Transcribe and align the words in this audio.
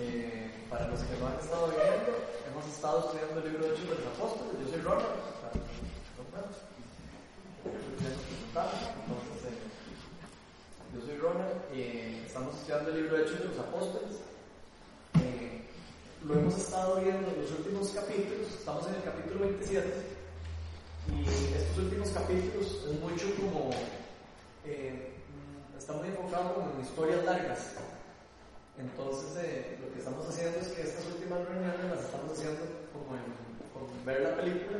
Eh, 0.00 0.50
para 0.70 0.88
los 0.88 1.00
que 1.00 1.16
no 1.20 1.26
han 1.26 1.38
estado 1.38 1.68
viendo, 1.68 2.16
hemos 2.48 2.66
estado 2.66 3.00
estudiando 3.00 3.40
el 3.40 3.52
libro 3.52 3.68
de 3.68 3.74
Hechos 3.74 3.84
de 3.84 3.94
los 3.96 4.06
Apóstoles. 4.16 4.52
Yo 4.64 4.68
soy 4.72 4.80
Ronald. 4.80 5.20
Entonces, 8.50 9.44
eh, 9.44 9.60
yo 10.94 11.00
soy 11.04 11.16
Ronald. 11.18 11.60
Eh, 11.72 12.22
estamos 12.24 12.54
estudiando 12.54 12.90
el 12.90 12.96
libro 12.96 13.16
de 13.16 13.22
Hechos 13.24 13.38
de 13.40 13.44
los 13.44 13.58
Apóstoles. 13.58 14.12
Eh, 15.20 15.68
lo 16.24 16.34
hemos 16.34 16.56
estado 16.56 17.00
viendo 17.00 17.28
en 17.28 17.42
los 17.42 17.50
últimos 17.50 17.90
capítulos. 17.90 18.48
Estamos 18.48 18.86
en 18.88 18.94
el 18.94 19.02
capítulo 19.02 19.40
27. 19.40 19.92
Y 21.12 21.28
estos 21.28 21.76
últimos 21.76 22.08
capítulos 22.08 22.86
es 22.88 23.00
mucho 23.00 23.26
como. 23.36 23.70
Eh, 24.64 25.12
está 25.76 25.92
muy 25.92 26.08
enfocado 26.08 26.54
como 26.54 26.72
en 26.72 26.80
historias 26.80 27.24
largas. 27.24 27.76
Entonces, 28.80 29.36
eh, 29.44 29.76
lo 29.80 29.92
que 29.92 29.98
estamos 29.98 30.26
haciendo 30.26 30.58
es 30.58 30.68
que 30.68 30.82
estas 30.82 31.04
últimas 31.12 31.44
reuniones 31.44 31.84
las 31.92 32.00
estamos 32.00 32.32
haciendo 32.32 32.64
como 32.96 33.12
en, 33.12 33.28
ver 34.06 34.22
la 34.22 34.36
película. 34.36 34.78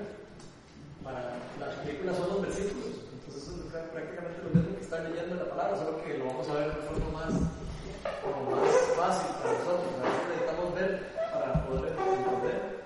Para, 1.05 1.37
la 1.61 1.83
película 1.83 2.15
son 2.15 2.29
los 2.29 2.43
versículos, 2.43 3.09
entonces 3.13 3.49
es 3.49 3.73
prácticamente 3.93 4.41
lo 4.45 4.51
mismo 4.57 4.77
que 4.77 4.85
estar 4.85 5.01
leyendo 5.01 5.37
la 5.37 5.51
palabra, 5.51 5.77
solo 5.77 6.03
que 6.03 6.19
lo 6.19 6.27
vamos 6.27 6.49
a 6.49 6.55
ver 6.55 6.69
de 6.77 6.83
forma 6.83 7.11
más, 7.13 7.33
más 7.33 8.77
fácil 8.97 9.37
para 9.37 9.53
nosotros. 9.53 9.93
A 10.01 10.05
veces 10.09 10.29
necesitamos 10.29 10.75
ver 10.75 11.13
para 11.33 11.67
poder 11.67 11.93
entender. 11.93 12.81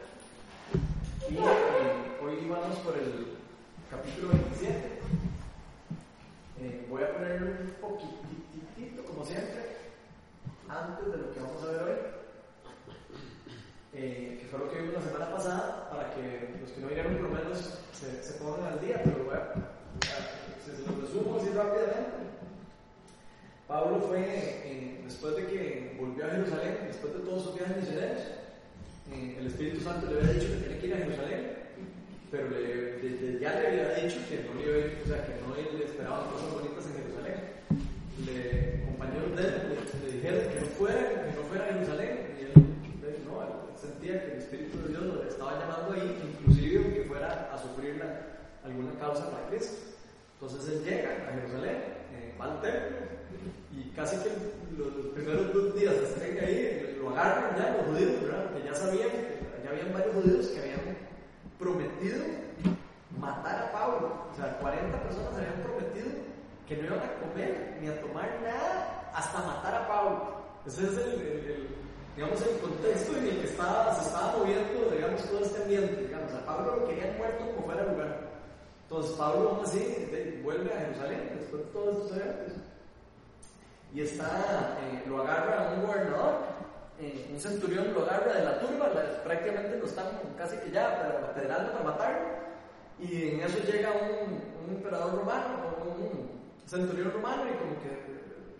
Y 1.31 1.35
eh, 1.35 2.23
hoy 2.23 2.49
vamos 2.49 2.79
por 2.79 2.99
el 2.99 3.39
capítulo 3.91 4.29
27. 4.35 4.99
Eh, 6.61 6.87
voy 6.91 7.03
a 7.03 7.13
poner 7.15 7.43
un 7.43 7.71
poquitito, 7.81 9.05
como 9.05 9.25
siempre, 9.25 9.84
antes 10.75 11.07
de 11.13 11.19
lo 11.19 11.33
que 11.33 11.41
vamos 11.41 11.63
a 11.63 11.73
ver 11.73 11.83
hoy, 11.83 11.99
eh, 13.95 14.39
que 14.41 14.47
fue 14.49 14.59
lo 14.59 14.71
que 14.71 14.81
vimos 14.81 14.95
la 14.95 15.03
semana 15.03 15.31
pasada, 15.31 15.89
para 15.91 16.15
que 16.15 16.59
los 16.61 16.71
que 16.73 16.81
no 16.81 16.89
vinieron 16.89 17.15
por 17.15 17.31
lo 17.31 17.37
menos 17.37 17.79
se, 17.93 18.23
se 18.23 18.33
pongan 18.41 18.73
al 18.73 18.81
día, 18.81 19.01
pero 19.05 19.25
bueno, 19.25 19.45
se, 20.65 20.77
se 20.77 20.83
los 20.83 21.01
resumo 21.01 21.37
así 21.39 21.51
rápidamente. 21.51 22.35
Pablo 23.69 24.01
fue, 24.01 24.21
eh, 24.21 25.01
después 25.05 25.37
de 25.37 25.47
que 25.47 25.97
volvió 25.99 26.27
a 26.27 26.31
Jerusalén, 26.31 26.79
después 26.89 27.15
de 27.15 27.21
todos 27.21 27.45
sus 27.45 27.55
viajes 27.55 27.77
misioneros, 27.77 28.21
eh, 29.13 29.37
el 29.39 29.47
Espíritu 29.47 29.81
Santo 29.81 30.11
le 30.11 30.21
había 30.21 30.33
dicho 30.35 30.49
que 30.49 30.61
tenía 30.61 30.81
que 30.81 30.87
ir 30.87 30.95
a 30.95 30.99
Jerusalén, 30.99 31.41
pero 32.31 32.51
le, 32.51 32.99
desde 32.99 33.39
ya 33.39 33.61
le 33.61 33.69
había 33.69 33.95
dicho 33.95 34.19
que 34.29 34.43
no 34.43 34.61
le, 34.61 35.03
o 35.03 35.07
sea, 35.07 35.25
que 35.25 35.39
no 35.41 35.55
le 35.55 35.85
esperaban 35.85 36.31
cosas 36.31 36.53
bonitas 36.53 36.85
en 36.87 36.95
Jerusalén. 36.99 37.55
Le, 38.27 38.85
compañeros 38.85 39.37
de 39.37 39.43
él 39.43 39.75
dijeron 40.25 40.49
que 40.49 40.61
no 40.61 40.67
fuera, 40.79 41.25
que 41.27 41.37
no 41.37 41.43
fuera 41.49 41.65
a 41.65 41.69
Jerusalén, 41.69 42.37
y 42.39 42.43
él, 42.45 42.53
él 42.57 43.17
no, 43.29 43.43
él 43.43 43.49
sentía 43.77 44.25
que 44.25 44.33
el 44.33 44.39
Espíritu 44.39 44.79
de 44.81 44.89
Dios 44.89 45.05
lo 45.05 45.23
estaba 45.23 45.61
llamando 45.61 45.93
ahí, 45.93 46.17
inclusive 46.25 46.95
que 46.95 47.03
fuera 47.03 47.51
a 47.53 47.59
sufrir 47.59 47.97
la, 47.97 48.25
alguna 48.65 48.99
causa 48.99 49.31
para 49.31 49.47
Cristo. 49.49 49.77
Entonces 50.41 50.73
él 50.73 50.85
llega 50.85 51.29
a 51.29 51.35
Jerusalén, 51.35 51.77
eh, 52.17 52.35
va 52.41 52.47
al 52.47 52.61
templo, 52.63 52.97
y 53.77 53.91
casi 53.91 54.17
que 54.17 54.31
los, 54.79 54.97
los 54.97 55.07
primeros 55.13 55.53
dos 55.53 55.75
días 55.75 55.95
que 55.95 56.05
estén 56.05 56.39
ahí, 56.43 56.97
lo 56.99 57.11
agarran 57.11 57.57
ya 57.59 57.77
los 57.77 57.87
judíos, 57.89 58.23
¿verdad? 58.23 58.51
Que 58.55 58.65
ya 58.65 58.75
sabían, 58.75 59.11
ya 59.63 59.71
habían 59.71 59.93
varios 59.93 60.15
judíos 60.15 60.47
que 60.47 60.61
habían 60.61 60.97
prometido 61.59 62.25
matar 63.21 63.69
a 63.69 63.73
Pablo. 63.73 64.25
O 64.33 64.35
sea, 64.35 64.57
40 64.57 65.03
personas 65.03 65.35
habían 65.35 65.61
prometido 65.63 66.09
que 66.67 66.77
no 66.79 66.87
iban 66.87 67.01
a 67.01 67.13
comer 67.21 67.77
ni 67.83 67.89
a 67.89 68.01
tomar 68.01 68.41
nada 68.43 69.04
hasta 69.15 69.39
matar 69.43 69.75
a 69.75 69.89
Pablo. 69.89 70.35
Ese 70.67 70.85
es 70.85 70.99
el, 70.99 71.69
digamos, 72.17 72.43
el 72.43 72.59
contexto 72.59 73.17
en 73.17 73.25
el 73.29 73.41
que 73.41 73.47
estaba, 73.47 73.95
se 73.95 74.07
estaba 74.07 74.37
moviendo, 74.37 74.91
digamos, 74.91 75.23
todo 75.31 75.41
este 75.41 75.63
ambiente. 75.63 76.03
Digamos, 76.03 76.33
a 76.33 76.45
Pablo 76.45 76.77
lo 76.77 76.89
querían 76.89 77.17
muerto 77.17 77.47
como 77.47 77.67
fuera 77.67 77.85
lugar. 77.85 78.25
Entonces 78.83 79.13
Pablo, 79.13 79.51
aún 79.51 79.65
así, 79.65 80.41
vuelve 80.43 80.73
a 80.73 80.81
Jerusalén 80.81 81.31
después 81.39 81.65
de 81.65 81.73
todos 81.73 81.97
estos 82.05 82.17
eventos. 82.17 82.53
Y 83.95 84.01
está, 84.01 84.77
eh, 84.83 85.05
lo 85.07 85.23
agarra 85.23 85.73
un 85.75 85.87
gobernador, 85.87 86.35
eh, 87.01 87.31
un 87.33 87.41
centurión 87.41 87.95
lo 87.95 88.03
agarra 88.03 88.33
de 88.35 88.45
la 88.45 88.59
turba, 88.59 88.89
la, 88.89 89.23
prácticamente 89.23 89.79
lo 89.79 89.87
están 89.87 90.07
casi 90.37 90.57
que 90.59 90.73
ya 90.73 90.89
apedreando 91.31 91.73
para 91.73 91.85
matarlo. 91.85 92.29
Y 92.99 93.31
en 93.31 93.41
eso 93.41 93.59
llega 93.61 93.91
un, 93.93 94.41
un 94.65 94.77
emperador 94.77 95.15
romano, 95.15 95.77
un 95.85 96.29
centurión 96.67 97.13
romano, 97.13 97.43
y 97.45 97.57
como 97.59 97.81
que 97.83 98.04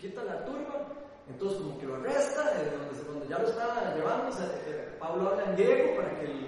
quita 0.05 0.23
la 0.25 0.45
turba, 0.45 0.85
entonces 1.31 1.59
como 1.59 1.79
que 1.79 1.87
lo 1.87 1.95
arresta, 1.97 2.61
eh, 2.61 2.77
donde, 2.77 3.05
donde, 3.09 3.27
ya 3.27 3.39
lo 3.39 3.49
está 3.49 3.95
llevando, 3.97 4.29
eh, 4.37 4.89
Pablo 5.01 5.31
habla 5.31 5.45
en 5.45 5.57
griego 5.57 5.97
para 5.97 6.21
que 6.21 6.27
el, 6.27 6.47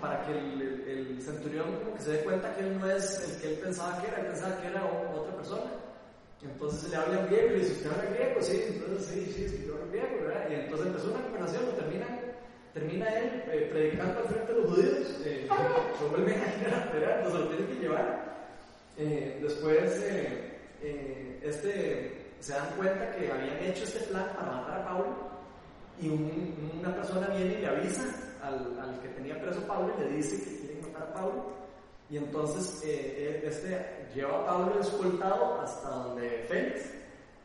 para 0.00 0.24
que 0.24 0.32
el, 0.32 1.20
centurión 1.20 1.72
como 1.78 1.96
que 1.96 2.02
se 2.02 2.12
dé 2.12 2.24
cuenta 2.24 2.54
que 2.54 2.60
él 2.60 2.78
no 2.78 2.88
es 2.90 3.24
el 3.26 3.40
que 3.40 3.54
él 3.54 3.58
pensaba 3.58 4.00
que 4.00 4.08
era, 4.08 4.20
él 4.20 4.26
pensaba 4.26 4.60
que 4.60 4.68
era 4.68 4.84
otra 4.84 5.34
persona. 5.36 5.70
Entonces 6.42 6.90
le 6.90 6.96
habla 6.96 7.20
en 7.20 7.26
griego 7.26 7.56
y 7.56 7.60
dice, 7.60 7.72
¿usted 7.72 7.90
habla 7.90 8.10
griego? 8.10 8.42
Sí, 8.42 8.64
entonces 8.68 9.06
sí, 9.06 9.32
sí, 9.34 9.48
sí, 9.48 9.64
yo 9.66 9.74
hablo 9.74 9.88
griego, 9.90 10.26
¿verdad? 10.26 10.50
Y 10.50 10.54
entonces 10.54 10.86
empezó 10.86 11.10
una 11.10 11.22
conversación, 11.22 11.64
termina, 11.74 12.06
termina 12.74 13.08
él 13.18 13.42
eh, 13.48 13.68
predicando 13.72 14.20
al 14.20 14.28
frente 14.28 14.52
de 14.52 14.60
los 14.60 14.70
judíos, 14.70 15.20
eh, 15.24 15.46
lo 15.48 16.18
entonces 16.18 17.40
lo 17.40 17.48
tienen 17.48 17.66
que 17.66 17.80
llevar. 17.80 18.34
Eh, 18.98 19.38
después, 19.42 20.02
este, 21.42 22.23
se 22.44 22.52
dan 22.52 22.76
cuenta 22.76 23.10
que 23.12 23.32
habían 23.32 23.58
hecho 23.60 23.84
este 23.84 24.00
plan 24.00 24.28
para 24.36 24.52
matar 24.52 24.80
a 24.82 24.84
Pablo 24.84 25.16
y 25.98 26.10
un, 26.10 26.72
una 26.78 26.94
persona 26.94 27.28
viene 27.28 27.54
y 27.54 27.58
le 27.62 27.68
avisa 27.68 28.02
al, 28.42 29.00
que 29.00 29.08
tenía 29.08 29.40
preso 29.40 29.66
Pablo 29.66 29.94
y 29.96 30.02
le 30.02 30.16
dice 30.16 30.44
que 30.44 30.58
quieren 30.58 30.82
matar 30.82 31.08
a 31.08 31.14
Pablo. 31.14 31.54
Y 32.10 32.18
entonces 32.18 32.82
eh, 32.84 33.42
este 33.46 34.10
lleva 34.14 34.42
a 34.42 34.46
Pablo 34.46 34.78
escoltado 34.78 35.58
hasta 35.62 35.88
donde 35.88 36.44
Félix, 36.46 36.90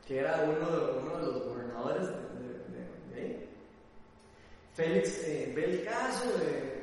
que 0.05 0.19
era 0.19 0.43
uno 0.43 0.69
de, 0.69 0.99
uno 0.99 1.17
de 1.17 1.25
los 1.27 1.45
gobernadores 1.45 2.07
de, 2.07 2.75
de, 2.77 3.15
de 3.15 3.21
ahí. 3.21 3.49
Félix 4.73 5.23
eh, 5.23 5.53
ve 5.55 5.63
el 5.63 5.85
caso, 5.85 6.25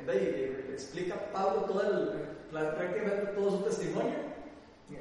le 0.07 0.73
explica 0.73 1.13
a 1.13 1.31
Pablo 1.31 1.61
todo 1.65 1.81
el, 1.83 2.21
prácticamente 2.49 3.33
todo 3.33 3.51
su 3.51 3.63
testimonio. 3.63 4.25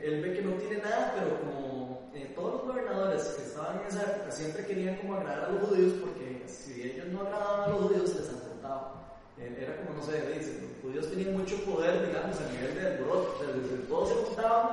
Él 0.03 0.21
ve 0.21 0.35
que 0.35 0.43
no 0.43 0.53
tiene 0.57 0.83
nada, 0.83 1.15
pero 1.17 1.41
como 1.41 1.86
eh, 2.17 2.33
todos 2.35 2.55
los 2.55 2.63
gobernadores 2.63 3.23
que 3.37 3.43
estaban 3.43 3.81
en 3.81 3.87
esa 3.89 4.03
época 4.03 4.31
siempre 4.31 4.65
querían 4.65 4.97
como 4.97 5.17
agradar 5.17 5.45
a 5.45 5.53
los 5.53 5.69
judíos, 5.69 5.93
porque 6.01 6.43
si 6.47 6.83
ellos 6.83 7.07
no 7.09 7.21
agradaban 7.21 7.61
a 7.61 7.69
los 7.69 7.83
judíos, 7.83 8.17
les 8.17 8.29
enfrentaban. 8.29 9.07
Era 9.39 9.77
como, 9.77 9.99
no 9.99 10.03
sé, 10.03 10.13
dice, 10.33 10.63
los 10.63 10.81
judíos 10.83 11.11
tenían 11.11 11.37
mucho 11.37 11.57
poder, 11.65 12.07
digamos, 12.07 12.41
a 12.41 12.53
nivel 12.53 12.75
de 12.75 12.87
alboroto, 12.87 13.37
o 13.37 13.39
sea, 13.39 13.53
desde 13.53 13.77
todos 13.85 14.09
se 14.09 14.15
juntaban, 14.15 14.69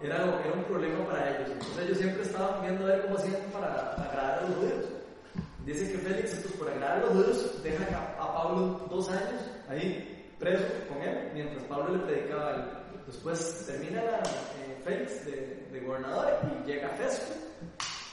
era, 0.00 0.16
era 0.44 0.54
un 0.54 0.64
problema 0.64 1.04
para 1.04 1.30
ellos. 1.30 1.50
Entonces 1.50 1.84
ellos 1.84 1.98
siempre 1.98 2.22
estaban 2.22 2.62
viendo 2.62 2.84
a 2.84 2.88
ver 2.90 3.02
cómo 3.02 3.18
hacían 3.18 3.42
para 3.52 3.92
agradar 3.94 4.38
a 4.38 4.48
los 4.48 4.56
judíos. 4.56 4.84
Dice 5.66 5.90
que 5.90 5.98
Félix, 5.98 6.34
entonces, 6.34 6.60
por 6.60 6.70
agradar 6.70 6.98
a 6.98 7.00
los 7.00 7.10
judíos, 7.10 7.62
deja 7.64 7.84
a, 7.98 8.22
a 8.22 8.34
Pablo 8.34 8.86
dos 8.88 9.08
años 9.08 9.42
ahí 9.68 10.32
preso 10.38 10.64
con 10.88 11.02
él, 11.02 11.30
mientras 11.34 11.64
Pablo 11.64 11.96
le 11.96 12.04
predicaba 12.04 12.48
a 12.48 12.54
él. 12.54 12.62
Después 13.06 13.66
termina 13.66 14.02
la, 14.02 14.18
eh, 14.18 14.63
Félix 14.84 15.24
de, 15.24 15.66
de, 15.72 15.80
gobernador 15.80 16.38
y 16.44 16.66
llega 16.66 16.88
Festo. 16.90 17.34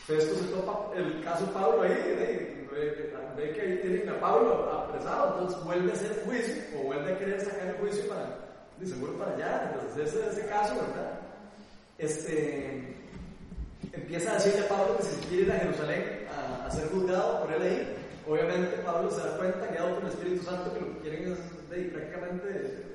Festo 0.08 0.36
se 0.36 0.46
topa 0.46 0.92
el 0.96 1.24
caso 1.24 1.46
Pablo 1.54 1.84
ahí, 1.84 1.92
ve, 1.92 2.68
ve, 3.36 3.52
que 3.52 3.62
ahí 3.62 3.80
tienen 3.82 4.10
a 4.10 4.20
Pablo 4.20 4.72
apresado, 4.72 5.34
entonces 5.34 5.64
vuelve 5.64 5.92
a 5.92 5.94
hacer 5.94 6.24
juicio 6.26 6.64
o 6.80 6.84
vuelve 6.84 7.14
a 7.14 7.18
querer 7.20 7.42
sacar 7.42 7.68
el 7.68 7.76
juicio 7.76 8.08
para, 8.08 8.38
de 8.80 8.88
seguro 8.88 9.14
para 9.14 9.36
allá. 9.36 9.72
Entonces 9.74 10.14
ese, 10.14 10.30
ese 10.30 10.48
caso, 10.48 10.76
¿verdad? 10.76 11.20
Este, 11.98 12.96
empieza 13.94 14.32
a 14.32 14.36
decirle 14.36 14.62
a 14.62 14.70
Pablo 14.70 14.98
que 14.98 15.04
si 15.04 15.28
quiere 15.28 15.44
ir 15.44 15.52
a 15.52 15.60
Jerusalén 15.60 16.28
a, 16.36 16.66
a 16.66 16.72
ser 16.72 16.88
juzgado 16.90 17.44
por 17.44 17.54
él 17.54 17.62
ahí, 17.62 17.98
obviamente 18.28 18.78
Pablo 18.78 19.12
se 19.12 19.22
da 19.22 19.38
cuenta, 19.38 19.68
guiado 19.68 19.96
por 19.96 20.04
el 20.04 20.10
Espíritu 20.10 20.44
Santo, 20.44 20.74
que 20.74 20.80
lo 20.80 20.94
que 20.94 21.00
quieren 21.00 21.34
es 21.34 21.70
de, 21.70 21.84
prácticamente 21.90 22.86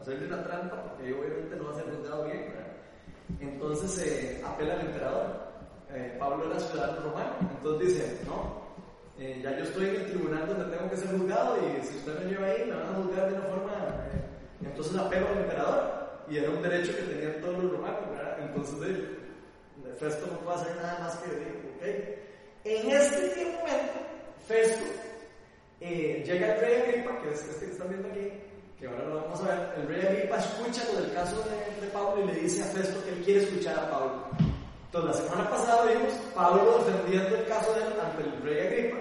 hacerle 0.00 0.26
una 0.26 0.44
trampa, 0.44 0.82
porque 0.82 1.12
obviamente 1.12 1.56
no 1.56 1.64
va 1.64 1.70
a 1.72 1.74
ser 1.74 1.84
juzgado 1.94 2.24
bien. 2.24 2.61
Entonces 3.40 4.06
eh, 4.06 4.42
apela 4.44 4.74
al 4.74 4.80
emperador. 4.82 5.52
Eh, 5.94 6.16
Pablo 6.18 6.50
era 6.50 6.58
ciudadano 6.60 7.00
romano, 7.02 7.34
entonces 7.40 7.88
dice, 7.88 8.18
no, 8.26 8.62
eh, 9.18 9.40
ya 9.42 9.56
yo 9.58 9.64
estoy 9.64 9.88
en 9.90 9.96
el 9.96 10.06
tribunal 10.06 10.46
donde 10.46 10.76
tengo 10.76 10.90
que 10.90 10.96
ser 10.96 11.08
juzgado 11.18 11.58
y 11.58 11.86
si 11.86 11.96
usted 11.98 12.18
me 12.20 12.30
lleva 12.30 12.46
ahí 12.46 12.64
me 12.64 12.76
van 12.76 12.88
a 12.88 13.02
juzgar 13.02 13.28
de 13.28 13.38
una 13.38 13.46
forma... 13.46 13.72
Entonces 14.64 14.96
apelo 14.96 15.28
al 15.28 15.38
emperador 15.38 16.24
y 16.28 16.36
era 16.38 16.50
un 16.50 16.62
derecho 16.62 16.96
que 16.96 17.02
tenían 17.02 17.40
todos 17.40 17.62
los 17.62 17.72
romanos, 17.72 18.00
¿verdad? 18.10 18.38
Entonces 18.40 18.82
él, 18.82 19.18
Festo 19.98 20.26
no 20.28 20.38
puede 20.38 20.56
hacer 20.56 20.76
nada 20.76 20.98
más 21.00 21.16
que 21.16 21.30
decir, 21.30 21.60
ok. 21.76 22.64
En 22.64 22.90
este 22.90 23.44
momento, 23.44 23.92
Festo 24.46 24.84
llega 25.80 26.54
el 26.54 26.60
rey 26.60 26.80
Agripa, 26.80 27.20
que 27.20 27.32
es 27.32 27.44
este 27.48 27.66
que 27.66 27.72
están 27.72 27.88
viendo 27.88 28.08
aquí, 28.08 28.32
que 28.82 28.88
ahora 28.88 29.04
lo 29.04 29.22
vamos 29.22 29.40
a 29.42 29.46
ver, 29.46 29.74
el 29.78 29.86
rey 29.86 30.02
Agripa 30.04 30.38
escucha 30.38 30.82
lo 30.92 31.00
del 31.00 31.12
caso 31.12 31.36
de, 31.44 31.86
de, 31.86 31.92
Pablo 31.92 32.24
y 32.24 32.26
le 32.26 32.40
dice 32.40 32.64
a 32.64 32.66
Festo 32.66 33.00
que 33.04 33.10
él 33.10 33.22
quiere 33.24 33.42
escuchar 33.44 33.78
a 33.78 33.88
Pablo. 33.88 34.26
Entonces 34.86 35.20
la 35.20 35.28
semana 35.28 35.50
pasada 35.50 35.92
vimos 35.92 36.12
Pablo 36.34 36.84
defendiendo 36.84 37.36
el 37.36 37.46
caso 37.46 37.72
de 37.74 37.80
él 37.80 37.92
ante 38.02 38.22
el 38.24 38.42
rey 38.42 38.66
Agripa, 38.66 38.96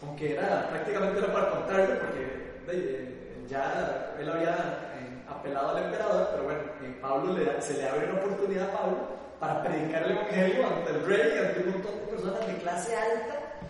ok, 0.00 0.16
que 0.16 0.32
era 0.32 0.66
prácticamente 0.70 1.18
era 1.18 1.30
para 1.30 1.50
contarle, 1.50 1.94
porque 1.96 2.22
eh, 2.68 3.44
ya 3.50 4.14
él 4.18 4.30
había 4.30 4.54
eh, 4.96 5.22
apelado 5.28 5.76
al 5.76 5.84
emperador, 5.84 6.28
pero 6.32 6.44
bueno, 6.44 6.60
Pablo 7.02 7.32
le, 7.34 7.60
se 7.60 7.74
le 7.74 7.88
abre 7.90 8.10
una 8.10 8.18
oportunidad 8.18 8.70
a 8.70 8.78
Pablo 8.78 8.96
para 9.38 9.62
predicar 9.62 10.04
el 10.04 10.12
evangelio 10.12 10.66
ante 10.66 10.90
el 10.90 11.04
rey, 11.04 11.38
ante 11.38 11.60
un 11.60 11.72
montón 11.72 12.00
de 12.00 12.06
personas 12.06 12.46
de 12.46 12.56
clase 12.56 12.96
alta, 12.96 13.60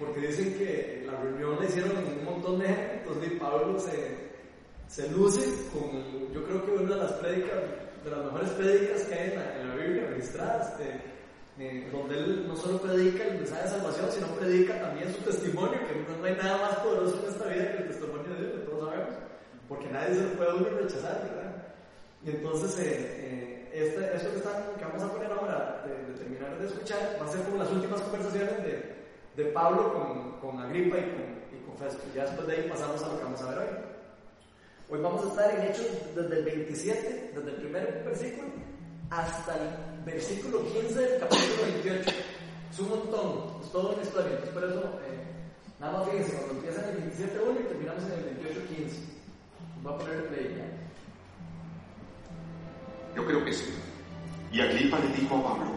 porque 0.00 0.28
dicen 0.28 0.54
que 0.56 1.04
la 1.06 1.20
reunión 1.20 1.60
la 1.60 1.66
hicieron 1.66 1.92
un 1.98 2.24
montón 2.24 2.58
de 2.58 2.68
gente, 2.68 3.02
entonces 3.04 3.32
Pablo 3.38 3.78
se, 3.78 4.21
se 4.92 5.08
luce 5.08 5.40
con, 5.72 5.90
yo 6.34 6.44
creo 6.44 6.66
que 6.66 6.70
una 6.72 6.94
de 6.96 7.02
las 7.02 7.12
prédicas, 7.12 7.58
de 8.04 8.10
las 8.10 8.24
mejores 8.26 8.50
prédicas 8.50 9.02
que 9.04 9.14
hay 9.14 9.30
en 9.30 9.36
la, 9.36 9.60
en 9.60 9.68
la 9.68 9.74
Biblia 9.74 10.06
registradas. 10.10 10.72
Este, 10.72 11.12
eh, 11.58 11.88
donde 11.92 12.18
él 12.18 12.48
no 12.48 12.56
solo 12.56 12.80
predica 12.80 13.24
el 13.24 13.38
mensaje 13.38 13.64
de 13.64 13.68
salvación, 13.68 14.10
sino 14.10 14.26
predica 14.28 14.80
también 14.80 15.12
su 15.14 15.20
testimonio, 15.20 15.78
que 15.86 16.16
no, 16.18 16.24
hay 16.24 16.34
nada 16.34 16.56
más 16.56 16.76
poderoso 16.78 17.20
en 17.22 17.28
esta 17.30 17.44
vida 17.46 17.72
que 17.72 17.82
el 17.82 17.88
testimonio 17.88 18.34
de 18.34 18.40
Dios, 18.40 18.64
todos 18.64 18.88
sabemos, 18.88 19.14
porque 19.68 19.88
nadie 19.88 20.14
se 20.14 20.22
puede 20.34 20.54
uno 20.54 20.68
rechazar, 20.70 21.22
¿verdad? 21.22 21.74
Y 22.24 22.30
entonces, 22.30 22.78
eh, 22.78 23.68
eh, 23.68 23.70
este, 23.70 24.30
que, 24.30 24.36
están, 24.38 24.62
que, 24.78 24.84
vamos 24.84 25.02
a 25.02 25.12
poner 25.12 25.30
ahora, 25.30 25.84
de, 25.86 26.12
de, 26.12 26.18
terminar 26.18 26.58
de 26.58 26.66
escuchar, 26.66 27.18
va 27.20 27.26
a 27.26 27.28
ser 27.28 27.42
como 27.42 27.58
las 27.58 27.70
últimas 27.70 28.00
conversaciones 28.00 28.64
de, 28.64 28.96
de 29.36 29.44
Pablo 29.52 29.92
con, 29.92 30.40
con 30.40 30.58
Agripa 30.58 30.96
y 30.96 31.02
con, 31.02 31.58
y 31.58 31.64
con 31.66 31.76
Festo. 31.76 32.02
Ya 32.14 32.24
después 32.24 32.46
de 32.46 32.56
ahí 32.56 32.68
pasamos 32.68 33.02
a 33.02 33.08
lo 33.08 33.18
que 33.18 33.24
vamos 33.24 33.42
a 33.42 33.50
ver 33.50 33.58
hoy. 33.58 33.91
Hoy 34.92 35.00
vamos 35.00 35.24
a 35.24 35.28
estar 35.28 35.58
en 35.58 35.70
Hechos 35.70 35.86
desde 36.14 36.38
el 36.38 36.44
27, 36.44 37.32
desde 37.34 37.48
el 37.48 37.56
primer 37.56 38.04
versículo, 38.04 38.48
hasta 39.08 39.54
el 39.54 40.04
versículo 40.04 40.62
15 40.70 41.00
del 41.00 41.18
capítulo 41.18 41.62
28. 41.62 42.10
Es 42.70 42.78
un 42.78 42.88
montón, 42.90 43.62
es 43.64 43.72
toda 43.72 43.94
una 43.94 44.02
historia. 44.02 44.32
Entonces, 44.32 44.52
por 44.52 44.64
eso, 44.64 44.80
eh, 44.80 45.24
nada 45.80 45.96
más 45.96 46.10
fíjense, 46.10 46.34
cuando 46.34 46.54
empieza 46.56 46.90
en 46.90 46.96
el 46.96 47.02
27.1 47.10 47.60
y 47.60 47.68
terminamos 47.68 48.04
en 48.04 48.12
el 48.12 48.24
28.15. 48.36 48.92
Voy 49.82 49.94
a 49.94 49.96
poner 49.96 50.14
el 50.14 50.24
play 50.24 50.56
ya. 50.58 50.66
Yo 53.16 53.26
creo 53.26 53.44
que 53.46 53.52
sí. 53.54 53.72
Y 54.52 54.60
Agripa 54.60 54.98
le 54.98 55.08
dijo 55.16 55.36
a 55.38 55.42
Pablo, 55.42 55.72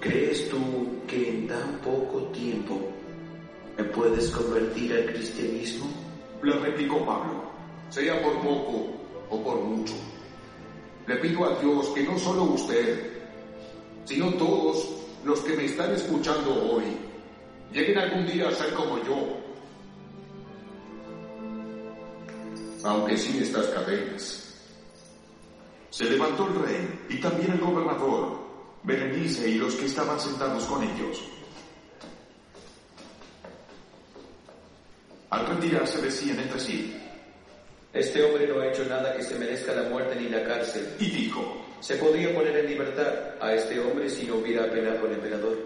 ¿crees 0.00 0.48
tú 0.48 1.02
que 1.06 1.28
en 1.28 1.46
tan 1.46 1.78
poco 1.84 2.22
tiempo 2.28 2.80
me 3.76 3.84
puedes 3.84 4.30
convertir 4.30 4.94
al 4.94 5.12
cristianismo? 5.12 5.90
Le 6.42 6.54
replicó 6.54 7.04
Pablo, 7.04 7.49
sea 7.90 8.22
por 8.22 8.34
poco 8.40 8.86
o 9.30 9.42
por 9.42 9.60
mucho 9.60 9.94
le 11.10 11.16
pido 11.16 11.44
a 11.44 11.58
Dios 11.58 11.88
que 11.88 12.04
no 12.04 12.16
solo 12.16 12.44
usted, 12.44 13.18
sino 14.04 14.32
todos 14.34 14.88
los 15.24 15.40
que 15.40 15.56
me 15.56 15.64
están 15.64 15.92
escuchando 15.92 16.54
hoy, 16.54 16.84
lleguen 17.72 17.98
algún 17.98 18.26
día 18.26 18.48
a 18.48 18.52
ser 18.52 18.72
como 18.74 19.02
yo, 19.02 19.26
aunque 22.84 23.16
sin 23.16 23.42
estas 23.42 23.66
cadenas. 23.66 24.54
Se 25.90 26.04
levantó 26.04 26.46
el 26.46 26.62
rey 26.62 27.00
y 27.08 27.16
también 27.20 27.52
el 27.52 27.58
gobernador, 27.58 28.38
Berenice 28.84 29.48
y 29.50 29.54
los 29.56 29.74
que 29.74 29.86
estaban 29.86 30.20
sentados 30.20 30.64
con 30.66 30.84
ellos. 30.84 31.24
Al 35.30 35.44
retirarse 35.44 36.00
decían 36.00 36.38
entre 36.38 36.60
sí, 36.60 36.99
este 37.92 38.22
hombre 38.22 38.46
no 38.46 38.60
ha 38.60 38.68
hecho 38.68 38.84
nada 38.84 39.16
que 39.16 39.22
se 39.22 39.38
merezca 39.38 39.72
la 39.72 39.88
muerte 39.88 40.14
ni 40.14 40.28
la 40.28 40.44
cárcel. 40.44 40.94
Y 41.00 41.10
dijo, 41.10 41.64
se 41.80 41.96
podría 41.96 42.32
poner 42.34 42.56
en 42.56 42.66
libertad 42.66 43.12
a 43.40 43.52
este 43.52 43.80
hombre 43.80 44.08
si 44.08 44.26
no 44.26 44.36
hubiera 44.36 44.64
apelado 44.64 45.06
al 45.06 45.14
emperador. 45.14 45.58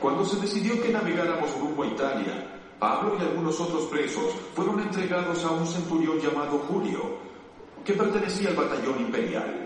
Cuando 0.00 0.24
se 0.24 0.40
decidió 0.40 0.80
que 0.80 0.90
navegáramos 0.90 1.58
rumbo 1.58 1.82
a 1.82 1.86
Italia, 1.86 2.54
Pablo 2.78 3.16
y 3.18 3.22
algunos 3.22 3.58
otros 3.60 3.84
presos 3.84 4.34
fueron 4.54 4.80
entregados 4.80 5.44
a 5.44 5.50
un 5.50 5.66
centurión 5.66 6.20
llamado 6.20 6.58
Julio, 6.68 7.18
que 7.84 7.94
pertenecía 7.94 8.50
al 8.50 8.56
batallón 8.56 9.00
imperial. 9.00 9.64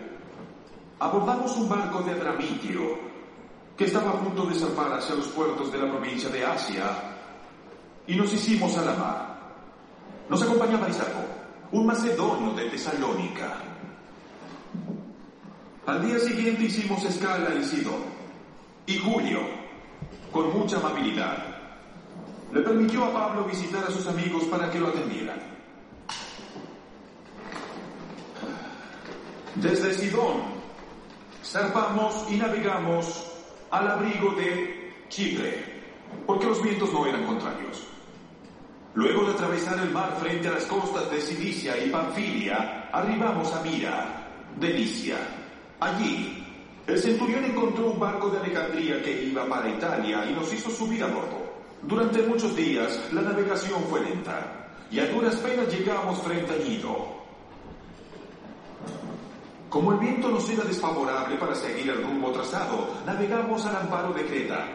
Abordamos 1.01 1.57
un 1.57 1.69
barco 1.69 2.03
de 2.03 2.13
Adramitio, 2.13 2.99
que 3.77 3.85
estaba 3.85 4.11
a 4.11 4.21
punto 4.21 4.47
de 4.47 4.55
zarpar 4.55 4.93
hacia 4.95 5.15
los 5.17 5.29
puertos 5.29 5.71
de 5.71 5.79
la 5.79 5.91
provincia 5.91 6.29
de 6.29 6.45
Asia, 6.45 6.85
y 8.07 8.17
nos 8.17 8.33
hicimos 8.33 8.77
a 8.79 8.85
la 8.85 8.95
mar. 8.95 9.28
Nos 10.29 10.43
acompañaba 10.43 10.85
Aristarco, 10.85 11.21
un 11.73 11.87
macedonio 11.87 12.53
de 12.53 12.69
Tesalónica. 12.69 13.63
Al 15.87 16.07
día 16.07 16.19
siguiente 16.19 16.65
hicimos 16.65 17.03
escala 17.05 17.55
en 17.55 17.65
Sidón. 17.65 18.19
Y 18.85 18.99
Julio, 18.99 19.41
con 20.31 20.53
mucha 20.53 20.77
amabilidad, 20.77 21.39
le 22.53 22.61
permitió 22.61 23.05
a 23.05 23.13
Pablo 23.13 23.45
visitar 23.45 23.85
a 23.85 23.91
sus 23.91 24.07
amigos 24.07 24.45
para 24.45 24.71
que 24.71 24.81
lo 24.81 24.89
atendieran. 24.89 25.39
Desde 29.55 29.95
Sidón 29.95 30.43
zarpamos 31.43 32.27
y 32.31 32.37
navegamos 32.37 33.33
al 33.71 33.91
abrigo 33.91 34.33
de 34.33 34.93
Chipre, 35.09 35.83
porque 36.27 36.47
los 36.47 36.63
vientos 36.63 36.93
no 36.93 37.07
eran 37.07 37.25
contrarios. 37.25 37.98
Luego 38.95 39.25
de 39.25 39.33
atravesar 39.33 39.79
el 39.81 39.91
mar 39.91 40.17
frente 40.21 40.49
a 40.49 40.53
las 40.53 40.65
costas 40.65 41.11
de 41.11 41.21
Cilicia 41.21 41.77
y 41.85 41.91
Panfilia, 41.91 42.89
arribamos 42.93 43.53
a 43.55 43.63
Mira, 43.63 44.07
Delicia. 44.59 45.17
Allí, 45.81 46.45
el 46.87 46.99
centurión 46.99 47.45
encontró 47.45 47.91
un 47.91 48.01
barco 48.01 48.31
de 48.31 48.39
Alejandría 48.39 49.03
que 49.03 49.25
iba 49.25 49.47
para 49.47 49.69
Italia 49.69 50.25
y 50.29 50.33
nos 50.33 50.53
hizo 50.53 50.71
subir 50.71 51.05
a 51.05 51.07
bordo. 51.07 51.49
Durante 51.83 52.23
muchos 52.23 52.57
días 52.57 52.99
la 53.13 53.23
navegación 53.23 53.83
fue 53.89 54.01
lenta 54.01 54.69
y 54.91 54.99
a 54.99 55.07
duras 55.07 55.37
penas 55.37 55.69
llegamos 55.69 56.21
frente 56.23 56.55
a 56.55 56.57
Nido. 56.57 57.19
Como 59.69 59.93
el 59.93 59.99
viento 59.99 60.31
nos 60.31 60.49
era 60.49 60.65
desfavorable 60.65 61.37
para 61.37 61.55
seguir 61.55 61.91
el 61.91 62.03
rumbo 62.03 62.33
trazado, 62.33 62.89
navegamos 63.05 63.65
al 63.67 63.77
amparo 63.77 64.15
de 64.15 64.25
Creta, 64.25 64.67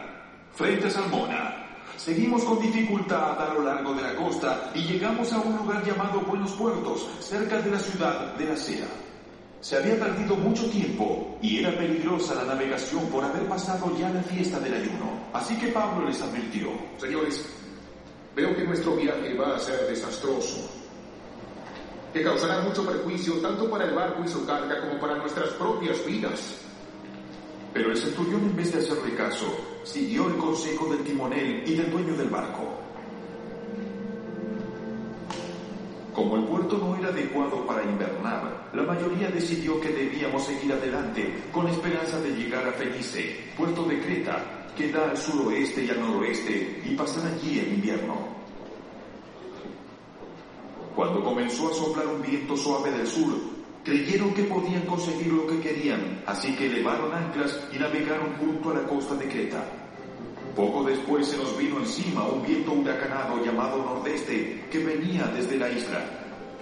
frente 0.52 0.86
a 0.86 0.90
Salmona, 0.90 1.53
Seguimos 1.96 2.42
con 2.44 2.60
dificultad 2.60 3.40
a 3.40 3.54
lo 3.54 3.62
largo 3.62 3.94
de 3.94 4.02
la 4.02 4.14
costa 4.16 4.72
y 4.74 4.80
llegamos 4.80 5.32
a 5.32 5.40
un 5.40 5.56
lugar 5.56 5.84
llamado 5.84 6.20
Buenos 6.20 6.52
Puertos, 6.52 7.06
cerca 7.20 7.62
de 7.62 7.70
la 7.70 7.78
ciudad 7.78 8.34
de 8.34 8.46
la 8.46 8.56
Sea. 8.56 8.88
Se 9.60 9.76
había 9.76 9.98
perdido 9.98 10.36
mucho 10.36 10.68
tiempo 10.68 11.38
y 11.40 11.60
era 11.60 11.70
peligrosa 11.70 12.34
la 12.34 12.44
navegación 12.44 13.06
por 13.06 13.24
haber 13.24 13.46
pasado 13.48 13.96
ya 13.96 14.10
la 14.10 14.22
fiesta 14.22 14.58
del 14.60 14.74
ayuno. 14.74 15.24
Así 15.32 15.56
que 15.56 15.68
Pablo 15.68 16.06
les 16.06 16.20
advirtió. 16.20 16.68
Señores, 16.98 17.46
veo 18.34 18.54
que 18.54 18.64
nuestro 18.64 18.96
viaje 18.96 19.34
va 19.34 19.56
a 19.56 19.60
ser 19.60 19.86
desastroso, 19.86 20.68
que 22.12 22.22
causará 22.22 22.60
mucho 22.60 22.84
perjuicio 22.84 23.34
tanto 23.34 23.70
para 23.70 23.84
el 23.84 23.94
barco 23.94 24.22
y 24.24 24.28
su 24.28 24.44
carga 24.44 24.80
como 24.80 25.00
para 25.00 25.16
nuestras 25.16 25.50
propias 25.50 26.04
vidas. 26.04 26.63
Pero 27.74 27.90
el 27.90 27.96
centurión, 27.96 28.42
en 28.44 28.54
vez 28.54 28.72
de 28.72 28.78
hacerle 28.78 29.16
caso, 29.16 29.46
siguió 29.82 30.28
el 30.28 30.36
consejo 30.36 30.86
del 30.94 31.02
timonel 31.02 31.64
y 31.66 31.74
del 31.74 31.90
dueño 31.90 32.14
del 32.16 32.28
barco. 32.28 32.78
Como 36.14 36.36
el 36.36 36.44
puerto 36.44 36.78
no 36.78 36.96
era 36.96 37.08
adecuado 37.08 37.66
para 37.66 37.82
invernar, 37.82 38.70
la 38.72 38.82
mayoría 38.84 39.28
decidió 39.28 39.80
que 39.80 39.88
debíamos 39.88 40.44
seguir 40.44 40.72
adelante 40.72 41.42
con 41.50 41.66
esperanza 41.66 42.20
de 42.20 42.30
llegar 42.30 42.64
a 42.68 42.72
Fenice, 42.72 43.40
puerto 43.56 43.82
de 43.82 44.00
Creta, 44.00 44.68
que 44.76 44.92
da 44.92 45.10
al 45.10 45.16
suroeste 45.16 45.84
y 45.84 45.90
al 45.90 46.00
noroeste, 46.00 46.80
y 46.84 46.94
pasar 46.94 47.26
allí 47.26 47.58
el 47.58 47.74
invierno. 47.74 48.14
Cuando 50.94 51.24
comenzó 51.24 51.72
a 51.72 51.74
soplar 51.74 52.06
un 52.06 52.22
viento 52.22 52.56
suave 52.56 52.92
del 52.92 53.06
sur, 53.08 53.53
Creyeron 53.84 54.32
que 54.32 54.44
podían 54.44 54.86
conseguir 54.86 55.30
lo 55.30 55.46
que 55.46 55.60
querían, 55.60 56.22
así 56.24 56.56
que 56.56 56.66
elevaron 56.66 57.12
anclas 57.12 57.60
y 57.70 57.78
navegaron 57.78 58.34
junto 58.38 58.70
a 58.70 58.74
la 58.80 58.84
costa 58.84 59.14
de 59.14 59.28
Creta. 59.28 59.62
Poco 60.56 60.84
después 60.84 61.28
se 61.28 61.36
nos 61.36 61.58
vino 61.58 61.78
encima 61.80 62.26
un 62.26 62.42
viento 62.42 62.72
huracanado 62.72 63.44
llamado 63.44 63.84
nordeste 63.84 64.64
que 64.70 64.78
venía 64.78 65.26
desde 65.26 65.58
la 65.58 65.68
isla. 65.68 66.02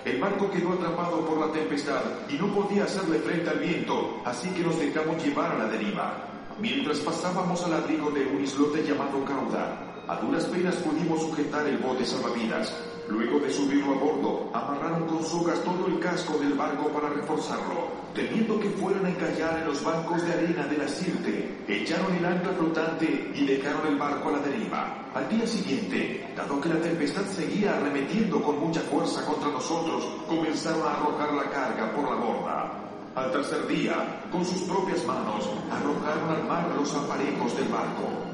El 0.05 0.21
barco 0.21 0.51
quedó 0.51 0.73
atrapado 0.73 1.25
por 1.25 1.39
la 1.39 1.53
tempestad 1.53 2.03
y 2.29 2.35
no 2.35 2.53
podía 2.53 2.85
hacerle 2.85 3.21
frente 3.21 3.51
al 3.51 3.61
viento, 3.61 4.21
así 4.25 4.49
que 4.49 4.65
nos 4.65 4.77
dejamos 4.81 5.25
llevar 5.25 5.53
a 5.53 5.59
la 5.59 5.67
deriva. 5.69 6.29
Mientras 6.59 6.99
pasábamos 6.99 7.63
al 7.63 7.75
abrigo 7.75 8.11
de 8.11 8.27
un 8.27 8.43
islote 8.43 8.83
llamado 8.83 9.25
Cauda, 9.25 10.03
a 10.09 10.17
duras 10.17 10.47
penas 10.47 10.75
pudimos 10.77 11.23
sujetar 11.23 11.69
el 11.69 11.79
bote 11.79 12.05
salvavidas, 12.05 12.77
Luego 13.09 13.41
de 13.41 13.53
subirlo 13.53 13.93
a 13.93 13.99
bordo, 13.99 14.51
amarraron 14.55 15.07
con 15.07 15.25
sogas 15.25 15.63
todo 15.65 15.87
el 15.87 15.99
casco 15.99 16.39
del 16.39 16.55
barco 16.55 16.89
para 16.89 17.09
reforzarlo, 17.09 17.89
temiendo 18.15 18.61
que 18.61 18.71
fueran 18.71 19.05
a 19.05 19.11
encallar 19.11 19.59
en 19.59 19.67
los 19.67 19.83
bancos 19.83 20.25
de 20.25 20.33
arena 20.33 20.67
de 20.67 20.79
la 20.79 20.89
Sirte. 20.89 21.65
Echaron 21.67 22.15
el 22.15 22.25
ancla 22.25 22.53
flotante 22.53 23.33
y 23.35 23.45
dejaron 23.45 23.87
el 23.89 23.97
barco 23.97 24.29
a 24.29 24.33
la 24.33 24.39
deriva. 24.39 25.11
Al 25.15 25.29
día 25.29 25.47
siguiente, 25.47 26.33
dado 26.37 26.61
que 26.61 26.69
la 26.69 26.81
tempestad 26.81 27.25
seguía 27.27 27.77
arremetiendo 27.77 28.41
con 28.41 28.61
mucha 28.61 28.81
fuerza 28.83 29.25
contra 29.27 29.51
nosotros, 29.51 30.09
comenzaron 30.29 30.87
a 30.87 30.93
arrojar 30.93 31.35
la 31.35 31.51
carga 31.51 31.93
por 31.93 32.05
la 32.05 32.17
borda. 32.17 32.83
Al 33.15 33.31
tercer 33.31 33.67
día, 33.67 34.23
con 34.31 34.45
sus 34.45 34.63
propias 34.63 35.05
manos, 35.05 35.51
arrojaron 35.71 36.31
al 36.31 36.45
mar 36.45 36.71
los 36.77 36.95
aparejos 36.95 37.55
del 37.57 37.69
barco. 37.69 38.32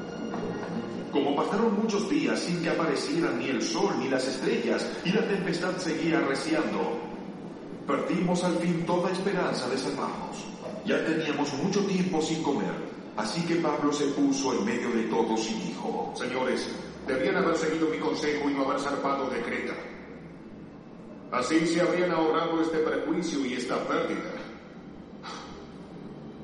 Como 1.11 1.35
pasaron 1.35 1.79
muchos 1.81 2.09
días 2.09 2.39
sin 2.39 2.61
que 2.61 2.69
aparecieran 2.69 3.39
ni 3.39 3.49
el 3.49 3.61
sol 3.61 3.95
ni 3.99 4.09
las 4.09 4.27
estrellas 4.27 4.87
y 5.03 5.09
la 5.11 5.27
tempestad 5.27 5.75
seguía 5.77 6.19
arreciando, 6.19 6.99
perdimos 7.87 8.43
al 8.43 8.55
fin 8.57 8.85
toda 8.85 9.11
esperanza 9.11 9.67
de 9.69 9.77
salvarnos. 9.77 10.45
Ya 10.85 11.03
teníamos 11.05 11.51
mucho 11.55 11.83
tiempo 11.85 12.21
sin 12.21 12.43
comer, 12.43 12.71
así 13.17 13.41
que 13.45 13.55
Pablo 13.55 13.91
se 13.91 14.05
puso 14.07 14.53
en 14.53 14.65
medio 14.65 14.91
de 14.91 15.03
todos 15.03 15.49
y 15.49 15.53
dijo, 15.55 16.13
Señores, 16.15 16.67
debían 17.07 17.37
haber 17.37 17.55
seguido 17.55 17.89
mi 17.89 17.97
consejo 17.97 18.49
y 18.49 18.53
no 18.53 18.65
haber 18.65 18.79
zarpado 18.79 19.29
de 19.29 19.41
Creta. 19.41 19.73
Así 21.31 21.65
se 21.67 21.81
habrían 21.81 22.11
ahorrado 22.11 22.61
este 22.61 22.77
prejuicio 22.79 23.45
y 23.45 23.53
esta 23.53 23.77
pérdida. 23.87 24.31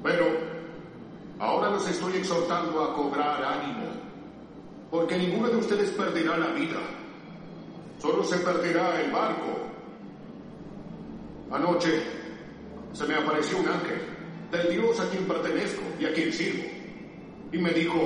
Pero 0.04 0.26
ahora 1.40 1.70
los 1.70 1.88
estoy 1.88 2.18
exhortando 2.18 2.84
a 2.84 2.94
cobrar 2.94 3.44
ánimo, 3.44 3.88
porque 4.90 5.18
ninguno 5.18 5.50
de 5.50 5.58
ustedes 5.58 5.92
perderá 5.92 6.38
la 6.38 6.48
vida, 6.48 6.80
solo 8.00 8.24
se 8.24 8.38
perderá 8.38 9.02
el 9.02 9.12
barco. 9.12 9.60
Anoche 11.52 12.04
se 12.94 13.06
me 13.06 13.16
apareció 13.16 13.58
un 13.60 13.68
ángel 13.68 14.02
del 14.52 14.72
Dios 14.72 15.00
a 15.00 15.10
quien 15.10 15.26
pertenezco 15.26 15.84
y 16.00 16.06
a 16.06 16.14
quien 16.14 16.32
sirvo, 16.32 16.64
y 17.52 17.58
me 17.58 17.72
dijo, 17.72 18.00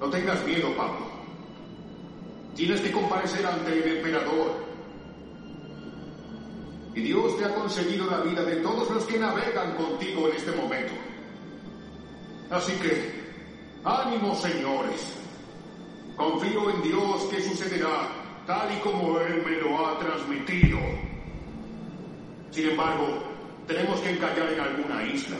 no 0.00 0.08
tengas 0.10 0.44
miedo, 0.46 0.74
Pablo. 0.76 1.10
Tienes 2.54 2.80
que 2.80 2.90
comparecer 2.90 3.46
ante 3.46 3.72
el 3.72 3.96
emperador 3.96 4.70
y 6.94 7.00
Dios 7.02 7.38
te 7.38 7.44
ha 7.44 7.54
conseguido 7.54 8.06
la 8.10 8.20
vida 8.20 8.42
de 8.42 8.56
todos 8.56 8.90
los 8.90 9.04
que 9.04 9.18
navegan 9.18 9.76
contigo 9.76 10.28
en 10.28 10.36
este 10.36 10.52
momento. 10.52 10.92
Así 12.50 12.72
que, 12.72 13.12
ánimo 13.84 14.34
señores. 14.34 15.14
Confío 16.16 16.70
en 16.70 16.82
Dios 16.82 17.22
que 17.30 17.42
sucederá 17.42 18.08
tal 18.46 18.72
y 18.76 18.80
como 18.80 19.18
Él 19.20 19.42
me 19.44 19.56
lo 19.60 19.86
ha 19.86 19.98
transmitido. 19.98 20.78
Sin 22.50 22.70
embargo, 22.70 23.06
tenemos 23.66 24.00
que 24.00 24.10
encallar 24.10 24.52
en 24.52 24.60
alguna 24.60 25.02
isla. 25.04 25.36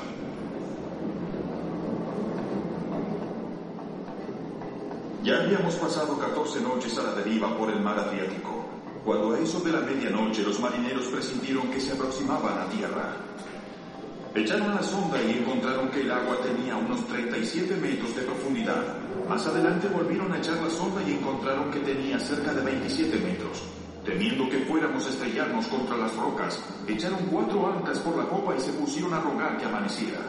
Ya 5.24 5.42
habíamos 5.42 5.74
pasado 5.74 6.16
14 6.16 6.60
noches 6.60 6.96
a 6.96 7.02
la 7.02 7.12
deriva 7.14 7.54
por 7.58 7.70
el 7.70 7.80
mar 7.80 7.98
Adriático. 7.98 8.64
Cuando 9.04 9.34
a 9.34 9.40
eso 9.40 9.58
de 9.60 9.72
la 9.72 9.80
medianoche 9.80 10.42
los 10.42 10.60
marineros 10.60 11.06
presintieron 11.06 11.70
que 11.70 11.80
se 11.80 11.92
aproximaban 11.92 12.58
a 12.58 12.68
tierra. 12.70 13.16
Echaron 14.34 14.74
la 14.76 14.82
sonda 14.82 15.20
y 15.22 15.38
encontraron 15.38 15.88
que 15.90 16.02
el 16.02 16.10
agua 16.12 16.36
tenía 16.40 16.76
unos 16.76 17.04
37 17.08 17.74
metros 17.76 18.14
de 18.14 18.22
profundidad. 18.22 18.84
Más 19.28 19.44
adelante 19.44 19.88
volvieron 19.88 20.32
a 20.32 20.38
echar 20.38 20.56
la 20.58 20.70
sonda 20.70 21.02
y 21.02 21.14
encontraron 21.14 21.70
que 21.72 21.80
tenía 21.80 22.18
cerca 22.20 22.54
de 22.54 22.62
27 22.62 23.18
metros. 23.18 23.62
Temiendo 24.04 24.48
que 24.48 24.60
fuéramos 24.60 25.04
a 25.04 25.10
estrellarnos 25.10 25.66
contra 25.66 25.96
las 25.96 26.14
rocas, 26.14 26.62
echaron 26.86 27.18
cuatro 27.30 27.66
anclas 27.66 27.98
por 27.98 28.16
la 28.16 28.28
copa 28.28 28.54
y 28.56 28.60
se 28.60 28.72
pusieron 28.72 29.12
a 29.14 29.20
rogar 29.20 29.58
que 29.58 29.64
amaneciera. 29.64 30.20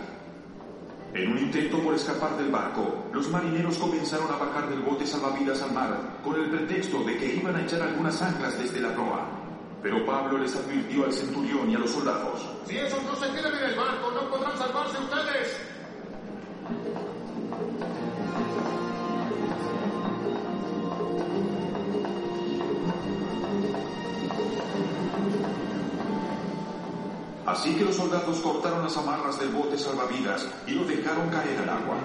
En 1.14 1.32
un 1.34 1.38
intento 1.38 1.78
por 1.80 1.94
escapar 1.94 2.38
del 2.38 2.50
barco, 2.50 3.06
los 3.14 3.30
marineros 3.30 3.78
comenzaron 3.78 4.32
a 4.32 4.38
bajar 4.38 4.68
del 4.70 4.82
bote 4.82 5.06
salvavidas 5.06 5.62
al 5.62 5.74
mar 5.74 6.20
con 6.24 6.40
el 6.40 6.50
pretexto 6.50 7.04
de 7.04 7.18
que 7.18 7.36
iban 7.36 7.56
a 7.56 7.62
echar 7.62 7.82
algunas 7.82 8.20
anclas 8.22 8.58
desde 8.58 8.82
la 8.82 8.94
proa. 8.96 9.28
Pero 9.84 10.06
Pablo 10.06 10.38
les 10.38 10.56
advirtió 10.56 11.06
al 11.06 11.12
centurión 11.12 11.70
y 11.70 11.76
a 11.76 11.80
los 11.80 11.90
soldados. 11.90 12.48
Si 12.68 12.78
esos 12.78 13.04
no 13.04 13.16
se 13.16 13.28
quedan 13.32 13.54
en 13.58 13.64
el 13.64 13.76
Así 27.62 27.76
que 27.76 27.86
los 27.86 27.96
soldados 27.96 28.40
cortaron 28.40 28.82
las 28.82 28.98
amarras 28.98 29.40
del 29.40 29.50
bote 29.50 29.78
salvavidas 29.78 30.48
y 30.66 30.72
lo 30.72 30.84
dejaron 30.84 31.30
caer 31.30 31.60
al 31.60 31.70
agua. 31.70 31.96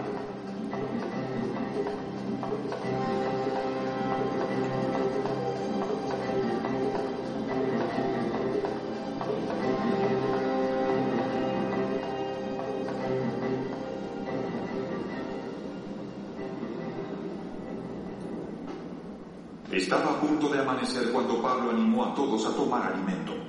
Estaba 19.73 20.11
a 20.11 20.21
punto 20.21 20.51
de 20.51 20.59
amanecer 20.59 21.11
cuando 21.13 21.41
Pablo 21.41 21.71
animó 21.71 22.05
a 22.05 22.15
todos 22.15 22.45
a 22.45 22.55
tomar 22.55 22.93
alimento. 22.93 23.46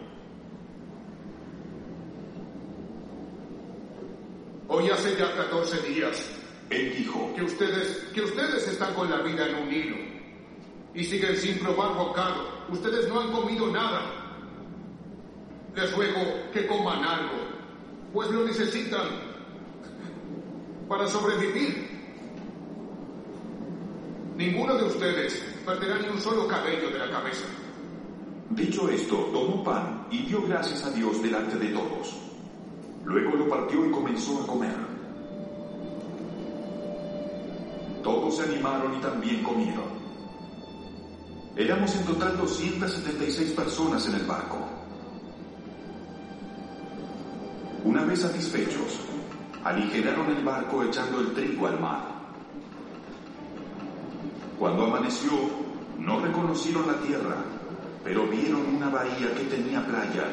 Hoy 4.79 4.91
hace 4.91 5.15
ya 5.17 5.33
14 5.33 5.89
días 5.89 6.23
Él 6.69 6.93
dijo, 6.95 7.33
que 7.35 7.41
ustedes, 7.41 7.97
que 8.13 8.21
ustedes 8.21 8.67
están 8.67 8.93
con 8.93 9.09
la 9.09 9.23
vida 9.23 9.47
en 9.47 9.55
un 9.55 9.73
hilo 9.73 9.95
y 10.93 11.03
siguen 11.03 11.35
sin 11.35 11.57
probar 11.57 11.95
bocado. 11.95 12.47
Ustedes 12.69 13.09
no 13.09 13.19
han 13.19 13.31
comido 13.31 13.71
nada. 13.71 14.01
Les 15.75 15.91
ruego 15.95 16.19
que 16.53 16.67
coman 16.67 17.03
algo, 17.03 17.39
pues 18.13 18.29
lo 18.29 18.45
necesitan 18.45 19.07
para 20.87 21.07
sobrevivir. 21.07 21.89
Ninguno 24.35 24.75
de 24.75 24.83
ustedes 24.83 25.43
perderá 25.65 25.97
ni 25.97 26.09
un 26.09 26.21
solo 26.21 26.47
cabello 26.47 26.91
de 26.91 26.99
la 26.99 27.09
cabeza. 27.09 27.47
Dicho 28.51 28.87
esto, 28.89 29.15
tomó 29.33 29.63
pan 29.63 30.05
y 30.11 30.27
dio 30.27 30.43
gracias 30.43 30.85
a 30.85 30.91
Dios 30.91 31.19
delante 31.23 31.57
de 31.57 31.69
todos. 31.69 32.27
Luego 33.07 33.37
lo 33.37 33.47
partió 33.47 33.85
y 33.85 33.89
comenzó 33.89 34.43
a 34.43 34.47
comer. 34.47 34.75
Todos 38.03 38.35
se 38.35 38.43
animaron 38.43 38.95
y 38.95 38.97
también 38.99 39.41
comieron. 39.43 39.85
Éramos 41.55 41.95
en 41.95 42.05
total 42.05 42.37
276 42.37 43.51
personas 43.51 44.05
en 44.07 44.15
el 44.15 44.25
barco. 44.25 44.57
Una 47.85 48.03
vez 48.03 48.19
satisfechos, 48.19 48.99
aligeraron 49.63 50.29
el 50.29 50.43
barco 50.43 50.83
echando 50.83 51.21
el 51.21 51.33
trigo 51.33 51.65
al 51.67 51.79
mar. 51.79 52.01
Cuando 54.59 54.83
amaneció, 54.83 55.31
no 55.97 56.19
reconocieron 56.19 56.85
la 56.85 56.99
tierra, 56.99 57.37
pero 58.03 58.27
vieron 58.27 58.75
una 58.75 58.89
bahía 58.89 59.33
que 59.33 59.45
tenía 59.45 59.85
playa, 59.85 60.27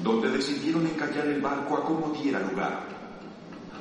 donde 0.00 0.30
decidieron 0.30 0.86
encallar 0.86 1.26
el 1.26 1.40
barco 1.40 1.76
a 1.76 1.84
como 1.84 2.10
diera 2.10 2.40
lugar. 2.40 2.80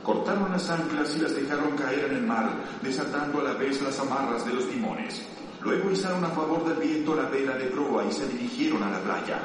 Cortaron 0.04 0.52
las 0.52 0.70
anclas 0.70 1.16
y 1.16 1.20
las 1.20 1.34
dejaron 1.34 1.78
caer 1.78 2.06
en 2.06 2.18
el 2.18 2.24
mar, 2.24 2.52
desatando 2.82 3.40
a 3.40 3.44
la 3.44 3.54
vez 3.54 3.82
las 3.82 3.98
amarras 4.00 4.46
de 4.46 4.54
los 4.54 4.70
timones. 4.70 5.26
Luego 5.62 5.92
izaron 5.92 6.26
a 6.26 6.30
favor 6.30 6.66
del 6.66 6.78
viento 6.78 7.16
la 7.16 7.30
vela 7.30 7.56
de 7.56 7.68
proa 7.68 8.04
y 8.04 8.12
se 8.12 8.28
dirigieron 8.28 8.84
a 8.84 8.92
la 8.92 9.00
playa. 9.00 9.40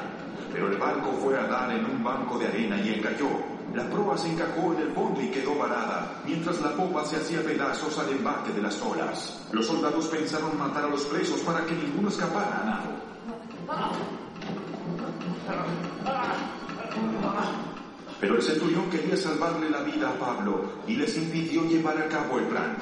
Pero 0.51 0.67
el 0.67 0.77
barco 0.77 1.13
fue 1.23 1.39
a 1.39 1.47
dar 1.47 1.71
en 1.71 1.85
un 1.85 2.03
banco 2.03 2.37
de 2.37 2.47
arena 2.47 2.81
y 2.81 2.93
encalló. 2.95 3.29
La 3.73 3.87
proa 3.87 4.17
se 4.17 4.29
encajó 4.29 4.73
en 4.73 4.79
el 4.81 4.91
fondo 4.93 5.21
y 5.21 5.29
quedó 5.29 5.55
varada, 5.55 6.21
mientras 6.25 6.59
la 6.59 6.75
popa 6.75 7.05
se 7.05 7.17
hacía 7.17 7.41
pedazos 7.41 7.97
al 7.99 8.09
embate 8.09 8.51
de 8.51 8.61
las 8.61 8.81
olas. 8.81 9.47
Los 9.51 9.67
soldados 9.67 10.07
pensaron 10.07 10.57
matar 10.57 10.85
a 10.85 10.89
los 10.89 11.05
presos 11.05 11.39
para 11.41 11.65
que 11.65 11.75
ninguno 11.75 12.09
escapara 12.09 12.61
a 12.61 12.65
nado. 12.65 13.09
Pero 18.19 18.35
el 18.35 18.41
centurión 18.41 18.89
quería 18.89 19.15
salvarle 19.15 19.69
la 19.69 19.81
vida 19.81 20.09
a 20.09 20.13
Pablo 20.13 20.63
y 20.87 20.95
les 20.95 21.15
impidió 21.17 21.63
llevar 21.65 21.97
a 21.97 22.07
cabo 22.07 22.39
el 22.39 22.45
plan. 22.45 22.75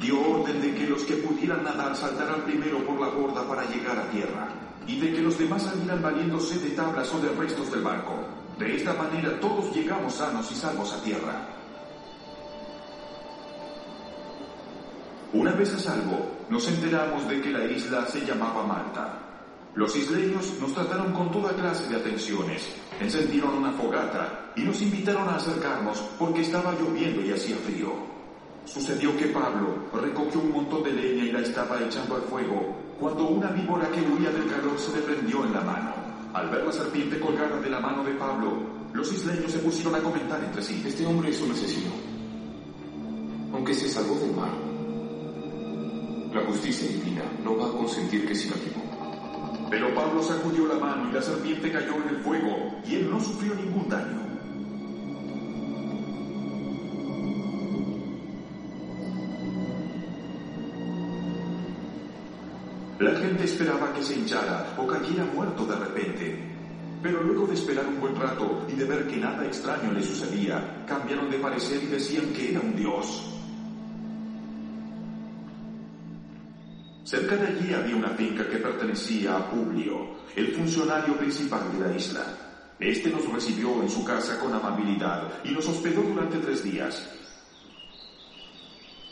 Dio 0.00 0.20
orden 0.20 0.62
de 0.62 0.74
que 0.74 0.86
los 0.86 1.02
que 1.02 1.16
pudieran 1.16 1.64
nadar 1.64 1.96
saltaran 1.96 2.42
primero 2.42 2.78
por 2.86 3.00
la 3.00 3.08
borda 3.08 3.46
para 3.48 3.64
llegar 3.64 3.98
a 3.98 4.10
tierra 4.10 4.48
y 4.86 5.00
de 5.00 5.12
que 5.12 5.22
los 5.22 5.38
demás 5.38 5.62
salieran 5.62 6.00
valiéndose 6.00 6.58
de 6.60 6.70
tablas 6.70 7.12
o 7.12 7.20
de 7.20 7.30
restos 7.30 7.70
del 7.72 7.82
barco. 7.82 8.14
De 8.58 8.76
esta 8.76 8.94
manera 8.94 9.40
todos 9.40 9.74
llegamos 9.74 10.14
sanos 10.14 10.50
y 10.52 10.54
salvos 10.54 10.92
a 10.92 11.02
tierra. 11.02 11.48
Una 15.32 15.52
vez 15.52 15.72
a 15.74 15.78
salvo, 15.78 16.28
nos 16.48 16.66
enteramos 16.68 17.28
de 17.28 17.40
que 17.40 17.50
la 17.50 17.64
isla 17.64 18.06
se 18.06 18.24
llamaba 18.24 18.66
Malta. 18.66 19.29
Los 19.74 19.94
isleños 19.94 20.52
nos 20.60 20.74
trataron 20.74 21.12
con 21.12 21.30
toda 21.30 21.54
clase 21.54 21.88
de 21.88 21.96
atenciones, 21.96 22.74
encendieron 23.00 23.54
una 23.54 23.70
fogata 23.72 24.52
y 24.56 24.62
nos 24.62 24.82
invitaron 24.82 25.28
a 25.28 25.36
acercarnos 25.36 25.98
porque 26.18 26.40
estaba 26.40 26.72
lloviendo 26.72 27.22
y 27.22 27.32
hacía 27.32 27.56
frío. 27.56 27.92
Sucedió 28.64 29.16
que 29.16 29.26
Pablo 29.26 29.86
recogió 29.92 30.40
un 30.40 30.52
montón 30.52 30.82
de 30.82 30.92
leña 30.92 31.24
y 31.24 31.32
la 31.32 31.40
estaba 31.40 31.80
echando 31.80 32.16
al 32.16 32.22
fuego 32.22 32.74
cuando 32.98 33.28
una 33.28 33.48
víbora 33.50 33.88
que 33.90 34.00
huía 34.00 34.30
del 34.30 34.48
calor 34.48 34.76
se 34.76 34.94
le 34.96 35.02
prendió 35.02 35.44
en 35.44 35.52
la 35.52 35.60
mano. 35.60 35.94
Al 36.34 36.50
ver 36.50 36.64
la 36.64 36.72
serpiente 36.72 37.18
colgada 37.20 37.60
de 37.60 37.70
la 37.70 37.80
mano 37.80 38.04
de 38.04 38.12
Pablo, 38.14 38.52
los 38.92 39.12
isleños 39.12 39.52
se 39.52 39.60
pusieron 39.60 39.94
a 39.94 40.00
comentar 40.00 40.42
entre 40.42 40.62
sí. 40.62 40.82
Este 40.84 41.06
hombre 41.06 41.30
es 41.30 41.40
un 41.40 41.52
asesino. 41.52 41.92
Aunque 43.52 43.74
se 43.74 43.88
salvó 43.88 44.16
del 44.16 44.34
mar, 44.34 44.50
La 46.32 46.44
justicia 46.46 46.86
divina 46.86 47.24
no 47.42 47.56
va 47.56 47.66
a 47.66 47.72
consentir 47.72 48.24
que 48.24 48.36
siga 48.36 48.54
vivo. 48.54 48.89
Pero 49.70 49.94
Pablo 49.94 50.20
sacudió 50.20 50.66
la 50.66 50.74
mano 50.74 51.08
y 51.08 51.12
la 51.12 51.22
serpiente 51.22 51.70
cayó 51.70 51.94
en 52.02 52.08
el 52.08 52.16
fuego 52.24 52.80
y 52.84 52.96
él 52.96 53.08
no 53.08 53.20
sufrió 53.20 53.54
ningún 53.54 53.88
daño. 53.88 54.30
La 62.98 63.12
gente 63.12 63.44
esperaba 63.44 63.94
que 63.94 64.02
se 64.02 64.14
hinchara 64.14 64.74
o 64.76 64.86
cayera 64.86 65.24
muerto 65.24 65.64
de 65.64 65.76
repente. 65.76 66.44
Pero 67.00 67.22
luego 67.22 67.46
de 67.46 67.54
esperar 67.54 67.86
un 67.86 68.00
buen 68.00 68.14
rato 68.14 68.66
y 68.68 68.72
de 68.74 68.84
ver 68.84 69.06
que 69.06 69.16
nada 69.16 69.46
extraño 69.46 69.92
le 69.92 70.02
sucedía, 70.02 70.84
cambiaron 70.86 71.30
de 71.30 71.38
parecer 71.38 71.82
y 71.82 71.86
decían 71.86 72.26
que 72.34 72.50
era 72.50 72.60
un 72.60 72.76
dios. 72.76 73.29
Cerca 77.10 77.34
de 77.34 77.48
allí 77.48 77.74
había 77.74 77.96
una 77.96 78.10
finca 78.10 78.48
que 78.48 78.58
pertenecía 78.58 79.36
a 79.36 79.50
Publio, 79.50 80.14
el 80.36 80.54
funcionario 80.54 81.18
principal 81.18 81.60
de 81.72 81.88
la 81.88 81.96
isla. 81.96 82.22
Este 82.78 83.10
nos 83.10 83.26
recibió 83.32 83.82
en 83.82 83.90
su 83.90 84.04
casa 84.04 84.38
con 84.38 84.54
amabilidad 84.54 85.24
y 85.42 85.50
nos 85.50 85.66
hospedó 85.66 86.02
durante 86.02 86.38
tres 86.38 86.62
días. 86.62 87.10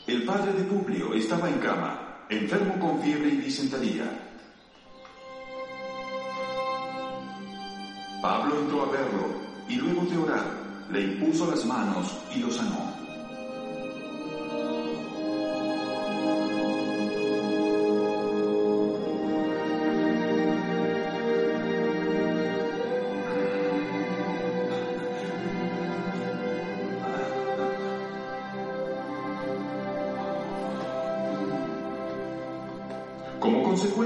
El 0.07 0.23
padre 0.23 0.53
de 0.53 0.63
Publio 0.63 1.13
estaba 1.13 1.51
en 1.51 1.59
cama, 1.59 2.25
enfermo 2.29 2.79
con 2.79 3.03
fiebre 3.03 3.31
y 3.31 3.39
disentería. 3.39 4.05
Pablo 8.23 8.61
entró 8.61 8.83
a 8.85 8.93
verlo 8.93 9.27
y 9.69 9.75
luego 9.75 10.03
de 10.03 10.17
orar 10.19 10.47
le 10.93 11.01
impuso 11.01 11.51
las 11.51 11.65
manos 11.65 12.17
y 12.33 12.39
lo 12.39 12.51
sanó. 12.53 12.98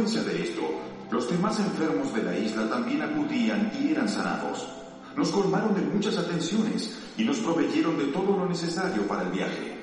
Consecuencia 0.03 0.23
de 0.33 0.43
esto, 0.43 0.63
los 1.11 1.31
demás 1.31 1.59
enfermos 1.61 2.13
de 2.13 2.23
la 2.25 2.37
isla 2.37 2.69
también 2.69 3.03
acudían 3.03 3.71
y 3.81 3.93
eran 3.93 4.09
sanados. 4.09 4.67
Nos 5.17 5.31
colmaron 5.31 5.75
de 5.75 5.83
muchas 5.83 6.19
atenciones 6.19 6.99
y 7.17 7.25
nos 7.25 7.39
proveyeron 7.39 7.97
de 7.99 8.07
todo 8.07 8.37
lo 8.37 8.49
necesario 8.49 9.07
para 9.07 9.23
el 9.23 9.31
viaje. 9.31 9.77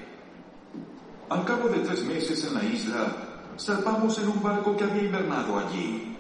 Al 1.30 1.46
cabo 1.46 1.70
de 1.70 1.80
tres 1.80 2.04
meses 2.04 2.44
en 2.44 2.54
la 2.54 2.64
isla, 2.66 3.16
zarpamos 3.58 4.18
en 4.20 4.28
un 4.28 4.44
barco 4.44 4.76
que 4.76 4.84
había 4.84 5.04
invernado 5.04 5.58
allí. 5.58 6.18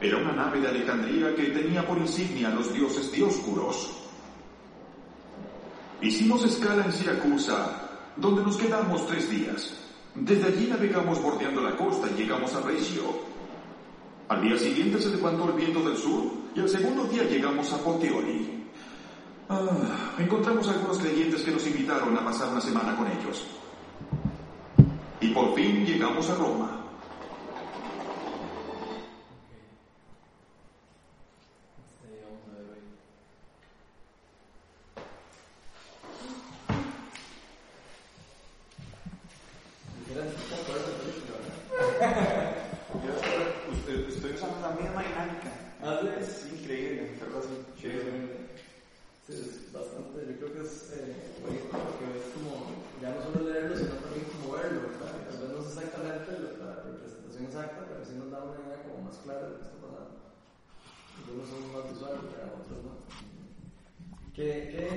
Era 0.00 0.18
una 0.18 0.32
nave 0.32 0.60
de 0.60 0.68
Alejandría 0.68 1.34
que 1.34 1.44
tenía 1.44 1.84
por 1.84 1.98
insignia 1.98 2.48
a 2.48 2.54
los 2.54 2.72
dioses 2.72 3.10
dioscuros. 3.10 3.96
Hicimos 6.00 6.44
escala 6.44 6.84
en 6.84 6.92
Siracusa, 6.92 7.88
donde 8.16 8.42
nos 8.42 8.56
quedamos 8.56 9.06
tres 9.08 9.28
días. 9.28 9.87
Desde 10.20 10.46
allí 10.48 10.66
navegamos 10.66 11.22
bordeando 11.22 11.60
la 11.62 11.76
costa 11.76 12.08
y 12.10 12.20
llegamos 12.20 12.54
a 12.54 12.60
Reggio. 12.60 13.02
Al 14.28 14.42
día 14.42 14.58
siguiente 14.58 15.00
se 15.00 15.10
levantó 15.10 15.46
el 15.48 15.52
viento 15.54 15.80
del 15.88 15.96
sur 15.96 16.24
y 16.54 16.60
al 16.60 16.68
segundo 16.68 17.04
día 17.04 17.24
llegamos 17.24 17.72
a 17.72 17.78
Poteoli. 17.78 18.64
Ah, 19.48 20.14
encontramos 20.18 20.68
algunos 20.68 20.98
creyentes 20.98 21.42
que 21.42 21.50
nos 21.52 21.66
invitaron 21.66 22.16
a 22.16 22.24
pasar 22.24 22.48
una 22.50 22.60
semana 22.60 22.94
con 22.96 23.06
ellos. 23.06 23.46
Y 25.20 25.28
por 25.28 25.54
fin 25.54 25.84
llegamos 25.86 26.28
a 26.28 26.34
Roma. 26.34 26.84
Este, 31.80 32.22
vamos 32.24 32.42
a 32.48 32.58
ver 32.60 32.70
hoy. 32.70 32.82
Diferente 39.98 40.34
un 40.36 40.48
poco 40.48 40.70
esa 40.78 40.92
película, 40.98 41.36
¿verdad? 41.38 42.54
Yo 43.04 43.10
estoy, 43.12 43.72
usted- 43.74 44.08
estoy 44.08 44.32
usando 44.34 44.60
la 44.60 44.74
misma 44.74 45.02
dinámica. 45.02 45.50
Ah, 45.82 45.98
sí. 46.02 46.08
Es 46.20 46.52
increíble, 46.52 47.12
pero 47.18 47.38
así. 47.38 47.54
Sí, 47.80 47.90
sí, 49.26 49.32
es 49.34 49.72
bastante, 49.72 50.24
yo 50.24 50.34
creo 50.40 50.52
que 50.54 50.62
es 50.64 50.90
eh, 50.96 51.36
bonito 51.44 51.68
porque 51.68 52.04
es 52.16 52.26
como, 52.32 52.64
ya 53.02 53.12
no 53.12 53.20
solo 53.22 53.44
leerlo, 53.44 53.76
sino 53.76 53.92
también 54.00 54.24
como 54.32 54.56
verlo, 54.56 54.80
¿verdad? 54.88 55.12
Y 55.20 55.24
Tal 55.28 55.38
vez 55.44 55.50
no 55.52 55.60
es 55.60 55.68
exactamente 55.68 56.28
la, 56.40 56.50
la 56.64 56.74
representación 56.82 57.44
exacta, 57.44 57.80
pero 57.88 58.00
sí 58.08 58.14
nos 58.16 58.30
da 58.32 58.40
una 58.42 58.56
idea 58.64 58.80
como 58.88 59.04
más 59.04 59.16
clara 59.20 59.42
de 59.44 59.48
lo 59.52 59.56
que 59.60 59.64
está 59.68 59.76
pasando. 59.84 60.16
Algunos 61.20 61.46
son 61.52 61.60
más 61.76 61.84
visuales, 61.92 62.22
¿verdad? 62.24 62.56
otros 62.56 62.80
no. 62.88 62.92
¿Qué, 64.32 64.48
qué, 64.72 64.88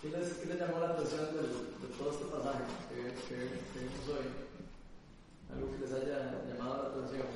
qué, 0.00 0.08
les, 0.08 0.28
qué 0.40 0.46
les 0.48 0.58
llamó 0.58 0.80
la 0.80 0.96
atención 0.96 1.28
del- 1.36 1.76
de, 1.84 1.86
todo 2.00 2.08
este 2.10 2.24
pasaje 2.32 2.62
que, 2.88 2.96
que, 3.28 3.36
que 3.68 3.78
vimos 3.84 4.06
hoy? 4.16 4.26
Algo 5.52 5.66
que 5.76 5.78
les 5.84 5.92
haya 5.92 6.40
llamado 6.48 6.72
la 6.82 6.88
atención. 6.88 7.26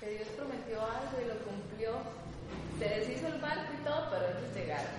que 0.00 0.06
Dios 0.20 0.28
prometió 0.36 0.76
algo 0.84 1.16
y 1.16 1.28
lo 1.32 1.36
cumplió. 1.48 1.92
Se 2.78 2.84
deshizo 2.84 3.26
el 3.28 3.40
ellos 4.22 4.54
llegaron. 4.54 4.90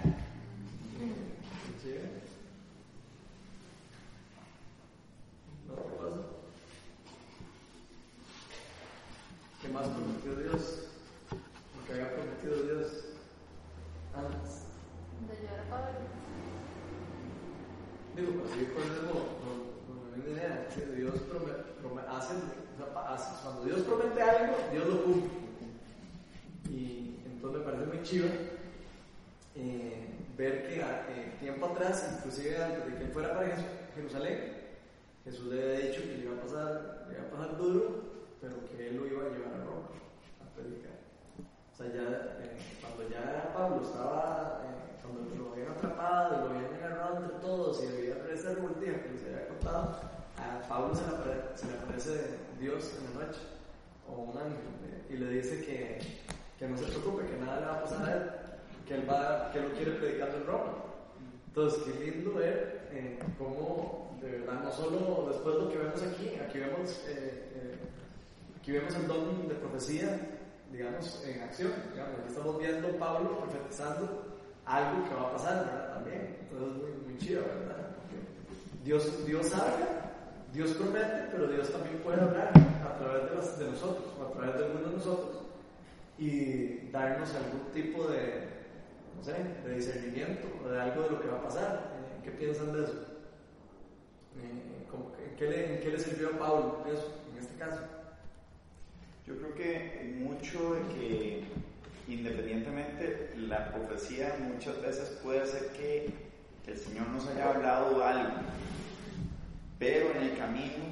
¿Sí? 1.82 1.94
¿No 5.68 5.74
te 5.76 5.82
pasa? 5.98 6.22
¿Qué 9.62 9.68
más 9.70 9.88
prometió 9.88 10.36
Dios? 10.36 10.80
Lo 11.32 11.86
que 11.86 11.94
había 11.94 12.14
prometido 12.16 12.64
Dios 12.64 12.88
antes. 14.16 14.64
De 15.28 15.36
llevar 15.42 15.60
a 15.60 15.70
Pablo. 15.70 16.00
Digo, 18.16 18.32
pero 18.44 18.56
si 18.56 18.66
por 18.66 18.84
eso 18.84 19.02
no, 19.04 19.14
no, 19.44 19.52
no 19.88 20.12
me 20.12 20.24
viene 20.24 20.40
idea. 20.40 20.68
que 20.74 20.86
Dios 20.96 21.16
prome- 21.30 21.64
prome- 21.82 22.08
hace, 22.10 22.34
o 22.36 22.78
sea, 22.78 22.94
pa- 22.94 23.14
hace- 23.14 23.44
cuando 23.44 23.66
Dios 23.66 23.82
promete 23.82 24.22
algo, 24.22 24.56
Dios 24.72 24.88
lo 24.88 25.04
cumple. 25.04 25.30
Y 26.70 27.20
entonces 27.26 27.60
me 27.60 27.66
parece 27.66 27.86
muy 27.86 28.04
chido 28.04 28.28
eh, 29.56 30.08
ver 30.38 30.68
que 30.68 30.80
eh, 30.82 31.34
tiempo 31.40 31.66
atrás, 31.68 32.14
inclusive 32.18 32.64
antes 32.64 32.86
de 32.86 32.98
que 32.98 33.04
él 33.06 33.12
fuera 33.12 33.34
para 33.34 33.48
Jes- 33.56 33.66
Jerusalén, 33.96 34.54
Jesús 35.24 35.48
le 35.48 35.64
había 35.76 35.88
dicho 35.90 36.02
que 36.04 36.18
le 36.18 36.24
iba 36.26 36.38
a 36.38 36.42
pasar, 36.42 37.06
le 37.10 37.18
iba 37.18 37.28
a 37.28 37.32
pasar 37.32 37.58
duro, 37.58 38.04
pero 38.42 38.56
que 38.70 38.88
él 38.90 38.98
lo 38.98 39.08
iba 39.08 39.24
a 39.24 39.30
llevar 39.30 39.54
a 39.54 39.64
Roma 39.64 39.88
a 40.42 40.47
predicar. 40.58 40.98
O 41.72 41.76
sea, 41.78 41.88
ya 41.94 42.08
eh, 42.42 42.58
cuando 42.82 43.08
ya 43.14 43.54
Pablo 43.54 43.82
estaba, 43.86 44.64
eh, 44.66 44.98
cuando 45.02 45.22
lo 45.46 45.54
habían 45.54 45.72
atrapado 45.72 46.36
y 46.36 46.40
lo 46.50 46.56
habían 46.58 46.74
agarrado 46.74 47.18
entre 47.24 47.38
todos 47.40 47.84
y 47.84 47.88
había 47.88 48.34
esa 48.34 48.54
revoltija 48.56 49.02
que 49.04 49.10
les 49.14 49.24
había 49.26 49.48
contado, 49.48 49.96
a 50.38 50.68
Pablo 50.68 50.96
se 50.96 51.02
le, 51.06 51.14
apare- 51.14 51.56
se 51.56 51.68
le 51.68 51.78
aparece 51.78 52.38
Dios 52.60 52.92
en 52.98 53.20
la 53.20 53.26
noche, 53.28 53.42
o 54.10 54.22
un 54.32 54.38
ángel, 54.38 54.58
eh, 54.90 55.14
y 55.14 55.18
le 55.18 55.30
dice 55.30 55.64
que, 55.66 56.00
que 56.58 56.68
no 56.68 56.78
se 56.78 56.86
preocupe, 56.86 57.26
que 57.28 57.38
nada 57.38 57.60
le 57.60 57.66
va 57.68 57.74
a 57.78 57.84
pasar 57.84 58.10
a 58.10 58.14
él, 58.14 58.24
que 58.88 58.96
él, 58.96 59.10
va, 59.10 59.52
que 59.52 59.60
él 59.60 59.70
lo 59.70 59.76
quiere 59.76 59.92
predicando 59.94 60.38
en 60.38 60.46
Roma. 60.48 60.74
Entonces, 61.48 61.84
qué 61.84 62.06
lindo 62.12 62.34
ver 62.36 62.88
eh, 62.92 63.20
cómo, 63.38 64.18
de 64.22 64.32
verdad, 64.32 64.64
no 64.64 64.72
solo 64.72 65.28
después 65.30 65.56
lo 65.56 65.70
que 65.70 65.78
vemos 65.78 66.02
aquí, 66.02 66.36
aquí 66.36 66.60
vemos, 66.60 67.04
eh, 67.08 67.52
eh, 67.56 67.76
aquí 68.60 68.72
vemos 68.72 68.96
el 68.96 69.08
don 69.08 69.48
de 69.48 69.56
profecía, 69.56 70.20
digamos, 70.72 71.24
en 71.26 71.42
acción. 71.42 71.72
Digamos, 71.92 72.20
estamos 72.28 72.60
viendo 72.60 72.88
a 72.88 73.00
Pablo 73.00 73.38
profetizando 73.40 74.26
algo 74.66 75.08
que 75.08 75.16
va 75.16 75.22
a 75.30 75.32
pasar. 75.32 75.94
También. 75.94 76.38
Entonces, 76.42 76.90
es 76.90 77.08
muy, 77.08 77.18
chido, 77.18 77.42
¿verdad? 77.42 77.88
Dios, 78.84 79.26
Dios 79.26 79.54
habla, 79.54 80.14
Dios 80.54 80.72
promete, 80.72 81.28
pero 81.32 81.48
Dios 81.48 81.70
también 81.72 81.98
puede 81.98 82.22
hablar 82.22 82.52
a 82.86 82.98
través 82.98 83.60
de, 83.60 83.66
nosotros, 83.70 84.06
o 84.18 84.26
a 84.26 84.32
través 84.32 84.56
de 84.58 84.66
algunos 84.66 84.92
de 84.92 84.98
nosotros, 84.98 85.44
y 86.18 86.90
darnos 86.90 87.30
algún 87.36 87.70
tipo 87.74 88.08
de, 88.08 88.48
no 89.18 89.24
sé, 89.24 89.34
de 89.66 89.76
discernimiento 89.76 90.48
o 90.64 90.70
de 90.70 90.80
algo 90.80 91.04
de 91.04 91.10
lo 91.10 91.22
que 91.22 91.28
va 91.28 91.38
a 91.40 91.44
pasar. 91.44 91.92
Eh, 91.98 92.22
¿Qué 92.24 92.32
piensan 92.32 92.72
de 92.74 92.84
eso? 92.86 92.94
Eh, 94.38 94.86
¿cómo- 94.90 95.12
en, 95.20 95.36
qué 95.36 95.46
le, 95.50 95.80
qué 95.82 95.92
le 95.92 96.00
sirvió 96.00 96.30
a 96.30 96.40
Pablo 96.40 96.86
eso, 96.90 97.12
en 97.34 97.40
este 97.40 97.56
caso? 97.58 97.82
Yo 99.28 99.36
creo 99.36 99.56
que 99.56 100.16
mucho 100.20 100.76
de 100.76 100.82
que 100.96 101.44
independientemente 102.08 103.34
la 103.36 103.74
profecía 103.74 104.38
muchas 104.40 104.82
veces 104.82 105.10
puede 105.22 105.46
ser 105.46 105.68
que 105.74 106.14
el 106.66 106.78
Señor 106.78 107.10
nos 107.10 107.28
haya 107.28 107.50
hablado 107.50 108.02
algo, 108.06 108.36
pero 109.78 110.12
en 110.16 110.24
el 110.24 110.38
camino, 110.38 110.86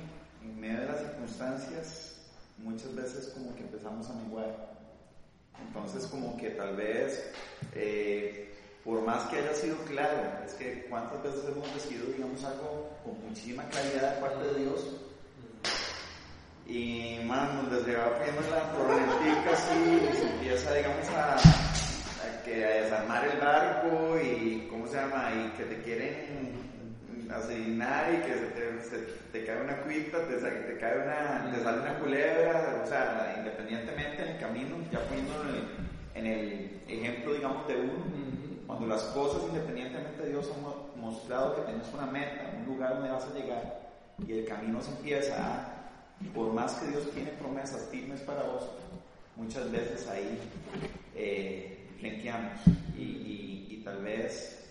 en 0.44 0.60
medio 0.60 0.82
de 0.82 0.86
las 0.86 1.00
circunstancias, 1.00 2.18
muchas 2.58 2.94
veces 2.94 3.28
como 3.34 3.56
que 3.56 3.62
empezamos 3.62 4.10
a 4.10 4.16
menguar. 4.16 4.76
Entonces 5.68 6.06
como 6.06 6.36
que 6.36 6.50
tal 6.50 6.76
vez, 6.76 7.32
eh, 7.74 8.54
por 8.84 9.02
más 9.06 9.30
que 9.30 9.38
haya 9.38 9.54
sido 9.54 9.78
claro, 9.86 10.44
es 10.46 10.54
que 10.56 10.88
cuántas 10.90 11.24
veces 11.24 11.46
hemos 11.48 11.74
recibido, 11.74 12.08
digamos, 12.08 12.44
algo 12.44 12.98
con 13.06 13.26
muchísima 13.26 13.64
claridad 13.70 14.16
de 14.16 14.22
parte 14.22 14.44
de 14.44 14.60
Dios, 14.60 14.82
hermanos, 16.70 17.70
donde 17.70 17.86
se 17.86 17.96
va 17.98 18.18
poniendo 18.18 18.42
la 18.50 18.72
tormentica 18.72 19.52
así 19.54 20.10
y 20.12 20.16
se 20.18 20.30
empieza, 20.34 20.74
digamos, 20.74 21.10
a, 21.10 21.36
a, 21.36 22.44
que, 22.44 22.66
a 22.66 22.70
desarmar 22.84 23.26
el 23.26 23.40
barco 23.40 24.18
y, 24.20 24.68
¿cómo 24.70 24.88
se 24.88 24.96
llama? 24.96 25.30
Y 25.34 25.58
que 25.58 25.64
te 25.66 25.82
quieren 25.84 26.66
asesinar 27.32 28.14
y 28.14 28.18
que 28.18 28.34
se 28.34 28.46
te, 28.48 28.82
se 28.84 28.98
te 29.32 29.46
cae 29.46 29.62
una 29.62 29.78
cuita, 29.82 30.20
te, 30.28 30.36
te 30.38 30.78
cae 30.80 30.98
una, 31.04 31.52
te 31.54 31.64
sale 31.64 31.82
una 31.82 32.00
culebra, 32.00 32.82
o 32.84 32.88
sea, 32.88 33.36
independientemente 33.38 34.22
en 34.24 34.28
el 34.30 34.40
camino, 34.40 34.76
ya 34.92 35.00
poniendo 35.02 35.34
en 36.14 36.26
el, 36.26 36.82
en 36.88 36.96
el 36.96 37.00
ejemplo, 37.00 37.34
digamos, 37.34 37.68
de 37.68 37.76
uno, 37.76 37.94
cuando 38.68 38.88
las 38.88 39.02
cosas, 39.06 39.44
independientemente 39.50 40.24
de 40.24 40.30
Dios, 40.30 40.50
han 40.56 40.62
mo- 40.64 40.90
mostrado 40.96 41.56
que 41.56 41.62
tienes 41.64 41.88
una 41.94 42.06
meta, 42.08 42.52
un 42.58 42.66
lugar 42.66 42.96
donde 42.96 43.12
vas 43.12 43.26
a 43.26 43.34
llegar, 43.38 43.82
y 44.28 44.40
el 44.40 44.46
camino 44.46 44.82
se 44.82 44.92
empieza 44.92 45.36
a, 45.36 45.75
por 46.34 46.54
más 46.54 46.74
que 46.76 46.88
Dios 46.88 47.10
tiene 47.12 47.32
promesas 47.32 47.88
firmes 47.92 48.22
para 48.22 48.44
vos, 48.44 48.70
muchas 49.36 49.72
veces 49.72 50.08
ahí 50.08 50.40
eh, 51.14 51.88
frenqueamos 52.00 52.60
y, 52.96 53.02
y- 53.02 53.68
y 53.72 53.84
tal 53.84 54.02
vez 54.04 54.64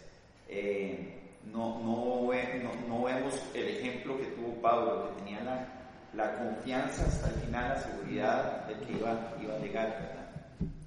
eh, 0.49 1.21
no, 1.53 1.81
no, 1.83 2.27
ve- 2.29 2.63
no, 2.63 2.89
no 2.89 3.05
vemos 3.05 3.35
el 3.55 3.69
ejemplo 3.69 4.17
que 4.19 4.27
tuvo 4.27 4.61
Pablo, 4.61 5.11
que 5.17 5.23
tenía 5.23 5.43
la, 5.45 5.67
la 6.15 6.39
confianza 6.39 7.05
hasta 7.07 7.29
el 7.29 7.35
final, 7.43 7.69
la 7.71 7.83
seguridad 7.83 8.67
de 8.67 8.75
que 8.87 8.93
iba, 8.93 9.35
iba 9.43 9.55
a 9.55 9.59
llegar, 9.59 9.89
¿verdad? 10.01 10.31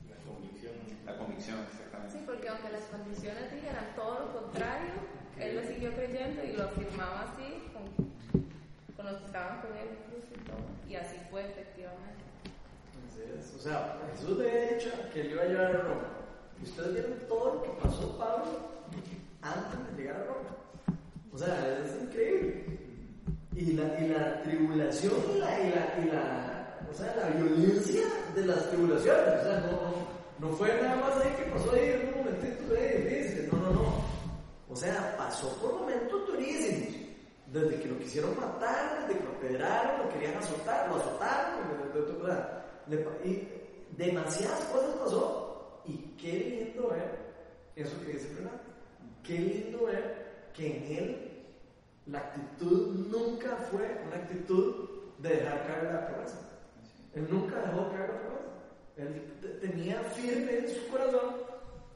La 0.10 0.16
convicción. 0.26 0.74
La 1.06 1.18
convicción, 1.18 1.58
Sí, 1.58 1.78
exactamente. 1.78 2.20
porque 2.26 2.50
aunque 2.50 2.70
las 2.70 2.84
condiciones 2.86 3.54
dijeran 3.54 3.86
todo 3.96 4.20
lo 4.20 4.42
contrario, 4.42 4.94
él 5.40 5.56
lo 5.56 5.64
siguió 5.64 5.94
creyendo 5.94 6.44
y 6.44 6.54
lo 6.54 6.64
afirmaba 6.66 7.22
así 7.34 7.70
con, 7.74 8.07
estaban 9.10 9.62
con 9.62 9.72
él 9.78 9.90
y 10.16 10.40
todo. 10.46 10.58
Y 10.90 10.96
así 10.96 11.18
fue 11.30 11.42
efectivamente. 11.42 12.24
Así 13.08 13.22
es. 13.22 13.56
O 13.56 13.60
sea, 13.60 14.00
Jesús 14.12 14.40
había 14.40 14.74
dicho 14.74 14.90
que 15.14 15.24
le 15.24 15.32
iba 15.32 15.44
a 15.44 15.46
llevar 15.46 15.66
a 15.76 15.82
Roma. 15.82 16.08
Y 16.60 16.64
ustedes 16.64 16.94
vieron 16.94 17.20
todo 17.28 17.54
lo 17.56 17.64
que 17.64 17.70
pasó 17.82 18.18
Pablo 18.18 18.46
antes 19.42 19.96
de 19.98 20.02
llegar 20.02 20.22
a 20.22 20.26
Roma. 20.26 20.58
O 21.34 21.38
sea, 21.38 21.80
es 21.84 22.02
increíble. 22.02 22.66
Y 23.56 23.74
la, 23.74 24.00
y 24.00 24.08
la 24.10 24.44
tribulación 24.44 25.14
la, 25.40 25.60
y 25.60 25.70
la, 25.72 26.06
y 26.06 26.10
la, 26.12 26.80
o 26.90 26.94
sea, 26.94 27.16
la 27.16 27.30
violencia 27.30 28.06
de 28.36 28.46
las 28.46 28.70
tribulaciones. 28.70 29.42
O 29.42 29.44
sea, 29.44 29.60
no, 29.62 29.72
no, 29.72 30.50
no 30.50 30.56
fue 30.56 30.80
nada 30.82 30.96
más 30.98 31.18
ahí 31.18 31.32
que 31.38 31.52
pasó 31.52 31.72
ahí 31.72 31.90
en 31.90 32.10
un 32.10 32.18
momentito 32.18 32.74
ahí 32.76 33.02
difícil. 33.04 33.50
No, 33.52 33.58
no, 33.60 33.74
no. 33.74 34.04
O 34.70 34.76
sea, 34.76 35.16
pasó 35.18 35.50
por 35.58 35.80
momentos 35.80 36.28
durísimos. 36.28 37.07
Desde 37.52 37.80
que 37.82 37.88
lo 37.88 37.98
quisieron 38.00 38.36
matar, 38.40 39.08
desde 39.08 39.20
que 39.20 39.26
lo 39.26 39.40
pedraron, 39.40 40.06
lo 40.06 40.10
querían 40.14 40.36
azotar, 40.38 40.90
lo 40.90 40.96
azotaron, 40.98 41.62
pa- 42.98 43.26
y 43.26 43.48
demasiadas 43.98 44.60
cosas 44.66 44.96
pasó. 44.96 45.82
Y 45.86 45.98
qué 46.22 46.34
lindo 46.34 46.90
ver 46.90 47.18
eso 47.76 48.00
que 48.02 48.14
dice 48.14 48.28
Fernando. 48.30 48.60
Qué 49.24 49.40
lindo 49.40 49.86
ver 49.86 50.50
que 50.54 50.78
en 50.78 50.98
él 50.98 51.46
la 52.08 52.20
actitud 52.20 53.08
nunca 53.10 53.56
fue 53.72 53.98
una 54.08 54.16
actitud 54.18 54.90
de 55.20 55.30
dejar 55.30 55.68
caer 55.68 55.84
la 55.94 56.08
promesa. 56.08 56.40
Él 57.16 57.28
nunca 57.30 57.56
dejó 57.62 57.90
caer 57.92 58.10
la 58.10 58.20
promesa. 58.22 58.44
Él 58.98 59.34
te- 59.42 59.68
tenía 59.68 60.02
firme 60.04 60.58
en 60.58 60.68
su 60.70 60.88
corazón 60.90 61.36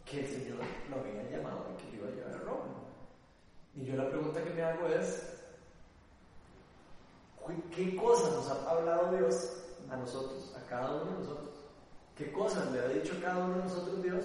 que 0.06 0.22
el 0.22 0.28
Señor 0.28 0.58
lo 0.90 0.96
había 1.00 1.30
llamado 1.30 1.66
y 1.74 1.82
que 1.92 1.98
iba 1.98 2.08
a 2.08 2.12
llevar 2.12 2.34
a 2.36 2.46
Roma. 2.46 2.66
Y 3.76 3.86
yo 3.86 3.96
la 3.96 4.10
pregunta 4.10 4.44
que 4.44 4.50
me 4.50 4.62
hago 4.64 4.88
es, 4.88 5.31
¿qué 7.89 7.96
cosas 7.96 8.32
nos 8.34 8.48
ha 8.50 8.70
hablado 8.70 9.17
Dios 9.17 9.50
a 9.89 9.96
nosotros, 9.98 10.54
a 10.56 10.70
cada 10.70 10.91
uno 11.02 11.06
de 11.12 11.20
nosotros? 11.20 11.50
¿Qué 12.15 12.32
cosas 12.32 12.72
le 12.72 12.80
ha 12.80 12.88
dicho 12.89 13.13
a 13.17 13.22
cada 13.22 13.46
uno 13.46 13.58
de 13.58 13.63
nosotros 13.63 14.04
Dios 14.04 14.24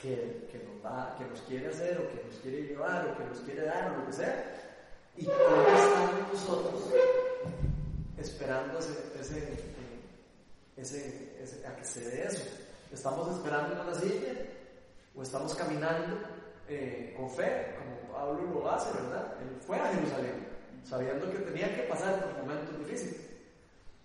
que, 0.00 0.48
que 0.52 0.58
nos 0.64 0.84
va, 0.84 1.14
que 1.18 1.24
nos 1.24 1.40
quiere 1.42 1.68
hacer 1.68 1.98
o 1.98 2.08
que 2.10 2.24
nos 2.26 2.36
quiere 2.42 2.62
llevar 2.62 3.08
o 3.08 3.16
que 3.16 3.24
nos 3.24 3.38
quiere 3.40 3.62
dar 3.64 3.92
o 3.92 3.96
lo 3.98 4.06
que 4.06 4.12
sea? 4.12 4.60
¿Y 5.16 5.24
cómo 5.24 5.62
estamos 5.76 6.32
nosotros 6.32 6.82
esperando 8.18 8.78
ese, 8.78 8.92
ese, 9.20 9.58
ese, 10.76 11.42
ese- 11.42 11.66
a 11.66 11.74
que 11.76 11.84
se 11.84 12.00
dé 12.00 12.26
eso? 12.26 12.42
¿Estamos 12.92 13.28
esperando 13.36 13.72
en 13.74 13.80
una 13.80 13.94
silla 13.94 14.32
o 15.14 15.22
estamos 15.22 15.54
caminando 15.54 16.16
eh, 16.68 17.14
con 17.16 17.30
fe, 17.30 17.74
como 17.78 18.12
Pablo 18.12 18.42
lo 18.60 18.70
hace, 18.70 18.92
¿verdad? 19.00 19.34
Él 19.40 19.56
fue 19.66 19.78
a 19.78 19.86
Jerusalén 19.92 20.53
sabiendo 20.84 21.30
que 21.30 21.38
tenía 21.38 21.74
que 21.74 21.82
pasar 21.82 22.22
por 22.22 22.44
momentos 22.44 22.78
difíciles. 22.78 23.34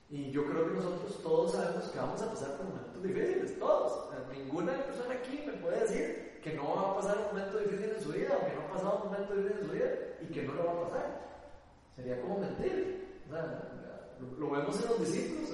Y 0.10 0.32
yo 0.32 0.44
creo 0.46 0.68
que 0.68 0.76
nosotros 0.76 1.22
todos 1.22 1.52
sabemos 1.52 1.84
que 1.90 2.00
vamos 2.00 2.22
a 2.22 2.30
pasar 2.32 2.58
por 2.58 2.66
momentos 2.66 3.04
difíciles, 3.04 3.60
todos. 3.60 4.10
Ninguna 4.32 4.74
persona 4.86 5.14
aquí 5.14 5.44
me 5.46 5.54
puede 5.54 5.82
decir 5.82 6.40
que 6.44 6.54
no 6.54 6.76
va 6.76 6.92
a 6.92 6.96
pasar 6.96 7.18
un 7.18 7.38
momento 7.38 7.60
difícil 7.60 7.92
en 7.96 8.02
su 8.02 8.12
vida 8.12 8.38
o 8.42 8.46
que 8.46 8.56
no 8.56 8.62
ha 8.62 8.74
pasado 8.74 9.02
un 9.04 9.12
momento 9.12 9.36
difícil 9.36 9.58
en 9.62 9.68
su 9.68 9.74
vida 9.74 9.90
y 10.22 10.26
que 10.34 10.44
no 10.44 10.54
lo 10.54 10.66
va 10.66 10.72
a 10.72 10.82
pasar. 10.84 11.30
Sería 11.96 12.22
como 12.22 12.40
mentir. 12.40 13.00
Lo, 14.40 14.50
vemos 14.50 14.82
en 14.82 14.90
los 14.90 15.00
discípulos, 15.00 15.50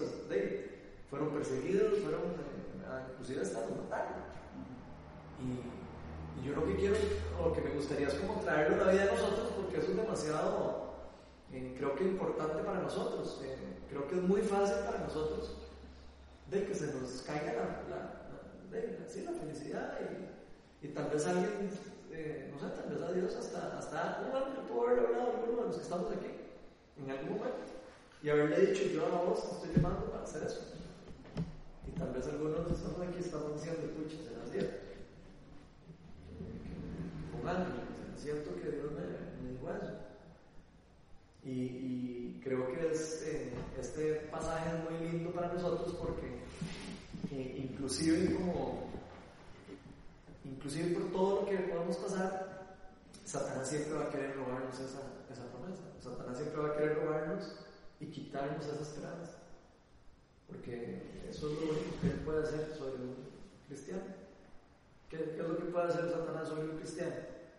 fueron 1.09 1.29
perseguidos, 1.29 1.99
fueron, 1.99 2.21
eh, 2.21 3.03
inclusive 3.11 3.41
hasta 3.41 3.61
los 3.61 3.77
mataron. 3.77 4.13
Y, 5.41 6.45
yo 6.45 6.53
lo 6.53 6.65
que 6.65 6.75
quiero, 6.75 6.95
o 7.39 7.49
lo 7.49 7.53
que 7.53 7.61
me 7.61 7.71
gustaría 7.71 8.07
es 8.07 8.13
como 8.15 8.39
traerlo 8.41 8.83
a 8.83 8.91
vida 8.91 9.05
de 9.05 9.11
nosotros 9.13 9.49
porque 9.55 9.77
eso 9.79 9.91
es 9.91 9.97
demasiado, 9.97 10.84
eh, 11.55 11.73
creo 11.77 11.95
que 11.95 12.03
importante 12.03 12.61
para 12.63 12.81
nosotros. 12.81 13.41
Eh, 13.43 13.55
creo 13.89 14.07
que 14.09 14.15
es 14.15 14.21
muy 14.21 14.41
fácil 14.41 14.83
para 14.85 14.99
nosotros 14.99 15.55
de 16.51 16.65
que 16.65 16.75
se 16.75 16.93
nos 16.93 17.21
caiga 17.21 17.53
la, 17.89 19.07
sí, 19.07 19.23
la 19.23 19.31
felicidad 19.31 19.97
y, 20.81 20.85
y 20.85 20.89
tal 20.89 21.09
vez 21.09 21.25
alguien, 21.25 21.69
eh, 22.11 22.51
no 22.53 22.59
sé, 22.59 22.75
tal 22.75 22.89
vez 22.93 23.01
a 23.01 23.11
Dios 23.13 23.35
hasta, 23.35 23.77
hasta 23.77 24.27
un 24.29 24.35
ángel 24.35 24.65
pudo 24.67 24.87
haberle 24.87 25.07
hablado 25.07 25.31
a 25.31 25.35
alguno 25.39 25.61
de 25.61 25.67
los 25.67 25.77
que 25.77 25.83
estamos 25.83 26.11
aquí 26.11 26.27
en 26.97 27.09
algún 27.09 27.37
momento 27.37 27.57
y 28.21 28.29
haberle 28.29 28.65
dicho 28.65 28.83
yo 28.93 29.05
a 29.05 29.23
vos 29.23 29.49
te 29.49 29.55
estoy 29.55 29.81
llamando 29.81 30.11
para 30.11 30.23
hacer 30.23 30.43
eso. 30.43 30.61
Y 31.87 31.91
tal 31.97 32.11
vez 32.11 32.27
algunos 32.27 32.57
de 32.57 32.63
los 32.63 32.67
que 32.67 32.73
estamos 32.73 33.01
aquí 33.01 33.19
estamos 33.19 33.53
diciendo, 33.53 33.81
pucha, 33.95 34.17
será 34.17 34.45
cierto. 34.51 34.77
Con 37.31 37.47
ángel, 37.47 37.73
siento 38.17 38.55
que 38.55 38.71
Dios 38.71 38.91
me, 38.91 39.01
me 39.41 39.51
dijo 39.51 39.69
eso. 39.69 40.04
Y, 41.45 42.39
creo 42.43 42.67
que 42.73 42.91
eh, 42.91 43.53
este 43.79 44.13
pasaje 44.31 44.69
es 44.69 44.83
muy 44.83 45.09
lindo 45.09 45.31
para 45.31 45.51
nosotros 45.51 45.95
porque 45.99 46.41
eh, 47.31 47.67
inclusive 47.69 48.35
como 48.35 48.87
inclusive 50.43 50.95
por 50.95 51.11
todo 51.11 51.41
lo 51.41 51.45
que 51.47 51.57
podemos 51.57 51.97
pasar, 51.97 52.77
Satanás 53.23 53.67
siempre 53.67 53.93
va 53.93 54.05
a 54.05 54.09
querer 54.09 54.35
robarnos 54.35 54.79
esa, 54.79 55.01
esa 55.31 55.45
promesa. 55.51 55.83
Satanás 55.99 56.37
siempre 56.37 56.61
va 56.61 56.69
a 56.69 56.77
querer 56.77 56.95
robarnos 56.95 57.55
y 57.99 58.05
quitarnos 58.07 58.65
esa 58.65 58.81
esperanza. 58.81 59.33
Porque 60.47 61.01
eso 61.29 61.49
es 61.49 61.53
lo 61.53 61.71
único 61.71 62.01
que 62.01 62.07
él 62.07 62.19
puede 62.23 62.43
hacer 62.43 62.73
sobre 62.77 62.95
un 62.95 63.15
cristiano. 63.67 64.03
¿Qué, 65.09 65.17
qué 65.17 65.41
es 65.41 65.47
lo 65.47 65.57
que 65.57 65.65
puede 65.65 65.87
hacer 65.87 66.09
Satanás 66.11 66.47
sobre 66.47 66.69
un 66.69 66.77
cristiano? 66.77 67.15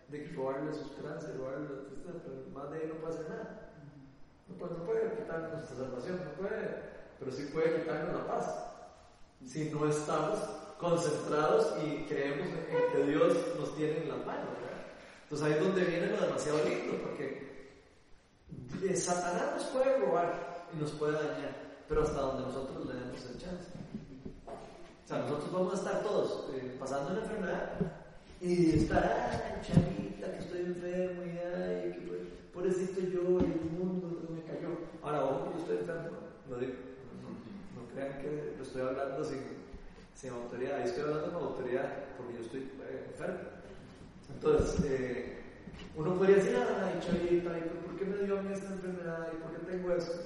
De 0.09 0.27
robarle 0.33 0.73
su 0.73 0.81
esperanza, 0.81 1.33
robarle 1.37 1.69
la 1.69 1.87
tristeza, 1.87 2.19
pero 2.23 2.49
más 2.53 2.71
de 2.71 2.77
ahí 2.77 2.87
no 2.87 2.95
puede 3.01 3.13
hacer 3.13 3.29
nada. 3.29 3.66
No 4.49 4.55
puede, 4.55 4.77
no 4.77 4.83
puede 4.85 5.17
quitarnos 5.17 5.53
nuestra 5.53 5.77
salvación, 5.77 6.21
no 6.23 6.31
puede, 6.41 6.81
pero 7.19 7.31
sí 7.31 7.49
puede 7.53 7.81
quitarnos 7.81 8.15
la 8.15 8.27
paz. 8.27 8.63
Si 9.45 9.69
no 9.69 9.87
estamos 9.87 10.39
concentrados 10.79 11.73
y 11.83 12.05
creemos 12.05 12.47
en 12.47 12.91
que 12.91 13.11
Dios 13.11 13.33
nos 13.59 13.75
tiene 13.75 13.97
en 14.03 14.09
las 14.09 14.25
manos. 14.25 14.45
¿verdad? 14.45 14.67
Entonces 15.23 15.47
ahí 15.47 15.53
es 15.53 15.59
donde 15.59 15.83
viene 15.83 16.07
lo 16.07 16.21
demasiado 16.21 16.59
lindo, 16.63 16.93
porque 17.03 17.47
Satanás 18.95 19.55
nos 19.55 19.65
puede 19.65 19.97
robar 19.97 20.67
y 20.73 20.79
nos 20.79 20.91
puede 20.91 21.13
dañar, 21.13 21.55
pero 21.87 22.03
hasta 22.03 22.21
donde 22.21 22.43
nosotros 22.43 22.85
le 22.85 22.93
demos 22.93 23.25
el 23.25 23.37
chance. 23.37 23.71
O 24.45 25.07
sea, 25.07 25.19
nosotros 25.19 25.51
vamos 25.51 25.73
a 25.73 25.77
estar 25.77 26.03
todos 26.03 26.49
eh, 26.53 26.75
pasando 26.79 27.11
una 27.11 27.21
enfermedad 27.21 27.71
y 28.41 28.79
estar, 28.81 29.31
ay, 29.31 29.61
chavita, 29.65 30.31
que 30.31 30.39
estoy 30.39 30.59
enfermo 30.59 31.23
y 31.23 31.29
ay, 31.39 31.93
que 31.93 32.05
pues, 32.07 32.21
pobrecito 32.53 33.01
yo, 33.01 33.39
y 33.39 33.51
el 33.51 33.71
mundo. 33.71 34.16
Ahora, 35.07 35.23
ojo, 35.23 35.53
yo 35.53 35.59
estoy 35.61 35.77
enfermo, 35.77 36.17
lo 36.49 36.57
digo. 36.57 36.73
No, 37.23 37.79
no 37.79 37.87
crean 37.93 38.19
que 38.19 38.55
lo 38.57 38.61
estoy 38.61 38.81
hablando 38.81 39.23
sin, 39.23 39.39
sin 40.13 40.31
autoridad, 40.31 40.81
ahí 40.81 40.83
estoy 40.83 41.03
hablando 41.03 41.31
con 41.31 41.43
autoridad 41.43 42.03
porque 42.17 42.33
yo 42.33 42.41
estoy 42.41 42.59
eh, 42.83 43.07
enfermo. 43.13 43.39
Entonces, 44.33 44.83
eh, 44.83 45.37
uno 45.95 46.13
podría 46.17 46.35
decir, 46.35 46.57
ay, 46.57 46.99
chavita, 46.99 47.57
¿y 47.57 47.85
por 47.87 47.95
qué 47.95 48.03
me 48.03 48.17
dio 48.25 48.37
a 48.37 48.41
mí 48.41 48.51
esta 48.51 48.67
enfermedad? 48.67 49.29
¿Y 49.31 49.37
por 49.37 49.51
qué 49.51 49.71
tengo 49.71 49.93
esto? 49.93 50.19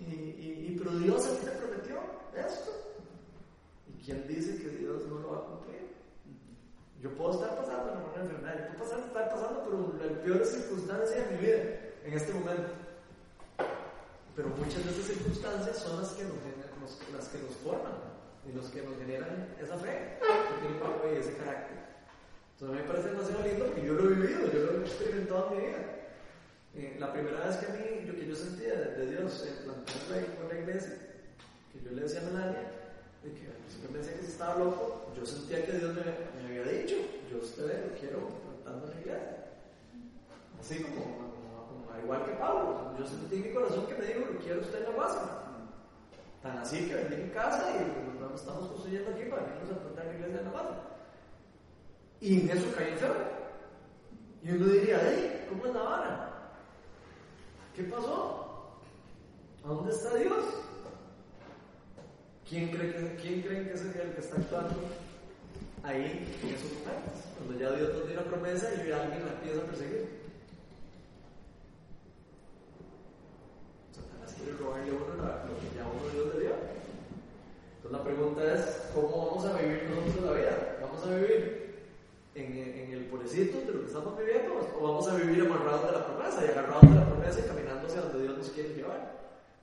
Y, 0.00 0.10
y, 0.12 0.76
pero 0.76 0.90
Dios 0.98 1.28
a 1.28 1.30
mí 1.30 1.38
te 1.44 1.50
prometió 1.52 2.00
esto. 2.34 2.72
¿Y 3.86 4.04
quién 4.04 4.26
dice 4.26 4.60
que 4.60 4.70
Dios 4.70 5.06
no 5.06 5.20
lo 5.20 5.30
va 5.30 5.38
a 5.38 5.46
cumplir? 5.50 5.86
Yo 7.00 7.14
puedo 7.14 7.30
estar 7.30 7.56
pasando 7.56 7.92
por 7.92 8.12
una 8.12 8.22
enfermedad, 8.24 8.70
yo 8.72 8.76
puedo 8.76 8.90
estar 8.90 9.30
pasando 9.30 9.62
por 9.62 10.04
la 10.04 10.20
peor 10.20 10.44
circunstancia 10.44 11.14
de 11.14 11.30
mi 11.30 11.46
vida 11.46 11.58
en 12.04 12.14
este 12.14 12.32
momento. 12.32 12.89
Pero 14.36 14.48
muchas 14.50 14.84
de 14.84 14.90
esas 14.90 15.04
circunstancias 15.06 15.76
son 15.76 16.00
las 16.00 16.10
que 16.10 16.24
nos, 16.24 16.34
las 17.12 17.28
que 17.28 17.38
nos 17.38 17.54
forman 17.56 17.92
y 18.48 18.52
los 18.52 18.66
que 18.70 18.82
nos 18.82 18.96
generan 18.98 19.54
esa 19.60 19.76
fe, 19.76 20.18
y 20.20 21.16
ese 21.18 21.36
carácter. 21.36 21.78
Entonces 22.54 22.80
me 22.80 22.88
parece 22.88 23.08
demasiado 23.08 23.42
lindo 23.42 23.74
que 23.74 23.84
yo 23.84 23.94
lo 23.94 24.04
he 24.04 24.14
vivido, 24.14 24.52
yo 24.52 24.58
lo 24.60 24.78
he 24.78 24.80
experimentado 24.82 25.50
en 25.50 25.56
mi 25.56 25.66
vida. 25.66 25.78
Eh, 26.74 26.96
la 27.00 27.12
primera 27.12 27.46
vez 27.46 27.56
que 27.56 27.66
a 27.66 27.74
mí, 27.74 28.06
yo, 28.06 28.14
que 28.14 28.26
yo 28.26 28.36
sentía 28.36 28.74
de, 28.74 29.06
Dios 29.06 29.46
en 29.46 29.64
plantar 29.64 29.96
la 30.48 30.60
iglesia, 30.60 30.94
que 31.72 31.82
yo 31.82 31.90
le 31.90 32.02
decía 32.02 32.20
a 32.20 32.24
Melania, 32.24 32.72
de 33.24 33.30
que 33.32 33.48
siempre 33.68 33.92
me 33.92 33.98
decía 33.98 34.14
que 34.14 34.24
si 34.24 34.32
estaba 34.32 34.58
loco, 34.58 35.12
yo 35.16 35.26
sentía 35.26 35.66
que 35.66 35.72
Dios 35.72 35.94
me, 35.94 36.02
me 36.02 36.60
había 36.60 36.72
dicho, 36.72 36.96
yo 37.30 37.38
a 37.38 37.40
usted 37.40 37.90
lo 37.90 37.98
quiero 37.98 38.28
plantando 38.28 38.86
la 38.86 39.00
iglesia. 39.00 39.46
Así 40.60 40.82
como 40.82 41.39
igual 41.98 42.24
que 42.24 42.32
Pablo. 42.32 42.94
Yo 42.98 43.06
sentí 43.06 43.36
en 43.36 43.42
mi 43.42 43.54
corazón 43.54 43.86
que 43.86 43.94
me 43.94 44.06
dijo, 44.06 44.20
lo 44.32 44.38
quiero 44.38 44.60
usted 44.60 44.78
en 44.78 44.84
la 44.84 44.90
guasa. 44.90 45.40
Tan 46.42 46.58
así 46.58 46.88
que 46.88 46.94
vendí 46.94 47.16
mi 47.16 47.30
casa 47.30 47.70
y 47.76 48.20
nos 48.20 48.40
estamos 48.40 48.68
construyendo 48.68 49.10
aquí 49.10 49.24
para 49.24 49.42
irnos 49.42 49.70
a 49.70 49.80
plantar 49.80 50.06
la 50.06 50.14
iglesia 50.14 50.38
en 50.38 50.44
la 50.44 50.50
guasa. 50.50 50.80
Y 52.20 52.40
en 52.40 52.50
eso 52.50 52.74
caí 52.76 52.92
enfermo. 52.92 53.40
Y 54.42 54.50
uno 54.52 54.66
diría, 54.66 55.00
hey, 55.02 55.46
¿cómo 55.48 55.66
es 55.66 55.74
la 55.74 55.82
vara? 55.82 56.30
¿Qué 57.76 57.84
pasó? 57.84 58.80
¿A 59.64 59.68
dónde 59.68 59.92
está 59.92 60.14
Dios? 60.14 60.44
¿Quién 62.48 62.70
cree 62.70 62.92
que, 62.92 63.16
quién 63.16 63.42
cree 63.42 63.68
que 63.68 63.74
es 63.74 63.82
el 63.82 63.92
que 63.92 64.20
está 64.20 64.36
actuando 64.36 64.76
ahí 65.82 66.36
en 66.42 66.54
esos 66.54 66.72
momentos? 66.72 67.22
Cuando 67.36 67.58
ya 67.58 67.70
Dios 67.76 67.94
nos 67.94 68.08
dio 68.08 68.20
una 68.20 68.30
promesa 68.30 68.68
y 68.74 68.90
alguien 68.90 69.26
la 69.26 69.32
empieza 69.32 69.60
a 69.60 69.66
perseguir. 69.66 70.20
quiere 74.42 74.56
robarle 74.58 74.90
a 74.90 74.94
uno 74.94 75.14
lo 75.14 75.60
que 75.60 75.76
ya 75.76 75.84
uno 75.86 76.08
Dios 76.12 76.34
le 76.34 76.40
dio. 76.40 76.54
Entonces 77.76 77.92
la 77.92 78.04
pregunta 78.04 78.54
es, 78.54 78.90
¿cómo 78.94 79.26
vamos 79.26 79.44
a 79.44 79.58
vivir 79.58 79.90
nosotros 79.90 80.24
la 80.24 80.32
vida? 80.32 80.78
¿Vamos 80.80 81.06
a 81.06 81.14
vivir 81.14 81.84
en, 82.34 82.56
en 82.56 82.92
el 82.92 83.04
pobrecito 83.06 83.58
de 83.60 83.72
lo 83.72 83.80
que 83.80 83.86
estamos 83.86 84.18
viviendo 84.18 84.70
o 84.78 84.82
vamos 84.82 85.08
a 85.08 85.16
vivir 85.16 85.44
amarrados 85.44 85.86
de 85.86 85.92
la 85.92 86.06
promesa 86.06 86.44
y 86.44 86.48
agarrados 86.48 86.82
de 86.82 86.94
la 86.96 87.06
promesa 87.06 87.40
y 87.40 87.48
caminando 87.48 87.86
hacia 87.86 88.00
donde 88.02 88.22
Dios 88.22 88.38
nos 88.38 88.50
quiere 88.50 88.74
llevar? 88.74 89.20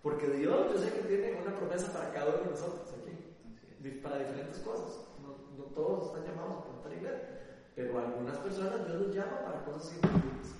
Porque 0.07 0.29
Dios, 0.29 0.71
yo 0.71 0.79
sé 0.79 0.93
que 0.93 1.01
tiene 1.01 1.33
una 1.33 1.53
promesa 1.57 1.91
para 1.91 2.13
cada 2.13 2.29
uno 2.29 2.45
de 2.45 2.51
nosotros 2.51 2.87
aquí, 2.93 3.89
para 4.01 4.19
diferentes 4.19 4.57
cosas. 4.59 5.01
No, 5.21 5.35
no 5.57 5.65
todos 5.75 6.05
están 6.05 6.23
llamados 6.23 6.63
a 6.63 6.65
plantar 6.69 6.93
iglesia, 6.93 7.29
pero 7.75 7.99
algunas 7.99 8.37
personas 8.37 8.87
Dios 8.87 9.01
los 9.01 9.13
llama 9.13 9.41
para 9.43 9.65
cosas 9.65 9.93
importantes. 9.95 10.55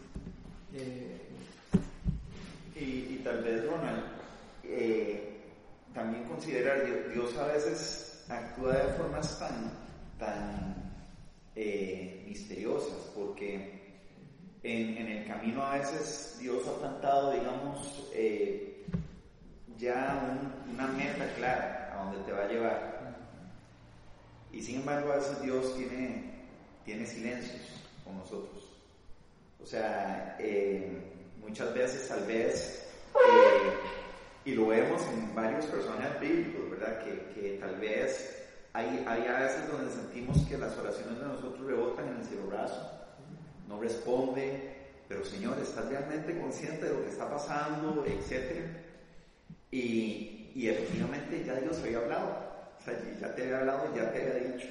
Eh, 0.74 1.22
y, 2.76 3.22
tal 3.24 3.42
vez, 3.42 3.66
Ronald, 3.66 4.04
eh, 4.66 5.40
también 5.94 6.26
considerar, 6.26 6.84
Dios 7.14 7.38
a 7.38 7.48
veces 7.48 8.26
actúa 8.28 8.74
de 8.74 8.94
formas 8.96 9.40
tan, 9.40 9.72
tan 10.20 10.94
eh, 11.56 12.26
misteriosas, 12.28 13.12
porque 13.16 14.02
en, 14.64 14.98
en, 14.98 15.08
el 15.08 15.26
camino 15.26 15.64
a 15.64 15.78
veces 15.78 16.36
Dios 16.38 16.68
ha 16.68 16.80
plantado, 16.82 17.32
digamos, 17.32 18.10
eh, 18.14 18.74
ya 19.78 20.38
una 20.72 20.88
meta 20.88 21.26
clara 21.36 21.92
a 21.94 22.04
donde 22.06 22.24
te 22.24 22.32
va 22.32 22.44
a 22.44 22.48
llevar. 22.48 22.98
Y 24.52 24.62
sin 24.62 24.78
embargo, 24.78 25.12
a 25.12 25.18
veces 25.18 25.42
Dios 25.42 25.76
tiene, 25.76 26.32
tiene 26.86 27.06
silencios 27.06 27.62
con 28.04 28.18
nosotros. 28.18 28.64
O 29.62 29.66
sea, 29.66 30.38
muchas 31.40 31.74
veces 31.74 32.08
tal 32.08 32.26
vez, 32.26 32.88
eh, 33.16 33.72
y 34.46 34.56
lo 34.56 34.68
vemos 34.68 35.02
en 35.14 35.36
varios 35.36 35.66
personajes 35.66 36.20
bíblicos, 36.20 36.72
¿verdad? 36.72 37.04
Que, 37.04 37.34
que 37.34 37.58
tal 37.60 37.76
vez 37.76 38.46
hay, 38.74 39.06
hay, 39.08 39.28
a 39.28 39.40
veces 39.40 39.68
donde 39.70 39.92
sentimos 39.92 40.38
que 40.48 40.58
las 40.58 40.78
oraciones 40.78 41.20
de 41.20 41.26
nosotros 41.26 41.66
rebotan 41.66 42.08
en 42.08 42.18
el 42.18 42.26
cielo 42.26 42.48
brazo, 42.48 42.92
no 43.68 43.80
responde, 43.82 44.76
pero 45.08 45.26
Señor, 45.26 45.58
¿estás 45.60 45.90
realmente 45.90 46.40
consciente 46.40 46.86
de 46.86 46.94
lo 46.94 47.04
que 47.04 47.10
está 47.10 47.30
pasando, 47.30 48.06
etcétera? 48.06 48.87
Y, 49.72 50.52
y 50.56 50.70
efectivamente 50.70 51.44
ya 51.46 51.56
Dios 51.56 51.78
había 51.84 52.00
hablado, 52.00 52.48
o 52.80 52.84
sea, 52.84 52.94
ya 53.20 53.36
te 53.36 53.44
había 53.44 53.60
hablado, 53.60 53.96
ya 53.96 54.12
te 54.12 54.22
había 54.22 54.54
dicho. 54.54 54.68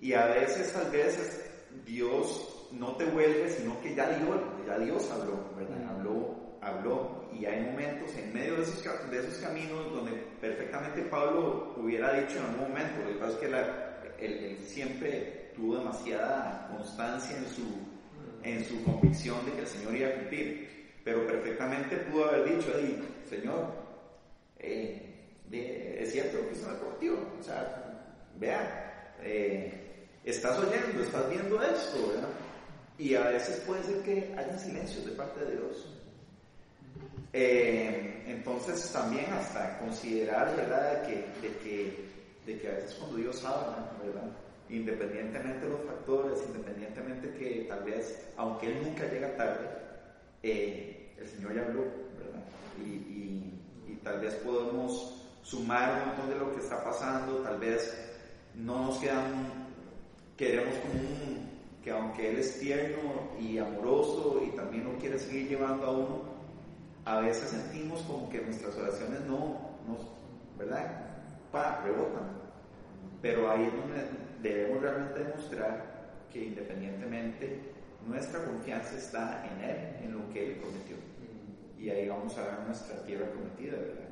Y 0.00 0.12
a 0.14 0.26
veces, 0.26 0.72
tal 0.72 0.90
vez, 0.90 1.16
Dios 1.86 2.68
no 2.72 2.96
te 2.96 3.04
vuelve, 3.06 3.48
sino 3.50 3.80
que 3.80 3.94
ya 3.94 4.08
Dios, 4.18 4.40
ya 4.66 4.78
Dios 4.78 5.10
habló, 5.10 5.38
¿verdad? 5.56 5.90
Habló, 5.90 6.58
habló. 6.60 7.28
Y 7.32 7.46
hay 7.46 7.60
momentos 7.60 8.14
en 8.16 8.32
medio 8.32 8.56
de 8.56 8.62
esos, 8.62 8.82
de 9.10 9.18
esos 9.18 9.36
caminos 9.36 9.92
donde 9.92 10.12
perfectamente 10.40 11.02
Pablo 11.02 11.74
hubiera 11.76 12.12
dicho 12.20 12.38
en 12.38 12.44
algún 12.46 12.68
momento, 12.68 13.00
lo 13.04 13.12
que 13.12 13.18
pasa 13.18 13.32
es 13.32 13.38
que 13.38 14.26
él, 14.26 14.58
siempre 14.64 15.52
tuvo 15.54 15.78
demasiada 15.78 16.68
constancia 16.74 17.36
en 17.36 17.46
su, 17.46 17.62
en 18.42 18.64
su 18.64 18.82
convicción 18.84 19.44
de 19.46 19.52
que 19.52 19.60
el 19.60 19.66
Señor 19.66 19.96
iba 19.96 20.08
a 20.08 20.14
cumplir. 20.14 20.72
Pero 21.04 21.26
perfectamente 21.26 21.96
pudo 21.96 22.28
haber 22.28 22.56
dicho, 22.56 22.72
ahí, 22.76 23.02
Señor, 23.32 23.66
eh, 24.58 25.96
es 25.98 26.12
cierto 26.12 26.46
que 26.46 26.52
es 26.52 26.62
un 26.62 27.40
o 27.40 27.42
sea, 27.42 28.10
vea, 28.38 29.14
eh, 29.22 29.72
estás 30.22 30.58
oyendo, 30.58 31.02
estás 31.02 31.30
viendo 31.30 31.62
esto, 31.62 32.08
¿verdad? 32.08 32.28
Y 32.98 33.14
a 33.14 33.28
veces 33.28 33.56
puede 33.66 33.82
ser 33.84 34.02
que 34.02 34.34
haya 34.36 34.58
silencios 34.58 35.06
de 35.06 35.12
parte 35.12 35.46
de 35.46 35.52
Dios. 35.52 35.88
Eh, 37.32 38.22
entonces 38.26 38.92
también 38.92 39.32
hasta 39.32 39.78
considerar, 39.78 40.54
¿verdad?, 40.54 41.00
de 41.00 41.08
que, 41.08 41.48
de 41.48 41.56
que, 41.62 42.04
de 42.44 42.60
que 42.60 42.68
a 42.68 42.72
veces 42.72 42.94
cuando 42.96 43.16
Dios 43.16 43.42
habla, 43.44 43.92
¿verdad?, 44.04 44.30
independientemente 44.68 45.64
de 45.64 45.72
los 45.72 45.80
factores, 45.86 46.38
independientemente 46.48 47.32
que 47.38 47.64
tal 47.66 47.82
vez, 47.84 48.28
aunque 48.36 48.66
Él 48.66 48.82
nunca 48.84 49.10
llega 49.10 49.36
tarde, 49.36 49.68
el 50.42 51.28
Señor 51.28 51.54
ya 51.54 51.62
habló, 51.62 51.82
¿verdad? 52.18 52.42
Tal 54.02 54.20
vez 54.20 54.34
podemos 54.36 55.22
sumar 55.42 56.02
un 56.02 56.08
montón 56.08 56.28
de 56.30 56.36
lo 56.36 56.52
que 56.54 56.60
está 56.60 56.82
pasando, 56.82 57.38
tal 57.38 57.58
vez 57.58 57.94
no 58.54 58.86
nos 58.86 58.98
quedan, 58.98 59.48
queremos 60.36 60.74
como 60.76 61.02
que 61.82 61.90
aunque 61.90 62.30
Él 62.30 62.38
es 62.38 62.60
tierno 62.60 63.32
y 63.40 63.58
amoroso 63.58 64.40
y 64.46 64.54
también 64.56 64.84
lo 64.84 64.96
quiere 64.98 65.18
seguir 65.18 65.48
llevando 65.48 65.86
a 65.86 65.90
uno, 65.90 66.22
a 67.04 67.20
veces 67.20 67.50
sentimos 67.50 68.00
como 68.02 68.28
que 68.30 68.40
nuestras 68.40 68.76
oraciones 68.76 69.20
no, 69.22 69.60
nos, 69.88 69.98
¿verdad? 70.56 71.06
Pa, 71.50 71.80
rebotan. 71.84 72.40
Pero 73.20 73.50
ahí 73.50 73.64
es 73.64 73.72
donde 73.72 74.48
debemos 74.48 74.82
realmente 74.82 75.24
demostrar 75.24 75.92
que 76.32 76.44
independientemente 76.44 77.72
nuestra 78.06 78.44
confianza 78.44 78.96
está 78.96 79.44
en 79.46 79.64
Él, 79.64 79.96
en 80.04 80.12
lo 80.12 80.32
que 80.32 80.52
Él 80.52 80.56
prometió. 80.60 81.11
Y 81.82 81.90
ahí 81.90 82.08
vamos 82.08 82.38
a 82.38 82.42
ver 82.42 82.60
nuestra 82.60 83.02
tierra 83.02 83.26
prometida, 83.26 83.72
¿verdad? 83.72 84.08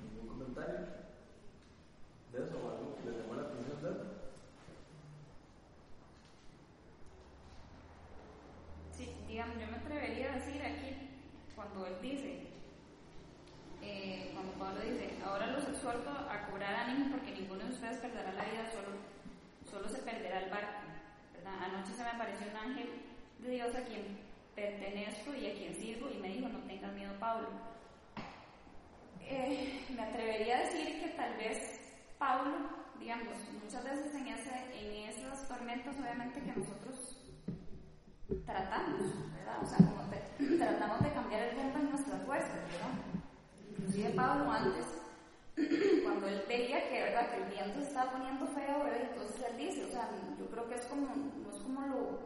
¿Ningún 0.00 0.26
comentario? 0.26 0.86
o 2.32 2.70
algo 2.70 2.96
que 2.96 3.10
les 3.10 3.18
llamó 3.20 3.34
la 3.34 3.42
atención 3.42 3.82
de 3.82 3.90
Sí, 8.96 9.12
digamos, 9.28 9.56
yo 9.60 9.66
me 9.66 9.76
atrevería 9.76 10.32
a 10.32 10.36
decir 10.36 10.62
aquí, 10.62 11.10
cuando 11.54 11.86
él 11.88 11.96
dice, 12.00 12.46
eh, 13.82 14.30
cuando 14.32 14.52
Pablo 14.52 14.80
dice, 14.80 15.10
ahora 15.22 15.48
los 15.48 15.68
exhorto 15.68 16.08
a 16.08 16.46
cobrar 16.50 16.74
ánimo 16.74 17.10
porque 17.10 17.32
ninguno 17.32 17.64
de 17.64 17.72
ustedes 17.74 17.98
perderá 17.98 18.32
la 18.32 18.44
vida, 18.46 18.72
solo, 18.72 18.96
solo 19.70 19.94
se 19.94 20.02
perderá 20.02 20.44
el 20.44 20.50
barco. 20.50 20.87
¿Verdad? 21.48 21.74
Anoche 21.74 21.92
se 21.92 22.02
me 22.02 22.10
apareció 22.10 22.46
un 22.48 22.56
ángel 22.56 22.88
de 23.38 23.50
Dios 23.50 23.74
a 23.74 23.84
quien 23.84 24.18
pertenezco 24.54 25.34
y 25.34 25.46
a 25.46 25.54
quien 25.54 25.74
sirvo 25.74 26.08
y 26.10 26.18
me 26.18 26.28
dijo, 26.28 26.48
no 26.48 26.58
tengas 26.60 26.92
miedo, 26.94 27.12
Pablo. 27.18 27.48
Eh, 29.20 29.84
me 29.94 30.02
atrevería 30.02 30.58
a 30.58 30.60
decir 30.62 31.00
que 31.00 31.08
tal 31.10 31.36
vez 31.36 31.80
Pablo, 32.18 32.70
digamos, 32.98 33.36
muchas 33.62 33.84
veces 33.84 34.14
en, 34.14 34.28
ese, 34.28 34.50
en 34.74 35.08
esas 35.08 35.46
tormentas 35.46 35.96
obviamente 35.98 36.40
que 36.40 36.52
nosotros 36.52 37.18
tratamos, 38.46 39.00
¿verdad? 39.34 39.62
O 39.62 39.66
sea, 39.66 39.78
como 39.78 40.08
tratamos 40.58 41.02
de 41.02 41.12
cambiar 41.12 41.42
el 41.42 41.56
rumbo 41.56 41.78
en 41.78 41.90
nuestras 41.90 42.22
fuerzas, 42.22 42.54
¿verdad? 42.54 42.94
Inclusive 43.70 44.10
Pablo 44.10 44.50
antes, 44.50 44.86
cuando 46.04 46.28
él 46.28 46.44
veía 46.46 46.88
que, 46.88 47.02
¿verdad? 47.02 47.30
que 47.30 47.42
el 47.42 47.50
viento 47.50 47.80
estaba 47.80 48.12
poniendo 48.12 48.46
feo, 48.46 48.84
¿verdad? 48.84 49.10
entonces 49.10 49.44
él 49.50 49.56
dice, 49.56 49.84
o 49.84 49.88
sea, 49.88 50.08
yo 50.38 50.46
creo 50.50 50.68
que 50.68 50.74
es 50.76 50.86
como, 50.86 51.06
no 51.06 51.50
es 51.50 51.62
como 51.62 51.80
lo, 51.86 52.18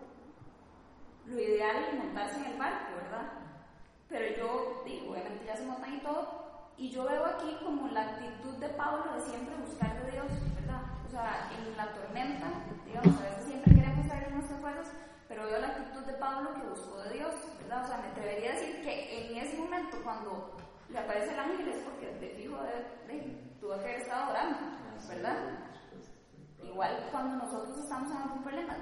lo 1.27 1.40
ideal 1.40 1.99
montarse 1.99 2.38
en 2.40 2.53
el 2.53 2.59
barco, 2.59 2.97
¿verdad? 2.97 3.33
Pero 4.09 4.37
yo 4.37 4.83
digo, 4.85 5.12
obviamente 5.12 5.47
ya 5.47 5.57
se 5.57 5.64
montan 5.64 5.95
y 5.95 6.01
todo, 6.01 6.42
y 6.77 6.90
yo 6.90 7.05
veo 7.05 7.25
aquí 7.25 7.57
como 7.64 7.88
la 7.88 8.03
actitud 8.03 8.57
de 8.57 8.68
Pablo 8.71 9.14
de 9.14 9.21
siempre 9.21 9.55
buscar 9.57 10.05
de 10.05 10.12
Dios, 10.12 10.27
¿verdad? 10.61 10.83
O 11.07 11.11
sea, 11.11 11.51
en 11.57 11.77
la 11.77 11.92
tormenta, 11.95 12.49
digamos, 12.85 13.21
a 13.21 13.31
veces 13.31 13.45
siempre 13.47 13.75
queremos 13.75 14.07
saber 14.07 14.33
nuestras 14.33 14.61
fuerzas, 14.61 14.92
pero 15.29 15.47
veo 15.47 15.61
la 15.61 15.68
actitud 15.68 16.03
de 16.03 16.14
Pablo 16.14 16.55
que 16.55 16.68
buscó 16.68 16.99
de 17.05 17.14
Dios, 17.14 17.35
¿verdad? 17.62 17.85
O 17.85 17.87
sea, 17.87 17.99
me 17.99 18.09
atrevería 18.09 18.51
a 18.51 18.55
decir 18.55 18.83
que 18.83 19.31
en 19.31 19.38
ese 19.38 19.57
momento 19.57 19.97
cuando 20.03 20.57
le 20.93 20.99
aparece 20.99 21.33
el 21.33 21.41
ángel 21.41 21.69
es 21.69 21.79
porque 21.83 22.07
de 22.07 22.29
fijo 22.31 22.57
de, 22.63 23.13
de, 23.13 23.21
tuvo 23.61 23.75
que 23.75 23.85
haber 23.85 24.01
estado 24.01 24.31
orando, 24.31 24.59
¿verdad? 25.09 25.37
Igual 26.63 27.09
cuando 27.11 27.45
nosotros 27.45 27.79
estamos 27.79 28.11
en 28.11 28.17
algún 28.19 28.43
problema, 28.43 28.77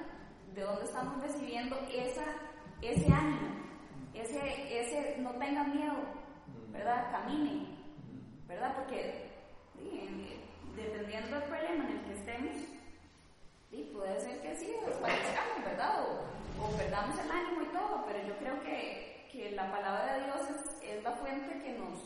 ¿de 0.55 0.62
dónde 0.62 0.85
estamos 0.85 1.20
recibiendo 1.23 1.77
esa, 1.92 2.25
ese 2.83 3.12
ánimo? 3.12 3.61
Ese, 4.14 4.81
ese 4.81 5.18
no 5.20 5.31
tengan 5.33 5.75
miedo, 5.75 5.94
¿verdad? 6.73 7.11
Camine, 7.12 7.79
¿verdad? 8.46 8.75
Porque 8.75 9.31
dependiendo 10.77 11.37
del 11.37 11.49
problema 11.49 11.85
en 11.85 11.96
el 11.96 12.05
que 12.05 12.12
estemos, 12.12 12.57
sí, 13.70 13.90
puede 13.94 14.20
ser 14.20 14.40
que 14.40 14.57
sí, 14.57 14.73
desfallezcamos, 14.85 15.64
¿verdad? 15.64 16.05
O, 16.05 16.64
o, 16.64 16.77
perdamos 16.77 17.18
el 17.18 17.31
ánimo 17.31 17.62
y 17.62 17.73
todo, 17.73 18.05
pero 18.07 18.27
yo 18.27 18.37
creo 18.38 18.61
que, 18.62 19.10
que 19.32 19.52
la 19.52 19.70
palabra 19.70 20.14
de 20.14 20.24
Dios 20.24 20.40
es, 20.50 20.96
es 20.96 21.04
la 21.04 21.12
fuente 21.12 21.62
que 21.62 21.78
nos, 21.78 21.98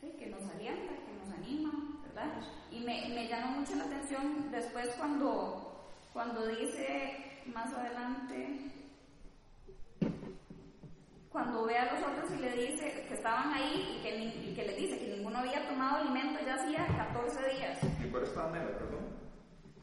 sí, 0.00 0.12
que 0.18 0.26
nos 0.26 0.42
alienta, 0.50 0.92
que 0.94 1.12
nos 1.12 1.34
anima, 1.36 1.72
¿verdad? 2.06 2.42
Y 2.70 2.80
me, 2.80 3.08
me 3.10 3.28
llamó 3.28 3.58
mucho 3.58 3.74
la 3.76 3.84
atención 3.84 4.50
después 4.50 4.88
cuando, 4.96 5.86
cuando 6.12 6.46
dice 6.46 7.42
más 7.46 7.72
adelante, 7.74 8.70
cuando 11.30 11.64
ve 11.64 11.76
a 11.76 11.92
los 11.92 12.02
otros 12.02 12.30
y 12.32 12.40
le 12.42 12.52
dice 12.52 13.04
que 13.06 13.14
estaban 13.14 13.52
ahí 13.52 13.98
y 13.98 14.02
que, 14.02 14.18
y 14.50 14.54
que 14.54 14.66
les 14.66 14.76
dice 14.76 14.98
que 14.98 15.16
ninguno 15.16 15.38
había 15.38 15.68
tomado 15.68 15.98
alimento 15.98 16.40
ya 16.44 16.54
hacía 16.54 16.86
14 16.86 17.56
días. 17.56 17.82
¿En 18.00 18.10
cuál 18.10 18.24
estaba 18.24 18.50
Mela, 18.50 18.78
perdón? 18.78 19.06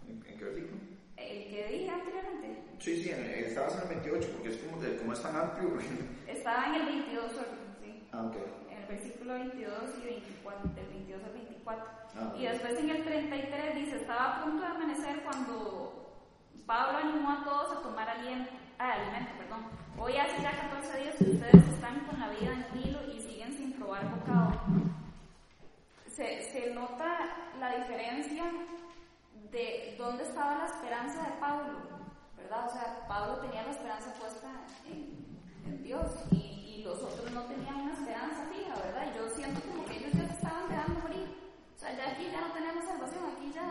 ¿En, 0.07 0.25
¿En, 0.25 0.37
qué 0.37 0.43
versículo? 0.43 0.81
El 1.15 1.49
que 1.49 1.67
dije 1.67 1.89
anteriormente. 1.89 2.66
Sí, 2.79 3.03
sí, 3.03 3.09
en, 3.09 3.23
estabas 3.45 3.75
en 3.75 3.81
el 3.81 3.87
28 4.01 4.29
porque 4.33 4.49
es 4.49 4.57
como, 4.57 4.81
de, 4.81 4.97
como 4.97 5.13
es 5.13 5.21
tan 5.21 5.35
amplio. 5.35 5.79
Estaba 6.27 6.67
en 6.67 6.75
el 6.75 6.85
22 6.85 7.31
sí. 7.81 8.07
Ah, 8.11 8.23
ok. 8.23 8.35
En 8.69 8.77
el 8.77 8.87
versículo 8.87 9.33
22 9.33 9.73
y 10.01 10.05
24, 10.05 10.69
del 10.75 10.87
22 10.87 11.23
al 11.23 11.33
24. 11.33 11.85
Ah, 12.15 12.33
y 12.37 12.45
después 12.45 12.79
en 12.79 12.89
el 12.89 13.03
33 13.03 13.75
dice, 13.75 13.95
estaba 13.97 14.37
a 14.37 14.43
punto 14.43 14.61
de 14.61 14.67
amanecer 14.67 15.23
cuando 15.23 15.97
Pablo 16.65 16.97
animó 16.99 17.31
a 17.31 17.43
todos 17.43 17.77
a 17.77 17.81
tomar 17.81 18.09
aliento, 18.09 18.51
ah, 18.79 18.93
alimento, 18.93 19.31
perdón. 19.37 19.65
Hoy 19.97 20.15
hace 20.15 20.41
ya 20.41 20.51
14 20.51 21.01
días 21.01 21.15
que 21.15 21.31
ustedes 21.31 21.67
están 21.73 22.05
con 22.05 22.19
la 22.19 22.29
vida 22.29 22.53
en 22.53 22.83
vilo 22.83 22.99
y 23.11 23.19
siguen 23.19 23.53
sin 23.57 23.73
probar 23.73 24.03
bocado. 24.11 24.61
Se, 26.05 26.43
se 26.51 26.73
nota 26.73 27.17
la 27.59 27.77
diferencia 27.77 28.43
de 29.51 29.95
dónde 29.97 30.23
estaba 30.23 30.59
la 30.59 30.65
esperanza 30.65 31.23
de 31.23 31.35
Pablo, 31.39 31.96
¿verdad? 32.47 32.65
O 32.65 32.71
sea, 32.71 33.05
Pablo 33.09 33.39
tenía 33.39 33.63
la 33.63 33.71
esperanza 33.71 34.13
puesta 34.13 34.47
en, 34.85 35.11
en 35.65 35.83
Dios 35.83 36.09
y, 36.31 36.79
y, 36.79 36.83
los 36.83 37.03
otros 37.03 37.29
no 37.31 37.43
tenían 37.43 37.75
una 37.75 37.91
esperanza 37.91 38.45
fija, 38.45 38.73
¿verdad? 38.85 39.13
Yo 39.13 39.27
siento 39.35 39.59
como 39.67 39.83
que 39.83 39.97
ellos 39.97 40.13
ya 40.13 40.27
se 40.27 40.33
estaban 40.33 40.69
dejando 40.69 41.01
morir. 41.01 41.27
O 41.75 41.77
sea, 41.77 41.91
ya 41.97 42.11
aquí 42.13 42.29
ya 42.31 42.39
no 42.39 42.53
tenemos 42.53 42.85
salvación, 42.85 43.23
aquí 43.35 43.51
ya, 43.53 43.67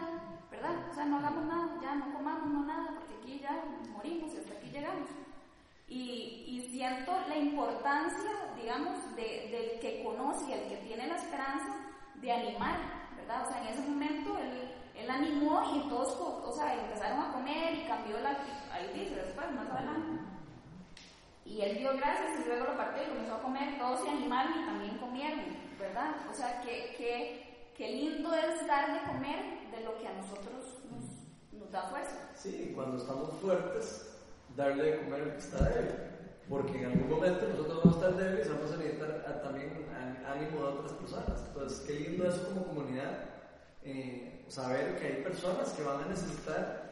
¿verdad? 0.51 0.77
O 0.91 0.95
sea, 0.95 1.07
no 1.07 1.17
hagamos 1.17 1.47
nada, 1.47 1.79
ya 1.81 1.95
no 1.95 2.13
comamos, 2.13 2.51
no 2.51 2.67
nada, 2.67 2.89
porque 2.99 3.15
aquí 3.15 3.41
ya 3.41 3.65
morimos 3.95 4.35
y 4.35 4.37
hasta 4.37 4.53
aquí 4.53 4.69
llegamos. 4.69 5.09
Y, 5.89 6.45
y 6.47 6.69
siento 6.71 7.13
la 7.29 7.39
importancia, 7.39 8.31
digamos, 8.61 9.17
de, 9.17 9.49
del 9.51 9.81
que 9.81 10.05
conoce 10.05 10.51
y 10.51 10.53
el 10.53 10.69
que 10.69 10.77
tiene 10.85 11.07
la 11.07 11.17
esperanza 11.17 11.77
de 12.17 12.31
animar, 12.31 12.77
¿verdad? 13.17 13.47
O 13.47 13.49
sea, 13.51 13.63
en 13.63 13.69
ese 13.69 13.89
momento 13.89 14.37
él, 14.37 14.71
él 15.07 15.11
animó 15.11 15.63
y 15.73 15.89
todos, 15.89 16.19
o 16.19 16.53
sea, 16.53 16.75
empezaron 16.75 17.21
a 17.21 17.33
comer 17.33 17.75
y 17.75 17.87
cambió 17.87 18.19
la 18.19 18.31
ahí 18.73 18.91
dice 18.93 19.15
después, 19.15 19.53
más 19.53 19.71
adelante. 19.71 20.21
Y 21.45 21.61
él 21.61 21.79
dio 21.79 21.97
gracias 21.97 22.41
y 22.41 22.49
luego 22.49 22.67
lo 22.67 22.77
partió 22.77 23.05
y 23.05 23.09
comenzó 23.11 23.37
a 23.37 23.43
comer, 23.43 23.79
todos 23.79 24.03
se 24.03 24.11
animaron 24.11 24.63
y 24.63 24.67
también 24.67 24.99
comieron, 24.99 25.41
¿verdad? 25.79 26.17
O 26.29 26.35
sea, 26.35 26.61
que, 26.61 26.95
que, 26.99 27.73
que 27.77 27.89
lindo 27.89 28.35
es 28.35 28.67
dar 28.67 28.93
de 28.93 29.07
comer 29.07 29.71
de 29.71 29.85
lo 29.85 29.97
que 29.99 30.09
a 30.09 30.13
nosotros 30.15 30.83
nos, 30.91 31.61
nos 31.61 31.71
da 31.71 31.83
fuerza. 31.83 32.31
Sí, 32.35 32.73
cuando 32.75 32.97
estamos 32.97 33.33
fuertes, 33.41 34.19
darle 34.57 34.91
de 34.91 35.05
comer 35.05 35.23
al 35.23 35.33
que 35.33 35.39
está 35.39 35.65
débil. 35.69 35.95
Porque 36.49 36.79
en 36.79 36.87
algún 36.87 37.11
momento 37.11 37.49
nosotros 37.49 37.85
vamos 37.85 37.97
a 37.97 38.09
estar 38.09 38.25
débiles, 38.25 38.49
vamos 38.51 38.73
a 38.73 38.77
necesitar 38.77 39.43
también 39.43 39.87
ánimo 40.27 40.59
de 40.59 40.67
otras 40.67 40.93
personas. 40.93 41.45
Entonces, 41.49 41.81
qué 41.87 41.95
lindo 41.95 42.27
eso 42.27 42.49
como 42.49 42.67
comunidad, 42.67 43.36
eh, 43.87 44.45
saber 44.49 44.99
que 44.99 45.07
hay 45.07 45.23
personas 45.23 45.71
que 45.71 45.85
van 45.85 46.03
a 46.03 46.09
necesitar 46.09 46.87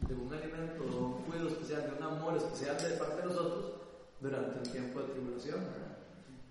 de 0.00 0.14
un 0.14 0.32
alimento, 0.32 0.84
de 0.84 0.96
un 0.96 1.22
cuidado 1.22 1.48
especial, 1.48 1.82
de 1.90 1.96
un 1.96 2.02
amor 2.02 2.36
especial 2.36 2.76
de 2.76 2.96
parte 2.96 3.22
de 3.22 3.26
nosotros 3.28 3.72
durante 4.20 4.58
un 4.58 4.72
tiempo 4.72 5.00
de 5.00 5.12
tribulación. 5.12 5.60
¿verdad? 5.60 5.96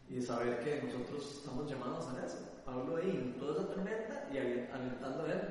Y 0.10 0.22
saber 0.22 0.60
que 0.64 0.82
nosotros 0.82 1.38
estamos 1.38 1.70
llamados 1.70 2.08
a 2.08 2.26
eso. 2.26 2.38
Pablo 2.66 2.98
ahí 2.98 3.10
en 3.10 3.40
toda 3.40 3.54
esa 3.54 3.68
tormenta 3.68 4.28
y 4.34 4.38
alentando 4.38 5.24
a 5.24 5.32
él. 5.32 5.42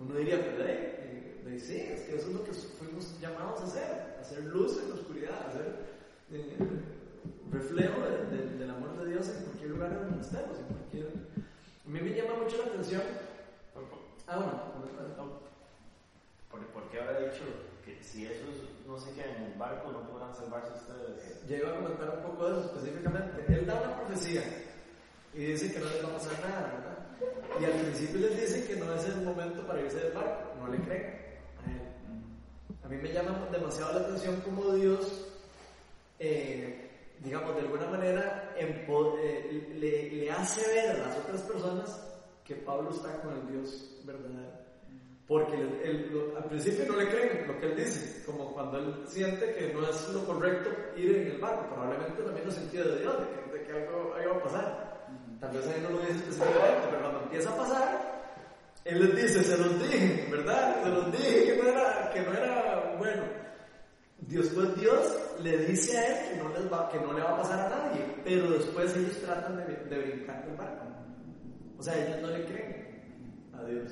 Uno 0.00 0.14
diría, 0.16 0.40
pero 0.40 0.64
eh, 0.66 1.42
eh, 1.46 1.60
sí, 1.60 1.76
es 1.76 2.00
que 2.02 2.16
eso 2.16 2.28
es 2.28 2.34
lo 2.34 2.44
que 2.44 2.52
fuimos 2.52 3.20
llamados 3.20 3.60
a 3.60 3.64
hacer, 3.64 4.16
hacer 4.20 4.44
luz 4.44 4.80
en 4.82 4.88
la 4.88 4.94
oscuridad, 4.96 5.46
hacer 5.46 5.76
eh, 6.32 6.56
reflejo 7.52 8.00
de, 8.00 8.36
de, 8.36 8.58
del 8.58 8.70
amor 8.70 8.98
de 8.98 9.10
Dios 9.12 9.28
en 9.28 9.44
cualquier 9.44 9.70
lugar 9.70 9.94
donde 9.94 10.20
estemos, 10.20 10.58
en 10.58 10.64
cualquier... 10.64 11.06
A 11.86 11.88
mí 11.88 12.00
me 12.00 12.10
llama 12.10 12.42
mucho 12.42 12.58
la 12.58 12.64
atención... 12.64 13.02
Ah, 14.26 14.36
bueno, 14.36 14.72
¿Por, 16.50 16.66
¿Por 16.66 16.90
qué 16.90 17.00
habrá 17.00 17.18
dicho 17.18 17.44
que 17.84 18.02
si 18.02 18.26
esos 18.26 18.54
no 18.86 18.98
se 18.98 19.12
quedan 19.14 19.36
en 19.36 19.42
el 19.44 19.58
barco 19.58 19.90
no 19.90 20.06
podrán 20.08 20.34
salvarse 20.34 20.72
ustedes? 20.74 21.46
Ya 21.48 21.56
iba 21.56 21.70
a 21.70 21.76
comentar 21.76 22.18
un 22.18 22.22
poco 22.30 22.46
de 22.46 22.58
eso 22.60 22.66
específicamente. 22.66 23.44
Él 23.48 23.66
da 23.66 23.80
una 23.80 23.96
profecía 23.96 24.42
y 25.34 25.38
dice 25.46 25.72
que 25.72 25.80
no 25.80 25.86
les 25.86 26.04
va 26.04 26.08
a 26.08 26.12
pasar 26.18 26.40
nada, 26.40 26.72
¿verdad? 26.74 27.60
Y 27.60 27.64
al 27.64 27.72
principio 27.72 28.20
les 28.20 28.40
dice 28.40 28.66
que 28.66 28.76
no 28.76 28.92
es 28.94 29.04
el 29.06 29.22
momento 29.22 29.66
para 29.66 29.80
irse 29.80 29.98
del 29.98 30.12
barco, 30.12 30.54
no 30.60 30.68
le 30.68 30.78
creen 30.78 31.04
a 31.64 31.70
él. 31.70 31.80
A 32.84 32.88
mí 32.88 32.96
me 32.96 33.12
llama 33.12 33.48
demasiado 33.50 33.94
la 33.94 34.00
atención 34.06 34.40
cómo 34.44 34.72
Dios, 34.74 35.26
eh, 36.18 36.90
digamos, 37.20 37.54
de 37.54 37.60
alguna 37.62 37.86
manera 37.86 38.54
eh, 38.58 39.66
le, 39.78 40.10
le, 40.10 40.30
hace 40.30 40.66
ver 40.68 40.90
a 40.90 41.08
las 41.08 41.16
otras 41.18 41.40
personas 41.42 42.11
que 42.52 42.60
Pablo 42.62 42.90
está 42.90 43.20
con 43.22 43.32
el 43.32 43.46
Dios 43.48 44.02
verdadero. 44.04 44.62
Porque 45.26 45.54
él, 45.54 45.80
él, 45.82 46.32
al 46.36 46.44
principio 46.44 46.84
no 46.86 46.96
le 46.96 47.08
creen 47.08 47.46
lo 47.46 47.58
que 47.58 47.66
él 47.66 47.76
dice, 47.76 48.22
como 48.26 48.52
cuando 48.52 48.78
él 48.78 48.94
siente 49.06 49.54
que 49.54 49.72
no 49.72 49.88
es 49.88 50.08
lo 50.12 50.26
correcto 50.26 50.70
ir 50.96 51.16
en 51.16 51.26
el 51.28 51.38
barco, 51.38 51.74
probablemente 51.74 52.22
también 52.22 52.44
lo 52.44 52.52
sentido 52.52 52.84
de 52.88 53.00
Dios, 53.00 53.16
de 53.18 53.26
que, 53.26 53.58
de 53.58 53.64
que 53.64 53.72
algo, 53.72 54.14
algo 54.14 54.30
va 54.30 54.36
a 54.36 54.42
pasar. 54.42 55.06
Tal 55.40 55.50
vez 55.52 55.66
ahí 55.66 55.80
no 55.82 55.90
lo 55.90 55.98
dice 56.00 56.12
específicamente, 56.12 56.86
pero 56.90 57.00
cuando 57.00 57.22
empieza 57.22 57.50
a 57.50 57.56
pasar, 57.56 58.22
él 58.84 58.98
les 59.00 59.16
dice, 59.16 59.42
se 59.42 59.56
los 59.56 59.82
dije, 59.82 60.28
¿verdad? 60.30 60.82
Se 60.82 60.90
los 60.90 61.12
dije 61.12 61.44
que 61.46 61.62
no 61.62 61.68
era, 61.68 62.10
que 62.12 62.20
no 62.20 62.32
era 62.32 62.96
bueno. 62.98 63.22
Después 64.18 64.80
Dios 64.80 65.18
le 65.40 65.66
dice 65.66 65.96
a 65.96 66.06
él 66.06 66.28
que 66.30 66.42
no, 66.42 66.48
les 66.50 66.72
va, 66.72 66.90
que 66.90 67.00
no 67.00 67.12
le 67.12 67.22
va 67.22 67.30
a 67.30 67.36
pasar 67.38 67.60
a 67.60 67.68
nadie, 67.70 68.04
pero 68.24 68.50
después 68.50 68.94
ellos 68.96 69.18
tratan 69.18 69.56
de, 69.56 69.64
de 69.64 69.98
brincar 69.98 70.44
del 70.44 70.56
barco. 70.56 70.92
O 71.82 71.84
sea, 71.84 71.98
ellos 71.98 72.22
no 72.22 72.28
le 72.28 72.44
creen 72.44 73.02
a 73.58 73.64
Dios. 73.64 73.90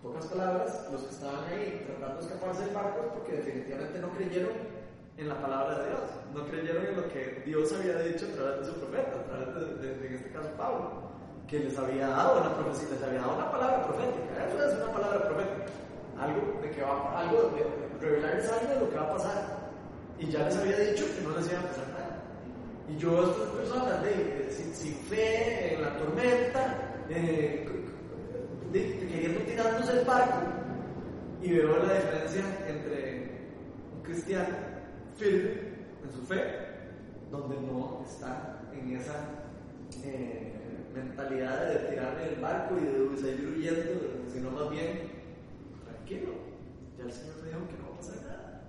Pocas 0.00 0.26
palabras, 0.26 0.86
los 0.92 1.02
que 1.02 1.10
estaban 1.10 1.42
ahí 1.50 1.82
tratando 1.88 2.20
de 2.20 2.26
escaparse 2.28 2.64
del 2.66 2.72
barco 2.72 3.14
porque 3.14 3.32
definitivamente 3.32 3.98
no 3.98 4.10
creyeron 4.10 4.52
en 5.16 5.28
la 5.28 5.42
palabra 5.42 5.80
de 5.80 5.88
Dios, 5.88 6.00
no 6.32 6.46
creyeron 6.46 6.86
en 6.86 6.96
lo 6.98 7.08
que 7.08 7.42
Dios 7.44 7.72
había 7.72 7.98
dicho 7.98 8.26
a 8.30 8.36
través 8.36 8.60
de 8.60 8.64
su 8.64 8.78
profeta, 8.78 9.10
a 9.10 9.24
través 9.24 9.54
de, 9.56 9.74
de, 9.74 9.98
de 9.98 10.06
en 10.06 10.14
este 10.14 10.30
caso 10.30 10.50
Pablo, 10.56 11.10
que 11.48 11.58
les 11.58 11.76
había 11.76 12.06
dado 12.06 12.42
una 12.42 12.54
profecía, 12.58 12.90
les 12.90 13.02
había 13.02 13.20
dado 13.20 13.34
una 13.34 13.50
palabra 13.50 13.86
profética, 13.88 14.46
eso 14.46 14.64
es 14.70 14.74
una 14.84 14.92
palabra 14.92 15.28
profética, 15.28 15.66
algo 16.20 16.60
de 16.62 16.70
que 16.70 16.80
va, 16.80 17.18
algo 17.18 17.50
de, 17.58 18.06
revelarles 18.06 18.52
algo 18.52 18.72
de 18.72 18.80
lo 18.86 18.90
que 18.90 18.96
va 18.96 19.02
a 19.02 19.12
pasar, 19.14 19.70
y 20.20 20.30
ya 20.30 20.44
les 20.44 20.56
había 20.58 20.78
dicho 20.78 21.06
que 21.10 21.26
no 21.26 21.36
les 21.36 21.50
iba 21.50 21.58
a 21.58 21.66
pasar 21.66 21.88
nada. 21.88 22.03
Y 22.88 22.98
yo 22.98 23.18
a 23.18 23.30
estas 23.30 23.48
personas 23.48 24.02
de, 24.02 24.10
de, 24.10 24.50
sin, 24.50 24.74
sin, 24.74 24.94
fe, 24.94 25.74
en 25.74 25.82
la 25.82 25.96
tormenta, 25.96 26.94
eh, 27.08 27.66
queriendo 28.72 29.40
tirarnos 29.40 29.88
el 29.88 30.04
barco, 30.04 30.54
y 31.42 31.50
veo 31.50 31.84
la 31.84 31.94
diferencia 31.94 32.42
entre 32.66 33.30
un 33.94 34.02
cristiano 34.02 34.56
firme 35.16 35.60
en 36.04 36.12
su 36.12 36.26
fe, 36.26 36.42
donde 37.30 37.60
no 37.60 38.02
está 38.06 38.60
en 38.72 38.96
esa 38.96 39.28
eh, 40.02 40.52
mentalidad 40.94 41.68
de 41.68 41.90
tirarme 41.90 42.22
del 42.22 42.40
barco 42.40 42.76
y 42.78 42.84
de 42.84 43.16
seguir 43.20 43.48
huyendo, 43.48 44.00
sino 44.32 44.50
más 44.50 44.70
bien, 44.70 45.10
tranquilo, 45.84 46.32
ya 46.98 47.04
el 47.04 47.12
Señor 47.12 47.36
me 47.42 47.48
dijo 47.48 47.68
que 47.68 47.76
no 47.82 47.88
va 47.88 47.94
a 47.94 47.98
pasar 47.98 48.16
nada, 48.22 48.62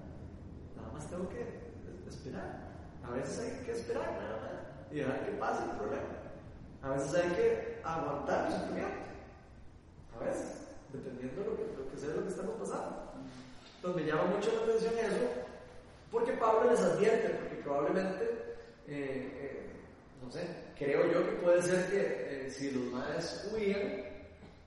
nada 0.76 0.92
más 0.94 1.10
tengo 1.10 1.30
que 1.30 2.10
esperar. 2.10 2.65
A 3.08 3.12
veces 3.12 3.40
hay 3.40 3.66
que 3.66 3.72
esperar 3.72 4.12
nada 4.14 4.38
más 4.42 4.92
y 4.92 4.96
dejar 5.00 5.26
que 5.26 5.32
pase 5.34 5.64
el 5.64 5.78
problema. 5.78 6.04
A 6.82 6.90
veces 6.90 7.14
hay 7.16 7.30
que 7.32 7.82
aguantar 7.84 8.48
el 8.48 8.54
sufrimiento. 8.60 9.06
A 10.20 10.24
veces, 10.24 10.68
dependiendo 10.94 11.42
de 11.42 11.48
lo 11.50 11.56
que, 11.58 11.64
lo 11.78 11.92
que 11.92 11.98
sea 11.98 12.16
lo 12.16 12.24
que 12.24 12.30
estamos 12.30 12.56
pasando. 12.60 13.12
Entonces 13.76 14.02
me 14.06 14.12
llama 14.12 14.26
mucho 14.26 14.52
la 14.54 14.62
atención 14.64 14.94
eso, 14.98 15.28
porque 16.12 16.32
Pablo 16.34 16.72
les 16.72 16.80
advierte, 16.80 17.30
porque 17.30 17.56
probablemente, 17.64 18.24
eh, 18.88 19.32
eh, 19.38 19.70
no 20.24 20.32
sé, 20.32 20.48
creo 20.78 21.12
yo 21.12 21.26
que 21.30 21.36
puede 21.44 21.62
ser 21.62 21.90
que 21.92 22.46
eh, 22.48 22.50
si 22.50 22.72
los 22.72 22.86
madres 22.92 23.52
huían, 23.54 24.06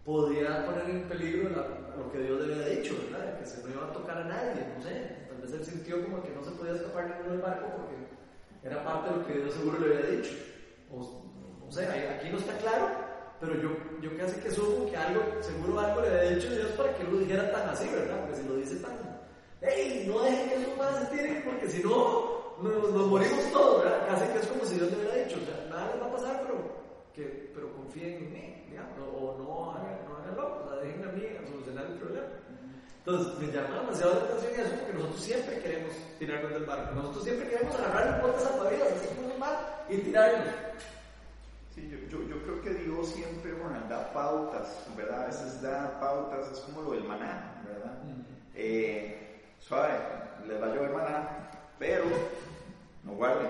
podía 0.04 0.64
poner 0.66 0.88
en 0.90 1.02
peligro 1.08 1.50
la- 1.50 1.96
lo 1.96 2.10
que 2.12 2.18
Dios 2.18 2.46
le 2.46 2.54
había 2.54 2.76
dicho, 2.80 2.94
¿verdad? 3.10 3.38
Que 3.40 3.46
se 3.46 3.62
no 3.62 3.70
iba 3.70 3.86
a 3.88 3.92
tocar 3.92 4.18
a 4.18 4.24
nadie, 4.24 4.66
no 4.76 4.82
sé. 4.82 5.16
Tal 5.28 5.38
vez 5.42 5.52
él 5.52 5.64
sintió 5.64 6.02
como 6.04 6.22
que 6.22 6.30
no 6.30 6.44
se 6.44 6.50
podía 6.52 6.72
escapar 6.74 7.08
ninguno 7.10 7.32
del 7.32 7.40
barco 7.42 7.66
porque 7.76 7.96
era 8.62 8.84
parte 8.84 9.10
de 9.10 9.16
lo 9.16 9.26
que 9.26 9.34
Dios 9.34 9.54
seguro 9.54 9.78
le 9.78 9.96
había 9.96 10.10
dicho. 10.10 10.34
O, 10.90 11.24
no 11.64 11.72
sé, 11.72 11.86
aquí 11.86 12.28
no 12.30 12.38
está 12.38 12.56
claro, 12.58 12.88
pero 13.40 13.54
yo, 13.54 13.70
yo 14.00 14.16
casi 14.16 14.40
que 14.40 14.50
supo 14.50 14.90
que 14.90 14.96
algo, 14.96 15.22
seguro 15.40 15.80
algo 15.80 16.00
le 16.00 16.08
había 16.08 16.30
dicho 16.36 16.50
Dios 16.50 16.70
para 16.72 16.94
que 16.94 17.04
lo 17.04 17.18
dijera 17.18 17.50
tan 17.52 17.68
así, 17.68 17.88
¿verdad? 17.88 18.20
Porque 18.20 18.36
si 18.36 18.48
lo 18.48 18.56
dice 18.56 18.76
tan, 18.76 19.18
¡Ey! 19.60 20.06
No 20.06 20.22
dejen 20.22 20.48
que 20.48 20.54
esos 20.54 20.76
más 20.78 20.98
se 20.98 21.16
tiren 21.16 21.42
porque 21.44 21.68
si 21.68 21.82
no, 21.82 22.38
nos, 22.62 23.06
morimos 23.06 23.52
todos, 23.52 23.84
¿verdad? 23.84 24.06
Casi 24.06 24.32
que 24.32 24.38
es 24.38 24.46
como 24.46 24.64
si 24.64 24.74
Dios 24.76 24.90
le 24.90 24.98
hubiera 24.98 25.14
dicho, 25.24 25.38
o 25.42 25.46
sea, 25.46 25.66
nada 25.68 25.92
les 25.92 26.02
va 26.02 26.06
a 26.06 26.12
pasar, 26.12 26.42
pero, 26.42 26.58
que, 27.12 27.50
pero 27.54 27.72
confíen 27.74 28.14
en 28.14 28.32
mí, 28.32 28.64
digamos, 28.70 28.98
o 28.98 29.36
no 29.38 29.44
no 29.44 29.72
hagan 29.72 29.98
o 30.38 30.68
sea, 30.68 30.76
déjenme 30.82 31.08
a 31.08 31.12
mí 31.12 31.22
a 31.36 31.48
solucionar 31.48 31.86
el 31.86 31.98
problema. 31.98 32.26
Entonces, 33.08 33.38
me 33.38 33.46
llama 33.50 33.80
demasiado 33.80 34.14
la 34.16 34.20
atención 34.20 34.52
eso 34.52 34.74
porque 34.76 34.92
nosotros 34.92 35.20
siempre 35.22 35.58
queremos 35.60 35.92
tirarnos 36.18 36.52
del 36.52 36.64
barco. 36.66 36.94
Nosotros 36.94 37.24
siempre 37.24 37.48
queremos 37.48 37.74
agarrar 37.76 38.14
el 38.14 38.20
bote 38.20 38.44
salvavidas, 38.44 38.92
así 38.92 39.14
como 39.14 39.32
un 39.32 39.40
mar, 39.40 39.86
y 39.88 39.96
tirarnos. 39.96 40.54
Sí, 41.74 41.88
yo, 41.90 41.98
yo, 42.10 42.28
yo 42.28 42.42
creo 42.42 42.60
que 42.60 42.74
Dios 42.84 43.08
siempre 43.08 43.54
bueno, 43.54 43.80
da 43.88 44.12
pautas, 44.12 44.86
¿verdad? 44.94 45.22
A 45.22 45.26
veces 45.28 45.62
da 45.62 45.98
pautas, 45.98 46.52
es 46.52 46.58
como 46.58 46.82
lo 46.82 46.90
del 46.90 47.04
maná, 47.04 47.62
¿verdad? 47.66 47.98
Eh, 48.54 49.40
suave, 49.58 49.94
les 50.46 50.60
va 50.60 50.66
a 50.66 50.74
llover 50.74 50.90
maná, 50.90 51.50
pero 51.78 52.04
no 53.04 53.12
guarden. 53.12 53.48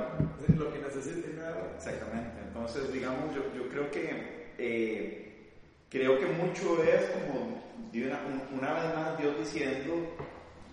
Lo 0.57 0.73
que 0.73 0.79
necesiten. 0.79 1.35
¿verdad? 1.35 1.57
Exactamente. 1.75 2.43
Entonces, 2.47 2.93
digamos, 2.93 3.35
yo, 3.35 3.43
yo 3.57 3.69
creo 3.71 3.91
que 3.91 4.53
eh, 4.57 5.51
creo 5.91 6.17
que 6.21 6.27
mucho 6.27 6.81
es 6.85 7.11
como 7.11 7.68
de 7.93 8.07
una, 8.07 8.19
un- 8.27 8.59
una 8.59 8.73
vez 8.75 8.95
más 8.95 9.19
Dios 9.19 9.39
diciendo, 9.39 9.95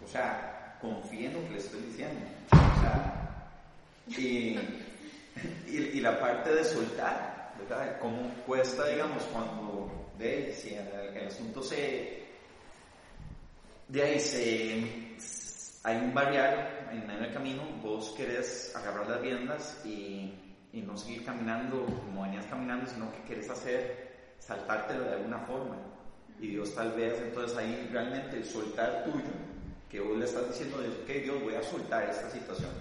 o 0.03 0.07
sea, 0.07 0.77
confía 0.81 1.27
en 1.29 1.33
lo 1.35 1.43
que 1.45 1.49
le 1.51 1.57
estoy 1.59 1.81
diciendo. 1.81 2.19
O 2.51 2.81
sea, 2.81 3.49
y, 4.07 4.57
y, 5.67 5.77
y 5.77 5.99
la 6.01 6.19
parte 6.19 6.53
de 6.53 6.63
soltar, 6.63 7.53
¿verdad? 7.59 7.97
Cómo 7.99 8.29
cuesta, 8.45 8.85
digamos, 8.87 9.23
cuando 9.31 10.11
de, 10.17 10.53
si 10.53 10.73
el, 10.75 10.87
el 11.17 11.27
asunto 11.27 11.61
se 11.63 12.23
de 13.87 14.01
ahí 14.01 14.19
se 14.19 14.83
hay 15.83 15.97
un 15.97 16.13
barrial 16.13 16.87
en 16.91 17.09
el 17.09 17.31
camino, 17.33 17.61
vos 17.83 18.11
querés 18.17 18.75
agarrar 18.75 19.07
las 19.07 19.21
riendas 19.21 19.81
y, 19.85 20.33
y 20.73 20.81
no 20.81 20.97
seguir 20.97 21.23
caminando 21.23 21.85
como 21.85 22.23
venías 22.23 22.45
caminando, 22.47 22.89
sino 22.89 23.11
que 23.11 23.21
querés 23.21 23.47
hacer, 23.51 24.33
saltártelo 24.39 25.03
de 25.03 25.13
alguna 25.13 25.39
forma. 25.41 25.77
Y 26.39 26.47
Dios 26.47 26.75
tal 26.75 26.91
vez, 26.93 27.13
entonces 27.21 27.57
ahí 27.57 27.89
realmente 27.91 28.37
el 28.37 28.45
soltar 28.45 29.05
tuyo, 29.05 29.23
que 29.89 29.99
vos 30.01 30.17
le 30.17 30.25
estás 30.25 30.47
diciendo, 30.49 30.77
ok 30.77 31.09
Dios, 31.23 31.41
voy 31.43 31.55
a 31.55 31.63
soltar 31.63 32.09
esta 32.09 32.29
situación. 32.29 32.71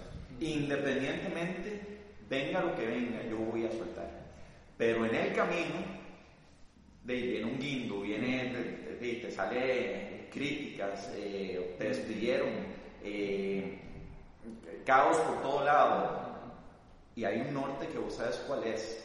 Independientemente, 0.41 1.81
venga 2.29 2.61
lo 2.63 2.75
que 2.75 2.87
venga, 2.87 3.23
yo 3.31 3.37
voy 3.37 3.65
a 3.65 3.71
soltar. 3.71 4.11
Pero 4.77 5.07
en 5.07 5.15
el 5.15 5.33
camino, 5.35 5.85
de, 7.05 7.15
viene 7.15 7.45
un 7.45 7.59
guindo, 7.61 8.01
viene, 8.01 8.53
de- 8.53 8.97
de- 9.01 9.15
te 9.21 9.31
sale 9.31 10.29
críticas, 10.33 11.11
eh, 11.15 11.77
te 11.79 11.85
despidieron, 11.85 12.49
eh, 13.05 13.79
caos 14.85 15.17
por 15.19 15.43
todo 15.43 15.65
lado, 15.65 16.25
y 17.15 17.25
hay 17.25 17.41
un 17.43 17.55
norte 17.55 17.87
que 17.87 17.99
vos 17.99 18.15
sabes 18.15 18.37
cuál 18.49 18.65
es. 18.65 19.04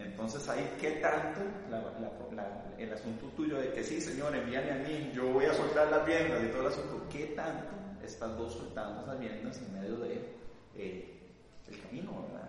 Entonces 0.00 0.48
ahí, 0.48 0.76
¿qué 0.80 0.92
tanto 0.92 1.40
la- 1.70 1.80
la- 1.80 2.12
la- 2.34 2.64
el 2.78 2.92
asunto 2.92 3.26
tuyo 3.36 3.58
de 3.58 3.72
que 3.72 3.84
sí, 3.84 4.00
Señor, 4.00 4.34
envíame 4.34 4.70
a 4.72 4.76
mí, 4.76 5.10
yo 5.14 5.30
voy 5.32 5.44
a 5.44 5.52
soltar 5.54 5.88
las 5.90 6.04
riendas 6.06 6.42
y 6.42 6.46
todo 6.48 6.62
el 6.62 6.66
asunto, 6.68 7.06
¿qué 7.10 7.26
tanto 7.36 7.72
estás 8.02 8.36
vos 8.38 8.54
soltando 8.54 9.02
esas 9.02 9.18
riendas 9.18 9.58
en 9.58 9.72
medio 9.80 9.96
de 9.98 10.34
eh, 10.76 11.20
el 11.68 11.80
camino, 11.82 12.22
verdad? 12.22 12.48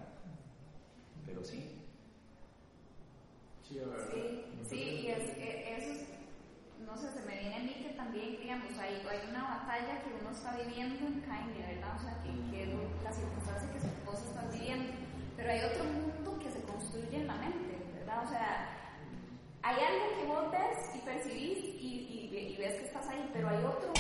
Pero 1.26 1.44
sí. 1.44 1.78
Sí, 3.68 3.80
¿verdad? 3.80 4.06
Sí, 4.14 4.46
sí, 4.70 4.76
y 5.04 5.08
es, 5.08 5.24
eso, 5.38 5.92
es- 5.92 6.08
no 6.86 6.98
sé, 6.98 7.10
se 7.12 7.26
me 7.26 7.40
viene 7.40 7.56
a 7.56 7.60
mí 7.60 7.76
que 7.84 7.94
también, 7.96 8.38
digamos, 8.40 8.72
hay, 8.80 8.96
hay 9.08 9.30
una 9.30 9.44
batalla 9.44 10.02
que 10.04 10.12
uno 10.20 10.32
está 10.32 10.58
viviendo 10.58 11.06
en 11.08 11.22
Caine, 11.22 11.76
¿verdad? 11.76 11.96
O 11.98 12.02
sea, 12.04 12.18
que, 12.24 12.32
que 12.52 12.64
es 12.64 12.70
la 13.04 13.12
circunstancia 13.14 13.70
que 13.72 13.80
vos 14.06 14.22
estás 14.24 14.52
viviendo, 14.54 14.92
pero 15.38 15.52
hay 15.52 15.60
otro 15.72 15.84
mundo 15.86 16.40
que 16.82 16.88
se 16.88 16.92
construye 16.94 17.18
en 17.18 17.28
la 17.28 17.36
mente, 17.36 17.78
¿verdad? 17.96 18.24
O 18.24 18.30
sea, 18.30 18.70
hay 19.64 19.76
algo 19.84 20.16
que 20.18 20.26
vos 20.26 20.52
ves 20.52 20.96
y 20.96 21.00
percibís 21.00 21.58
y, 21.80 22.30
y, 22.32 22.54
y 22.54 22.58
ves 22.58 22.76
que 22.76 22.86
estás 22.86 23.08
ahí, 23.08 23.30
pero 23.34 23.50
hay 23.50 23.64
otro 23.64 23.94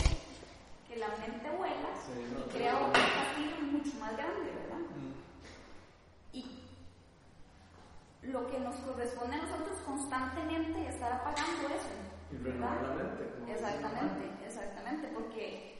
que 0.87 0.95
la 0.97 1.07
mente 1.09 1.49
vuela 1.57 1.89
Sí, 2.05 2.27
no, 2.33 2.39
y 2.39 2.49
crea 2.49 2.77
un 2.77 2.91
castigo 2.91 3.61
mucho 3.71 3.99
más 3.99 4.17
grande, 4.17 4.51
¿verdad? 4.51 4.79
Mm. 4.79 5.13
Y 6.33 6.63
lo 8.23 8.47
que 8.49 8.59
nos 8.59 8.75
corresponde 8.77 9.35
a 9.35 9.41
nosotros 9.43 9.77
constantemente 9.85 10.87
es 10.87 10.95
estar 10.95 11.13
apagando 11.13 11.67
eso. 11.67 11.89
Y 12.31 12.35
la 12.35 12.69
mente. 12.69 13.51
Exactamente, 13.51 14.45
exactamente, 14.45 15.07
porque, 15.13 15.77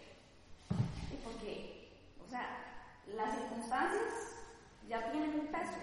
porque, 1.24 1.90
o 2.26 2.30
sea, 2.30 2.46
las 3.08 3.36
circunstancias 3.36 4.32
ya 4.88 5.12
tienen 5.12 5.40
un 5.40 5.48
peso. 5.48 5.80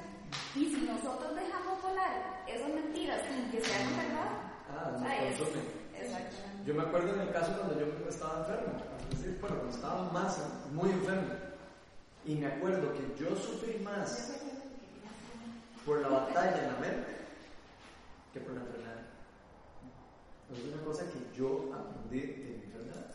Y 0.59 0.65
si 0.75 0.81
nosotros 0.87 1.35
dejamos 1.37 1.81
volar 1.83 2.43
esas 2.49 2.69
mentiras 2.75 3.21
sin 3.29 3.51
que 3.51 3.61
sean 3.65 3.97
verdad, 3.97 4.31
Ah, 4.71 4.93
o 4.95 4.99
sea, 4.99 5.29
es- 5.29 5.41
exactamente. 5.41 6.65
Yo 6.67 6.75
me 6.75 6.83
acuerdo 6.83 7.15
en 7.15 7.21
el 7.23 7.31
caso 7.33 7.53
cuando 7.57 7.79
yo 7.81 7.87
estaba 8.09 8.41
enfermo, 8.41 8.75
es 9.11 9.19
decir, 9.19 9.39
bueno, 9.41 9.57
cuando 9.57 9.75
estaba 9.77 10.13
más, 10.13 10.39
muy 10.73 10.91
enfermo. 10.91 11.33
Y 12.27 12.35
me 12.35 12.47
acuerdo 12.49 12.93
que 12.93 13.01
yo 13.19 13.35
sufrí 13.37 13.79
más 13.83 14.41
por 15.87 16.01
la 16.03 16.09
batalla 16.09 16.59
en 16.65 16.73
la 16.75 16.79
mente 16.81 17.17
que 18.35 18.41
por 18.41 18.53
la 18.55 18.61
enfermedad. 18.61 19.01
Es 20.53 20.65
una 20.75 20.83
cosa 20.85 21.05
que 21.11 21.37
yo 21.39 21.71
aprendí 21.73 22.21
de 22.21 22.37
mi 22.59 22.65
enfermedad. 22.65 23.07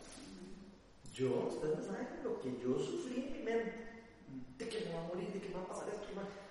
Yo, 1.13 1.49
ustedes 1.53 1.77
no 1.79 1.83
saben 1.85 2.07
lo 2.23 2.41
que 2.41 2.57
yo 2.63 2.79
sufrí 2.79 3.25
en 3.27 3.33
mi 3.33 3.43
mente. 3.43 3.73
De 4.57 4.69
que 4.69 4.85
me 4.85 4.95
va 4.95 5.01
a 5.03 5.07
morir, 5.07 5.31
de 5.31 5.39
que 5.39 5.49
me 5.49 5.55
va 5.55 5.61
a 5.61 5.67
pasar 5.67 5.89
esto. 5.89 6.03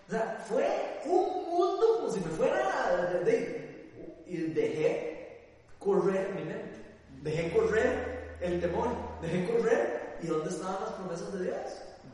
O 0.09 0.11
sea, 0.11 0.45
fue 0.49 1.01
un 1.05 1.45
mundo 1.51 1.99
como 1.99 2.13
si 2.13 2.21
me 2.21 2.27
fuera 2.27 3.21
de, 3.25 3.91
y 4.27 4.37
dejé 4.37 5.47
correr 5.79 6.35
mi 6.35 6.45
mente. 6.45 6.81
Dejé 7.23 7.53
correr 7.53 8.37
el 8.41 8.61
temor. 8.61 8.89
Dejé 9.21 9.47
correr. 9.47 10.19
¿Y 10.23 10.27
dónde 10.27 10.51
estaban 10.51 10.81
las 10.81 10.93
promesas 10.93 11.33
de 11.33 11.45
Dios? 11.45 11.57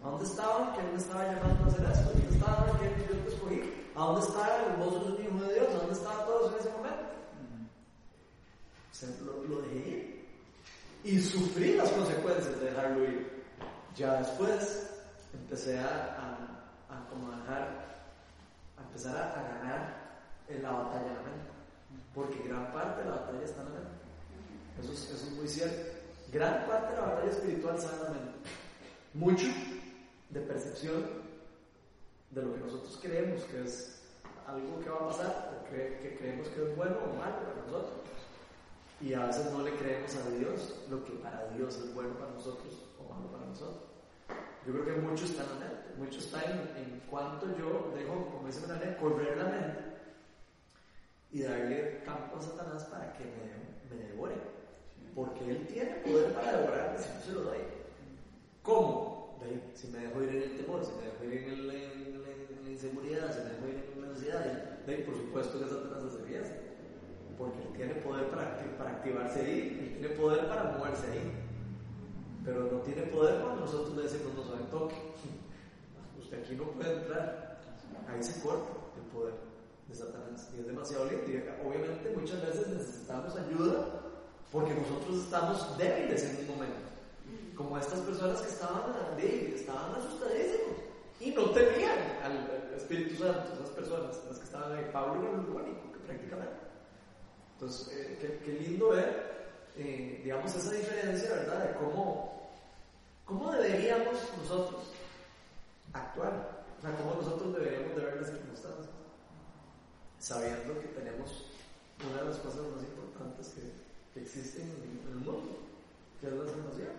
¿A 0.03 0.09
dónde 0.11 0.25
estaban 0.25 0.75
que 0.75 0.81
Él 0.81 0.93
me 0.93 0.99
estaba 0.99 1.25
llamando 1.25 1.65
a 1.65 1.67
hacer 1.67 1.87
esto? 1.91 2.11
¿Dónde 2.13 2.35
estaban 2.35 2.79
que 2.79 3.15
yo 3.15 3.21
te 3.21 3.29
escogí? 3.29 3.75
¿A 3.95 4.05
dónde 4.05 4.27
estaba 4.27 4.65
el 4.67 4.77
vos 4.77 4.95
sos 4.95 5.07
un 5.09 5.25
hijo 5.25 5.45
de 5.45 5.55
Dios? 5.55 5.69
¿A 5.69 5.79
dónde 5.79 5.93
estaban 5.93 6.27
todos 6.27 6.53
en 6.53 6.59
ese 6.61 6.71
momento? 6.71 7.05
O 8.91 8.95
sea, 8.95 9.09
lo, 9.25 9.45
lo 9.45 9.63
dejé 9.63 9.89
ir. 9.89 10.29
Y 11.05 11.21
sufrí 11.21 11.75
las 11.75 11.91
consecuencias 11.91 12.61
de 12.61 12.67
dejarlo 12.67 13.05
ir. 13.05 13.45
Ya 13.97 14.19
después 14.19 14.91
empecé 15.35 15.79
a, 15.79 16.38
a 16.38 16.38
como 17.11 17.33
a 17.33 17.37
dejar, 17.37 17.69
a 18.77 18.83
empezar 18.83 19.17
a, 19.17 19.43
ganar 19.43 19.95
en 20.49 20.63
la 20.63 20.71
batalla 20.71 21.05
de 21.05 21.15
la 21.15 21.23
mente. 21.23 21.51
Porque 22.15 22.49
gran 22.49 22.73
parte 22.73 23.03
de 23.03 23.11
la 23.11 23.17
batalla 23.17 23.45
está 23.45 23.63
en 23.63 23.69
la 23.69 23.81
mente. 23.81 23.99
Eso 24.81 24.93
es, 24.93 25.31
muy 25.33 25.49
cierto. 25.49 25.99
Gran 26.33 26.67
parte 26.67 26.95
de 26.95 27.01
la 27.01 27.07
batalla 27.07 27.31
espiritual 27.31 27.77
está 27.77 27.97
en 27.97 28.03
la 28.03 28.11
mente. 28.11 28.39
Mucho 29.15 29.47
de 30.31 30.41
percepción 30.41 31.05
de 32.31 32.43
lo 32.43 32.55
que 32.55 32.61
nosotros 32.61 32.99
creemos 33.03 33.43
que 33.45 33.65
es 33.65 34.03
algo 34.47 34.81
que 34.81 34.91
va 34.91 34.97
a 34.97 35.09
pasar, 35.09 35.65
que 35.71 36.17
creemos 36.19 36.49
que 36.49 36.63
es 36.63 36.77
bueno 36.77 36.97
o 37.05 37.17
malo 37.17 37.37
para 37.37 37.67
nosotros. 37.67 38.01
Y 39.01 39.15
a 39.15 39.27
veces 39.27 39.53
no 39.53 39.63
le 39.63 39.73
creemos 39.77 40.15
a 40.17 40.31
Dios 40.31 40.75
lo 40.91 41.05
que 41.05 41.13
para 41.13 41.47
Dios 41.57 41.77
es 41.77 41.95
bueno 41.95 42.15
para 42.15 42.33
nosotros 42.33 42.83
o 42.99 43.13
malo 43.13 43.31
para 43.31 43.47
nosotros. 43.47 43.88
Yo 44.69 44.75
creo 44.75 44.85
que 44.85 45.01
mucho 45.01 45.25
está 45.25 45.41
en 45.45 45.49
la 45.49 45.55
mente, 45.55 45.95
mucho 45.97 46.19
está 46.19 46.45
en, 46.45 46.77
en 46.77 47.01
cuanto 47.07 47.57
yo 47.57 47.91
dejo, 47.95 48.29
como 48.31 48.49
dice 48.49 48.61
Melania, 48.61 48.99
correr 48.99 49.39
la 49.39 49.47
mente 49.47 49.81
y 51.31 51.41
darle 51.41 52.01
campo 52.05 52.37
a 52.37 52.43
Satanás 52.43 52.85
para 52.85 53.11
que 53.11 53.25
me, 53.29 53.97
me 53.97 54.03
devore. 54.05 54.37
Porque 55.15 55.49
él 55.49 55.67
tiene 55.67 55.97
poder 55.97 56.35
para 56.35 56.51
devorarme 56.53 56.99
si 56.99 57.11
yo 57.15 57.19
se 57.19 57.33
lo 57.33 57.41
doy. 57.45 57.65
¿Cómo? 58.61 59.09
De 59.41 59.59
si 59.73 59.87
me 59.89 60.01
dejo 60.01 60.23
ir 60.23 60.33
en 60.33 60.43
el 60.43 60.55
temor, 60.55 60.85
si 60.85 60.93
me 60.93 61.05
dejo 61.05 61.25
ir 61.25 61.33
en, 61.33 61.49
el- 61.49 61.67
la- 62.67 62.69
inseguridad, 62.69 63.33
si 63.33 63.41
me 63.41 63.49
dejo 63.53 63.69
ir 63.69 63.79
en 63.79 64.03
la 64.03 64.09
ansiedad, 64.09 64.45
por 65.03 65.17
supuesto 65.17 65.59
que 65.59 65.67
Satanás 65.67 66.05
hace 66.05 66.21
fiesta. 66.21 66.61
Porque 67.39 67.63
él 67.63 67.71
tiene 67.71 67.95
poder 67.95 68.29
para, 68.29 68.51
para 68.77 68.91
activarse 68.91 69.41
ahí, 69.41 69.73
él 69.79 69.91
tiene 69.91 70.11
poder 70.11 70.45
para 70.45 70.65
moverse 70.65 71.07
ahí. 71.07 71.48
Pero 72.49 72.65
no 72.65 72.79
tiene 72.81 73.03
poder 73.03 73.43
cuando 73.43 73.61
nosotros 73.61 73.95
le 73.95 74.05
decimos 74.05 74.33
no 74.35 74.43
se 74.43 74.65
toque. 74.71 74.95
Usted 76.19 76.41
aquí 76.41 76.55
no 76.57 76.65
puede 76.73 76.95
entrar. 76.95 77.61
Ahí 78.09 78.23
se 78.23 78.41
corta 78.41 78.73
el 78.97 79.03
poder 79.13 79.35
de 79.87 79.95
Satanás 79.95 80.49
y 80.57 80.61
es 80.61 80.67
demasiado 80.67 81.05
lindo. 81.05 81.29
Y 81.29 81.45
obviamente 81.63 82.11
muchas 82.17 82.41
veces 82.41 82.69
necesitamos 82.69 83.37
ayuda 83.37 83.85
porque 84.51 84.73
nosotros 84.73 85.25
estamos 85.25 85.77
débiles 85.77 86.25
en 86.25 86.41
un 86.41 86.57
momento. 86.57 86.89
Como 87.55 87.77
estas 87.77 88.01
personas 88.01 88.41
que 88.41 88.49
estaban, 88.49 88.95
estaban 89.21 89.93
asustadísimos 89.93 90.79
y 91.21 91.31
no 91.33 91.51
tenían 91.51 91.99
al 92.23 92.73
Espíritu 92.75 93.23
Santo, 93.23 93.53
esas 93.53 93.71
personas, 93.71 94.23
las 94.27 94.39
que 94.39 94.45
estaban 94.45 94.73
ahí. 94.73 94.89
Pablo 94.91 95.21
era 95.21 95.33
el 95.33 95.39
único 95.41 95.93
que 95.93 95.99
prácticamente. 95.99 96.57
Entonces, 97.55 97.95
eh, 97.95 98.41
qué, 98.43 98.53
lindo 98.53 98.91
ver, 98.91 99.69
eh, 99.77 100.23
digamos, 100.25 100.55
esa 100.55 100.73
diferencia, 100.73 101.29
¿verdad? 101.31 101.65
De 101.65 101.75
cómo, 101.75 102.38
cómo 103.29 103.53
deberíamos 103.53 104.17
nosotros 104.39 104.81
actuar, 105.93 106.65
o 106.79 106.81
sea, 106.81 106.97
cómo 106.97 107.15
nosotros 107.21 107.55
deberíamos 107.55 107.95
de 107.95 108.03
ver 108.03 108.17
las 108.17 108.31
circunstancias, 108.31 108.89
sabiendo 110.19 110.81
que 110.81 110.89
tenemos 110.89 111.45
una 112.09 112.23
de 112.23 112.29
las 112.31 112.39
cosas 112.39 112.63
más 112.75 112.83
importantes 112.83 113.49
que, 113.49 113.73
que 114.15 114.25
existen 114.25 114.65
en 114.65 115.09
el 115.09 115.15
mundo, 115.17 115.59
que 116.21 116.27
es 116.29 116.33
la 116.33 116.47
salvación. 116.47 116.97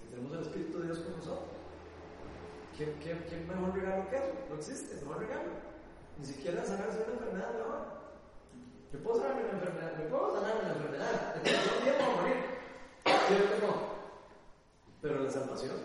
Que 0.00 0.16
tenemos 0.16 0.32
el 0.32 0.40
Espíritu 0.40 0.78
de 0.78 0.86
Dios 0.86 0.98
con 1.00 1.16
nosotros. 1.18 1.54
¿Qué, 2.78 3.44
mejor 3.46 3.74
regalo 3.74 4.10
que 4.10 4.16
eso? 4.16 4.32
No 4.48 4.56
existe, 4.56 4.96
mejor 4.96 5.18
regalo. 5.20 5.50
Ni 6.18 6.26
siquiera 6.26 6.64
sanarse 6.64 7.04
una 7.04 7.12
enfermedad 7.12 7.54
mejor. 7.54 7.84
Yo 8.92 8.98
puedo 9.00 9.20
sanarme 9.20 9.42
una 9.42 9.52
enfermedad, 9.52 9.96
me 9.96 10.04
puedo 10.06 10.34
sanar 10.34 10.56
una 10.62 10.72
enfermedad, 10.72 11.36
un 11.36 11.84
día 11.84 11.98
puedo 11.98 12.16
morir. 12.16 12.36
¿Cierto 13.28 13.54
que 13.54 13.66
no? 13.66 13.93
Pero 15.04 15.22
la 15.22 15.30
salvación, 15.30 15.76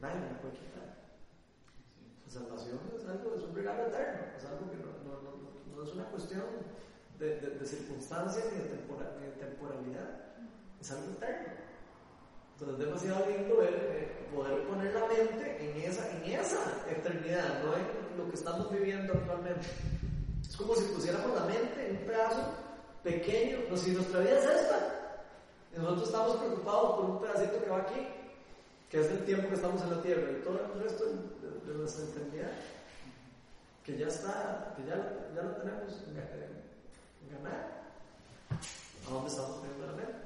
nadie 0.00 0.18
me 0.18 0.34
puede 0.42 0.54
quitar. 0.54 0.82
La 2.26 2.32
salvación 2.32 2.80
es 2.98 3.06
algo, 3.06 3.36
es 3.36 3.44
un 3.44 3.54
regalo 3.54 3.86
eterno, 3.86 4.18
es 4.36 4.44
algo 4.46 4.68
que 4.68 4.78
no, 4.82 4.90
no, 5.06 5.22
no, 5.22 5.76
no 5.76 5.84
es 5.84 5.94
una 5.94 6.06
cuestión 6.06 6.42
de, 7.20 7.38
de, 7.38 7.64
circunstancias 7.64 8.44
ni 8.50 8.58
de, 8.58 9.30
temporalidad, 9.38 10.34
es 10.80 10.90
algo 10.90 11.12
eterno. 11.12 11.52
Entonces 12.54 12.80
es 12.80 12.84
demasiado 12.84 13.26
lindo 13.30 13.62
eh, 13.62 14.26
poder 14.34 14.66
poner 14.66 14.92
la 14.92 15.06
mente 15.06 15.70
en 15.70 15.88
esa, 15.88 16.10
en 16.10 16.24
esa 16.32 16.58
eternidad, 16.90 17.62
no 17.62 17.76
en 17.76 18.18
lo 18.18 18.28
que 18.28 18.34
estamos 18.34 18.72
viviendo 18.72 19.12
actualmente. 19.12 19.68
Es 20.42 20.56
como 20.56 20.74
si 20.74 20.82
pusiéramos 20.92 21.32
la 21.32 21.44
mente 21.44 21.90
en 21.90 21.96
un 21.98 22.06
pedazo 22.06 22.42
pequeño, 23.04 23.58
no 23.70 23.76
si 23.76 23.92
nuestra 23.92 24.18
vida 24.18 24.36
es 24.40 24.46
esta. 24.46 25.28
Nosotros 25.76 26.08
estamos 26.08 26.36
preocupados 26.38 26.96
por 26.96 27.04
un 27.04 27.20
pedacito 27.20 27.62
que 27.62 27.70
va 27.70 27.78
aquí, 27.78 28.21
que 28.92 29.00
es 29.00 29.10
el 29.10 29.24
tiempo 29.24 29.48
que 29.48 29.54
estamos 29.54 29.82
en 29.82 29.90
la 29.90 30.02
tierra, 30.02 30.30
y 30.30 30.44
todo 30.44 30.60
el 30.60 30.82
resto 30.82 31.06
de, 31.06 31.74
nuestra 31.74 32.04
eternidad, 32.04 32.52
que 33.82 33.96
ya 33.96 34.06
está, 34.06 34.74
que 34.76 34.84
ya, 34.84 34.96
ya 35.34 35.42
lo 35.42 35.56
tenemos 35.56 36.04
en, 36.06 37.32
ganar. 37.32 37.82
¿A 38.50 39.10
dónde 39.10 39.30
estamos 39.30 39.56
poniendo 39.56 39.86
la 39.86 39.92
mente? 39.94 40.22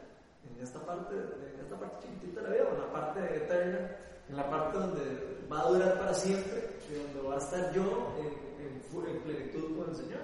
en 0.57 0.63
esta 0.63 0.81
parte, 0.81 1.15
en 1.15 1.61
esta 1.61 1.79
parte 1.79 2.07
chiquitita 2.07 2.41
de 2.41 2.49
la 2.49 2.55
vida, 2.55 2.71
en 2.73 2.81
la 2.81 2.93
parte 2.93 3.37
eterna, 3.37 3.97
en 4.29 4.37
la 4.37 4.51
parte 4.51 4.79
donde 4.79 5.03
va 5.51 5.61
a 5.61 5.69
durar 5.69 5.99
para 5.99 6.15
siempre 6.15 6.71
y 6.91 6.95
donde 6.95 7.29
va 7.29 7.35
a 7.35 7.39
estar 7.39 7.73
yo 7.73 8.15
en, 8.19 8.47
en, 8.67 9.21
plenitud 9.23 9.77
con 9.77 9.91
el 9.91 9.97
Señor. 9.97 10.23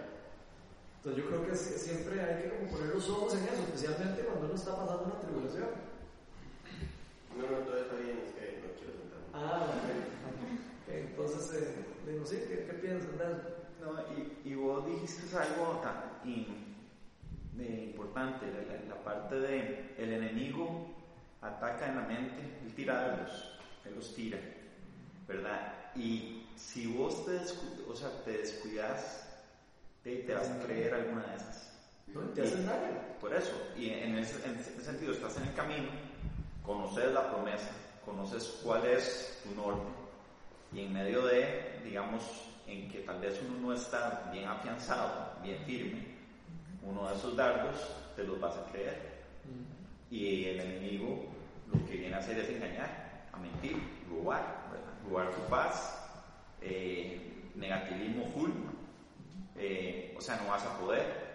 Entonces 0.96 1.22
yo 1.22 1.28
creo 1.28 1.46
que 1.46 1.56
siempre 1.56 2.20
hay 2.20 2.42
que 2.42 2.50
como 2.50 2.70
poner 2.70 2.94
los 2.94 3.08
ojos 3.08 3.34
en 3.34 3.44
eso, 3.44 3.62
especialmente 3.62 4.22
cuando 4.22 4.46
uno 4.46 4.54
está 4.54 4.76
pasando 4.76 5.04
una 5.04 5.20
tribulación. 5.20 5.68
No, 7.36 7.50
no, 7.50 7.58
todo 7.64 7.76
está 7.76 7.96
bien, 7.96 8.18
es 8.26 8.32
que 8.34 8.60
no 8.60 8.72
quiero 8.78 8.92
sentarme. 8.92 9.26
Ah, 9.34 9.66
ok. 9.66 9.92
No 12.06 12.26
sé, 12.26 12.44
¿qué, 12.48 12.66
qué 12.66 12.72
piensas 12.74 13.18
de 13.18 13.24
eso? 13.24 13.42
No, 13.80 14.00
y, 14.16 14.50
y 14.50 14.54
vos 14.54 14.86
dijiste 14.86 15.36
algo 15.36 15.80
tan 15.82 16.12
importante, 18.12 18.46
la, 18.88 19.02
parte 19.02 19.40
de 19.40 19.94
el 19.98 20.12
enemigo 20.12 20.86
ataca 21.40 21.88
en 21.88 21.96
la 21.96 22.02
mente, 22.02 22.40
él 22.64 22.74
tira 22.74 22.94
dardos, 22.94 23.58
él 23.84 23.94
los 23.94 24.14
tira, 24.14 24.38
¿verdad? 25.26 25.74
Y 25.96 26.46
si 26.56 26.86
vos 26.86 27.24
te, 27.24 27.38
o 27.88 27.94
sea, 27.94 28.10
te 28.24 28.38
descuidas, 28.38 29.28
te, 30.02 30.16
te, 30.18 30.34
vas 30.34 30.48
a 30.48 30.62
creer 30.62 30.94
alguna 30.94 31.26
de 31.26 31.36
esas. 31.36 31.72
No, 32.08 32.20
te 32.20 32.42
hacen 32.42 32.66
daño. 32.66 33.00
Por 33.20 33.34
eso, 33.34 33.52
y 33.76 33.90
en 33.90 34.16
ese, 34.18 34.44
en 34.46 34.56
ese 34.56 34.80
sentido, 34.80 35.12
estás 35.12 35.36
en 35.38 35.44
el 35.44 35.54
camino, 35.54 35.88
conoces 36.64 37.12
la 37.12 37.30
promesa, 37.32 37.70
conoces 38.04 38.60
cuál 38.62 38.84
es 38.86 39.40
tu 39.42 39.54
norte, 39.54 39.88
y 40.74 40.80
en 40.80 40.92
medio 40.92 41.26
de, 41.26 41.80
digamos, 41.84 42.22
en 42.66 42.88
que 42.88 43.00
tal 43.00 43.20
vez 43.20 43.40
uno 43.46 43.68
no 43.68 43.72
está 43.74 44.30
bien 44.32 44.46
afianzado, 44.46 45.32
bien 45.42 45.58
firme, 45.64 46.06
uno 46.82 47.08
de 47.08 47.14
esos 47.14 47.36
dardos 47.36 47.76
te 48.16 48.24
los 48.24 48.40
vas 48.40 48.56
a 48.56 48.64
creer. 48.72 49.12
Y 50.10 50.44
el 50.44 50.60
enemigo 50.60 51.24
lo 51.72 51.86
que 51.86 51.96
viene 51.96 52.14
a 52.14 52.18
hacer 52.18 52.38
es 52.38 52.48
engañar, 52.48 53.26
a 53.32 53.38
mentir, 53.38 53.76
robar, 54.10 54.42
robar 55.08 55.30
tu 55.30 55.40
paz, 55.48 55.98
eh, 56.60 57.50
negativismo 57.54 58.26
full, 58.32 58.50
eh, 59.56 60.14
o 60.16 60.20
sea, 60.20 60.36
no 60.36 60.50
vas 60.50 60.64
a 60.64 60.78
poder. 60.78 61.32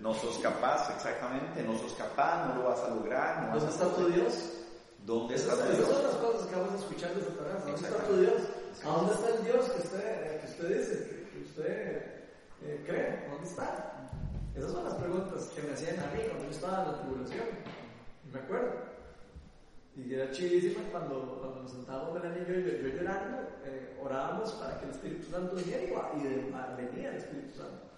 No 0.00 0.14
sos 0.14 0.38
capaz, 0.38 0.90
exactamente, 0.94 1.62
no 1.62 1.76
sos 1.78 1.92
capaz, 1.92 2.48
no 2.48 2.54
lo 2.54 2.68
vas 2.70 2.80
a 2.80 2.88
lograr. 2.88 3.42
No 3.42 3.58
¿Dónde 3.58 3.70
está 3.70 3.94
tu 3.94 4.08
Dios? 4.08 4.63
¿Dónde 5.04 5.34
está 5.34 5.52
tu 5.54 5.64
Dios? 5.64 5.80
Esas 5.80 5.92
son 5.92 6.02
las 6.02 6.16
cosas 6.16 6.46
que 6.46 6.56
vamos 6.56 6.72
a 6.72 6.76
escuchar 6.76 7.14
de 7.14 7.20
Satanás. 7.20 7.64
¿Dónde 7.66 7.88
está 7.88 8.04
tu 8.08 8.16
Dios? 8.16 8.42
¿A 8.84 8.88
dónde 8.88 9.12
está 9.12 9.28
el 9.28 9.44
Dios 9.44 9.70
que 9.70 9.82
usted, 9.82 10.40
que 10.40 10.46
usted 10.46 10.68
dice, 10.78 11.26
que 11.30 11.38
usted 11.44 12.24
eh, 12.64 12.84
cree? 12.86 13.28
¿Dónde 13.28 13.46
está? 13.46 14.08
Esas 14.56 14.72
son 14.72 14.84
las 14.84 14.94
preguntas 14.94 15.44
que 15.54 15.62
me 15.62 15.74
hacían 15.74 16.00
a 16.00 16.06
mí 16.14 16.20
cuando 16.24 16.44
yo 16.44 16.50
estaba 16.50 16.84
en 16.84 16.92
la 16.92 17.00
tribulación. 17.02 17.46
Me 18.32 18.38
acuerdo. 18.38 18.72
Y 19.96 20.14
era 20.14 20.30
chidísima 20.32 20.80
cuando, 20.90 21.38
cuando 21.38 21.62
nos 21.62 21.72
sentábamos 21.72 22.14
Melania 22.14 22.42
y 22.42 22.46
yo, 22.48 22.54
yo, 22.60 22.72
yo 22.82 22.88
llorando, 22.96 23.42
eh, 23.64 24.00
orábamos 24.02 24.52
para 24.52 24.80
que 24.80 24.86
el 24.86 24.90
Espíritu 24.90 25.30
Santo 25.30 25.54
viniera 25.54 25.84
y, 25.84 26.22
venía 26.80 27.10
el 27.10 27.16
Espíritu 27.16 27.58
Santo. 27.58 27.92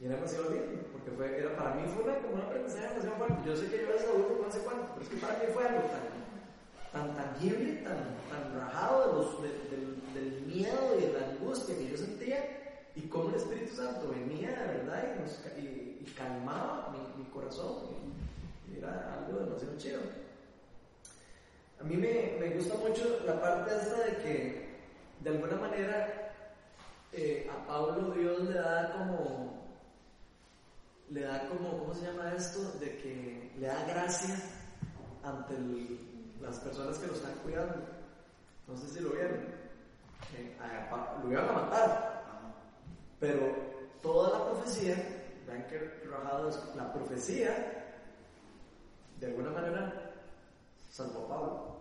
Y 0.00 0.06
era 0.06 0.16
demasiado 0.16 0.50
lindo, 0.50 0.82
porque 0.92 1.10
fue, 1.12 1.38
era, 1.38 1.56
para 1.56 1.74
mí 1.74 1.82
fue 1.94 2.02
una, 2.02 2.18
como 2.18 2.34
una 2.34 2.44
aprendizaje 2.44 2.88
demasiado 2.88 3.16
fuerte. 3.16 3.40
Yo 3.46 3.56
sé 3.56 3.70
que 3.70 3.78
yo 3.78 3.88
era 3.88 4.02
adulto 4.02 4.42
no 4.42 4.50
sé 4.50 4.58
cuánto, 4.60 4.84
pero 4.92 5.02
es 5.02 5.08
que 5.08 5.16
para 5.16 5.38
mí 5.38 5.44
fue 5.52 5.64
algo 5.64 5.80
tan, 5.88 6.19
tan 6.92 7.14
tangible, 7.14 7.74
tan, 7.82 7.98
tan 8.30 8.60
rajado 8.60 9.40
del 10.14 10.42
miedo 10.46 10.98
y 10.98 11.02
de 11.02 11.12
la 11.12 11.26
angustia 11.28 11.76
que 11.76 11.88
yo 11.88 11.96
sentía, 11.96 12.60
y 12.96 13.02
cómo 13.02 13.30
el 13.30 13.36
Espíritu 13.36 13.76
Santo 13.76 14.08
venía, 14.10 14.50
¿verdad? 14.50 15.16
Y, 15.16 15.20
nos, 15.20 16.14
calmaba 16.16 16.92
mi, 17.16 17.24
corazón. 17.26 17.76
Y, 18.68 18.78
era 18.78 19.14
algo 19.14 19.40
demasiado 19.40 19.76
chido. 19.78 20.00
A 21.80 21.84
mí 21.84 21.96
me, 21.96 22.36
me, 22.40 22.54
gusta 22.56 22.74
mucho 22.74 23.20
la 23.24 23.40
parte 23.40 23.74
esta 23.74 24.04
de 24.04 24.16
que, 24.16 24.70
de 25.20 25.30
alguna 25.30 25.56
manera, 25.56 26.32
eh, 27.12 27.48
a 27.50 27.66
Pablo 27.66 28.12
Dios 28.12 28.42
le 28.42 28.54
da 28.54 28.92
como, 28.92 29.64
le 31.10 31.22
da 31.22 31.48
como, 31.48 31.78
¿cómo 31.78 31.94
se 31.94 32.06
llama 32.06 32.34
esto? 32.36 32.60
De 32.78 32.96
que 32.98 33.50
le 33.58 33.66
da 33.66 33.84
gracia 33.84 34.36
ante 35.22 35.54
las 36.40 36.58
personas 36.58 36.98
que 36.98 37.06
lo 37.06 37.14
están 37.14 37.34
cuidando. 37.42 37.76
No 38.66 38.76
sé 38.76 38.88
si 38.88 39.00
lo 39.00 39.10
vieron. 39.10 39.38
Eh, 40.36 40.56
lo 41.22 41.32
iban 41.32 41.48
a 41.48 41.52
matar. 41.52 42.22
Pero 43.18 43.54
toda 44.02 44.38
la 44.38 44.44
profecía 44.46 44.94
vean 45.46 45.66
que 45.66 46.00
la 46.76 46.92
profecía, 46.92 47.96
de 49.18 49.26
alguna 49.26 49.50
manera, 49.50 50.12
salvó 50.90 51.24
a 51.24 51.28
Pablo. 51.28 51.76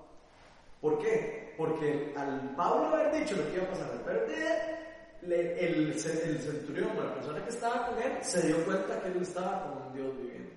¿Por 0.82 1.00
qué? 1.00 1.54
Porque 1.58 2.14
al 2.18 2.56
Pablo 2.56 2.88
haber 2.88 3.20
dicho 3.20 3.36
lo 3.36 3.46
que 3.48 3.56
iba 3.56 3.64
a 3.64 3.70
pasar 3.70 3.92
al 3.92 4.02
perder, 4.02 4.80
el, 5.22 5.32
el, 5.34 5.92
el 5.92 6.00
centurión, 6.40 6.96
la 6.98 7.14
persona 7.14 7.44
que 7.44 7.50
estaba 7.50 7.88
con 7.88 8.02
él, 8.02 8.24
se 8.24 8.48
dio 8.48 8.66
cuenta 8.66 9.02
que 9.02 9.10
él 9.10 9.22
estaba 9.22 9.64
con 9.64 9.88
un 9.88 9.94
Dios 9.94 10.18
viviente. 10.18 10.54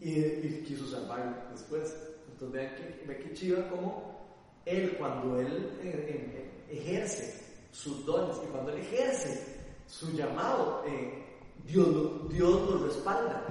Y, 0.00 0.20
y 0.20 0.64
quiso 0.66 0.86
salvarlo 0.86 1.34
después. 1.50 1.94
Entonces 2.40 2.60
vean 2.60 3.18
que, 3.18 3.24
que 3.24 3.34
chiva 3.34 3.68
como 3.68 4.16
él, 4.64 4.94
cuando 4.96 5.40
él 5.40 5.76
eh, 5.82 6.06
eh, 6.08 6.64
ejerce 6.70 7.42
sus 7.72 8.06
dones 8.06 8.36
y 8.44 8.46
cuando 8.52 8.70
él 8.70 8.78
ejerce 8.78 9.56
su 9.88 10.12
llamado, 10.12 10.84
eh, 10.86 11.24
Dios, 11.64 12.28
Dios 12.28 12.70
lo 12.70 12.86
respalda. 12.86 13.42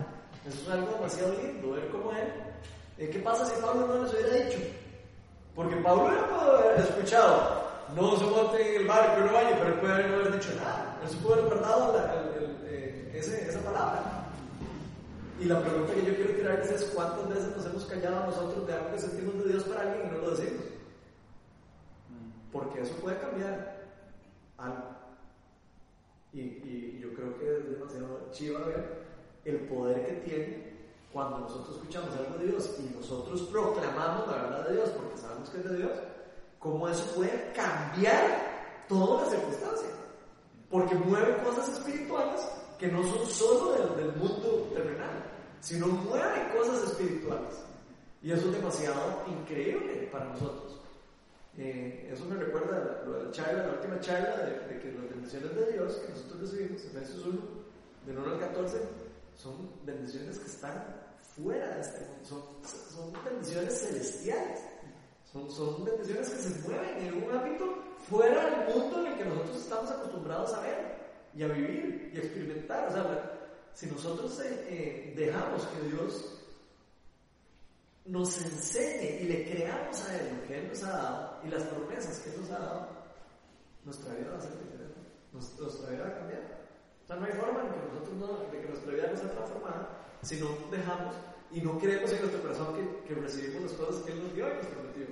Eso 0.48 0.62
es 0.62 0.70
algo 0.70 0.94
demasiado 0.94 1.34
lindo, 1.34 1.72
ver 1.72 1.90
cómo 1.90 2.12
él. 2.14 3.10
¿Qué 3.12 3.20
pasa 3.20 3.46
si 3.46 3.62
Pablo 3.62 3.88
no 3.88 4.04
les 4.04 4.14
hubiera 4.14 4.46
dicho? 4.46 4.60
Porque 5.54 5.76
Pablo 5.78 6.10
no 6.10 6.28
pudo 6.28 6.58
haber 6.58 6.80
escuchado, 6.80 7.64
no 7.94 8.16
se 8.18 8.26
monte 8.26 8.76
en 8.76 8.82
el 8.84 8.88
barco 8.88 9.20
no 9.20 9.34
vaya, 9.34 9.58
pero 9.60 9.74
él 9.74 9.80
puede 9.82 10.08
no 10.08 10.16
haber 10.16 10.40
dicho 10.40 10.56
nada. 10.56 10.98
Él 11.04 11.10
se 11.10 11.18
pudo 11.18 11.34
haber 11.34 11.46
guardado 11.48 11.94
la, 11.94 13.20
esa 13.20 13.60
palabra. 13.60 14.17
Y 15.40 15.46
la 15.46 15.62
pregunta 15.62 15.94
que 15.94 16.06
yo 16.06 16.16
quiero 16.16 16.34
tirarles 16.34 16.72
es 16.72 16.84
cuántas 16.96 17.30
veces 17.30 17.56
nos 17.56 17.66
hemos 17.68 17.86
callado 17.86 18.26
nosotros 18.26 18.66
de 18.66 18.74
algo 18.74 18.92
que 18.92 19.00
sentimos 19.00 19.44
de 19.44 19.50
Dios 19.52 19.64
para 19.66 19.82
alguien 19.82 20.08
y 20.08 20.12
no 20.12 20.18
lo 20.18 20.32
decimos. 20.32 20.64
Porque 22.52 22.82
eso 22.82 22.96
puede 22.96 23.20
cambiar 23.20 23.86
algo. 24.58 24.98
Y, 26.34 26.40
y 26.40 27.00
yo 27.02 27.14
creo 27.14 27.38
que 27.38 27.58
es 27.58 27.70
demasiado 27.70 28.30
chiva 28.32 28.62
ver 28.62 29.06
el 29.46 29.60
poder 29.68 30.06
que 30.06 30.14
tiene 30.30 30.78
cuando 31.14 31.40
nosotros 31.40 31.78
escuchamos 31.78 32.10
algo 32.18 32.38
de 32.40 32.48
Dios 32.48 32.76
y 32.80 32.96
nosotros 32.96 33.42
proclamamos 33.44 34.28
la 34.28 34.42
verdad 34.44 34.68
de 34.68 34.74
Dios 34.74 34.90
porque 34.90 35.18
sabemos 35.18 35.50
que 35.50 35.58
es 35.58 35.70
de 35.70 35.78
Dios, 35.78 35.92
cómo 36.60 36.88
eso 36.90 37.16
puede 37.16 37.52
cambiar 37.54 38.86
toda 38.90 39.24
la 39.24 39.30
circunstancia. 39.30 39.90
Porque 40.70 40.96
mueve 40.96 41.38
cosas 41.44 41.70
espirituales 41.70 42.42
que 42.78 42.88
no 42.88 43.04
son 43.04 43.28
solo 43.28 43.96
del, 43.96 44.14
mundo 44.16 44.70
terrenal, 44.74 45.24
sino 45.62 45.88
mueve 45.88 46.54
cosas 46.56 46.92
espirituales. 46.92 47.56
Y 48.22 48.32
eso 48.32 48.48
es 48.48 48.56
demasiado 48.56 49.24
increíble 49.28 50.10
para 50.12 50.26
nosotros. 50.26 50.80
Eh, 51.58 52.10
eso 52.12 52.26
me 52.26 52.36
recuerda 52.36 53.04
lo 53.06 53.14
la 53.14 53.74
última 53.74 54.00
charla 54.00 54.46
de, 54.46 54.80
que 54.80 54.92
las 54.92 55.10
bendiciones 55.10 55.56
de 55.56 55.72
Dios 55.74 55.96
que 55.96 56.10
nosotros 56.10 56.42
recibimos, 56.42 56.84
en 56.84 56.98
Efesios 56.98 57.26
1, 57.26 57.42
del 58.06 58.18
1 58.20 58.32
al 58.34 58.40
14, 58.40 58.78
son 59.36 59.72
bendiciones 59.84 60.38
que 60.40 60.48
están 60.48 60.86
fuera 61.36 61.76
de 61.76 61.82
este 61.82 62.00
mundo, 62.06 62.26
son, 62.26 62.42
son 62.64 63.24
bendiciones 63.24 63.80
celestiales, 63.80 64.60
son, 65.32 65.50
son 65.50 65.84
bendiciones 65.84 66.30
que 66.30 66.38
se 66.38 66.68
mueven 66.68 67.08
en 67.08 67.24
un 67.24 67.36
ámbito 67.36 67.78
fuera 68.08 68.50
del 68.50 68.76
mundo 68.76 69.00
en 69.02 69.14
el 69.14 69.18
que 69.18 69.26
nosotros 69.26 69.58
estamos 69.58 69.92
acostumbrados 69.92 70.54
a 70.54 70.62
ver 70.62 70.97
y 71.38 71.44
a 71.44 71.48
vivir 71.48 72.12
y 72.14 72.18
a 72.18 72.20
experimentar. 72.22 72.88
O 72.88 72.92
sea, 72.92 73.40
si 73.74 73.86
nosotros 73.88 74.40
eh, 74.40 74.66
eh, 74.70 75.14
dejamos 75.16 75.66
que 75.68 75.88
Dios 75.90 76.34
nos 78.06 78.42
enseñe 78.42 79.22
y 79.22 79.24
le 79.26 79.52
creamos 79.52 80.04
a 80.08 80.18
Él 80.18 80.36
lo 80.36 80.48
que 80.48 80.58
Él 80.58 80.68
nos 80.70 80.84
ha 80.84 80.90
dado 80.90 81.40
y 81.44 81.50
las 81.50 81.64
promesas 81.64 82.20
que 82.20 82.30
Él 82.32 82.42
nos 82.42 82.52
ha 82.52 82.60
dado, 82.60 82.88
nuestra 83.86 84.14
vida 84.16 84.32
va 84.32 84.38
a 84.38 84.42
ser 84.42 84.52
diferente, 84.52 85.00
nuestra 85.32 85.90
vida 85.92 86.04
va 86.04 86.10
a 86.10 86.18
cambiar. 86.18 86.68
O 87.04 87.08
sea, 87.08 87.16
no 87.18 87.26
hay 87.26 87.34
forma 87.34 87.62
en 87.62 87.70
que 87.70 87.88
nosotros 87.88 88.16
no, 88.18 88.52
de 88.52 88.60
que 88.60 88.68
nuestra 88.68 88.94
vida 88.94 89.08
no 89.12 89.18
sea 89.18 89.32
transformada 89.32 89.90
si 90.24 90.36
no 90.38 90.48
dejamos 90.72 91.16
y 91.52 91.62
no 91.62 91.78
creemos 91.78 92.12
en 92.12 92.20
nuestro 92.20 92.42
corazón 92.42 92.76
que, 93.08 93.16
recibimos 93.16 93.64
las 93.64 93.72
cosas 93.74 94.02
que 94.04 94.12
Él 94.12 94.24
nos 94.24 94.34
dio 94.34 94.48
y 94.48 94.56
nos 94.58 94.66
prometió. 94.66 95.06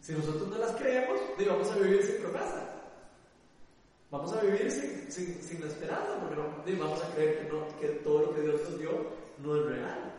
Si 0.00 0.12
nosotros 0.12 0.48
no 0.48 0.58
las 0.58 0.72
creemos, 0.72 1.20
vamos 1.38 1.70
a 1.70 1.76
vivir 1.76 2.02
sin 2.02 2.16
promesa. 2.16 2.81
Vamos 4.12 4.30
a 4.34 4.42
vivir 4.42 4.70
sin, 4.70 5.10
sin, 5.10 5.42
sin 5.42 5.60
la 5.62 5.68
esperanza, 5.68 6.20
porque 6.20 6.36
no, 6.36 6.84
vamos 6.84 7.02
a 7.02 7.14
creer 7.14 7.38
que, 7.38 7.48
no, 7.50 7.66
que 7.80 7.88
todo 8.04 8.26
lo 8.26 8.34
que 8.34 8.42
Dios 8.42 8.60
nos 8.68 8.78
dio 8.78 8.90
no 9.38 9.56
es 9.56 9.64
real. 9.64 10.12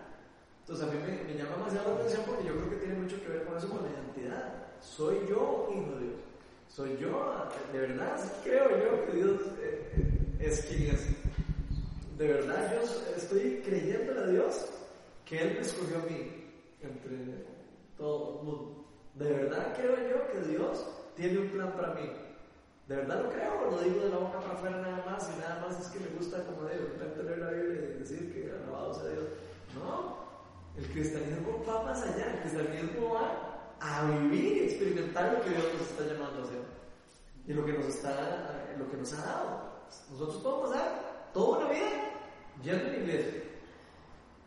Entonces 0.61 0.87
a 0.87 0.91
mí 0.91 0.97
me, 0.97 1.33
llama 1.35 1.57
demasiado 1.57 1.89
la 1.89 1.95
atención 1.97 2.23
porque 2.25 2.43
yo 2.43 2.55
creo 2.55 2.69
que 2.71 2.75
tiene 2.77 2.95
mucho 2.95 3.21
que 3.21 3.29
ver 3.29 3.43
con 3.43 3.55
eso, 3.55 3.69
con 3.69 3.83
la 3.83 3.89
identidad. 3.91 4.65
Soy 4.81 5.19
yo 5.29 5.69
hijo 5.71 5.95
de 5.95 6.05
Dios. 6.07 6.21
Soy 6.69 6.97
yo, 6.97 7.49
de 7.71 7.79
verdad, 7.79 8.33
creo 8.43 8.67
yo 8.69 9.05
que 9.05 9.11
Dios 9.15 9.41
eh, 9.61 10.37
es 10.39 10.61
quien 10.61 10.95
es. 10.95 11.05
De 12.17 12.27
verdad, 12.27 12.73
yo 12.73 13.15
estoy 13.15 13.61
creyendo 13.63 14.19
a 14.19 14.25
Dios 14.25 14.69
que 15.23 15.39
Él 15.39 15.53
me 15.53 15.59
escogió 15.59 15.97
a 15.97 16.05
mí 16.09 16.49
entre 16.81 17.45
todo 17.95 18.39
el 18.39 18.45
mundo. 18.47 18.85
De 19.13 19.31
verdad 19.31 19.75
creo 19.77 19.95
yo 20.09 20.31
que 20.31 20.49
Dios 20.49 20.83
tiene 21.15 21.37
un 21.37 21.49
plan 21.49 21.73
para 21.73 21.93
mí. 21.93 22.22
De 22.93 22.99
verdad 22.99 23.23
lo 23.23 23.29
creo, 23.31 23.71
lo 23.71 23.77
digo 23.79 24.01
de 24.01 24.09
la 24.11 24.17
boca 24.17 24.39
para 24.39 24.53
afuera 24.53 24.77
nada 24.77 25.03
más 25.03 25.27
y 25.35 25.39
nada 25.39 25.65
más 25.65 25.79
es 25.79 25.87
que 25.87 25.99
me 25.99 26.15
gusta 26.15 26.43
como 26.45 26.61
de 26.67 26.77
repente 26.77 27.23
leer 27.23 27.39
la 27.39 27.49
Biblia 27.49 27.81
y 27.81 27.97
decir 27.97 28.31
que 28.31 28.51
alabado 28.51 28.93
sea 28.93 29.09
Dios. 29.09 29.25
No, 29.73 30.17
el 30.77 30.85
cristianismo 30.85 31.65
va 31.67 31.81
más 31.85 32.03
allá, 32.03 32.33
el 32.33 32.39
cristianismo 32.41 33.15
va 33.15 33.73
a 33.79 34.05
vivir 34.05 34.61
experimentar 34.65 35.33
lo 35.33 35.41
que 35.41 35.49
Dios 35.49 35.63
nos 35.73 35.89
está 35.89 36.03
llamando 36.05 36.41
a 36.41 36.43
hacer 36.43 36.61
y 37.47 37.53
lo 37.53 37.65
que 37.65 37.73
nos, 37.73 37.85
está, 37.87 38.63
lo 38.77 38.91
que 38.91 38.97
nos 38.97 39.13
ha 39.13 39.25
dado. 39.25 39.71
Nosotros 40.11 40.37
podemos 40.43 40.69
pasar 40.69 41.31
toda 41.33 41.57
una 41.57 41.69
vida 41.73 41.89
yendo 42.61 42.85
a 42.85 42.91
la 42.91 42.97
iglesia 42.97 43.43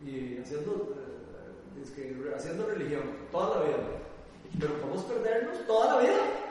y 0.04 0.38
haciendo, 0.38 0.94
eh, 1.74 2.32
haciendo 2.36 2.66
religión 2.66 3.02
toda 3.32 3.58
la 3.58 3.66
vida, 3.66 3.76
pero 4.60 4.74
podemos 4.74 5.02
perdernos 5.02 5.66
toda 5.66 5.96
la 5.96 6.00
vida 6.00 6.45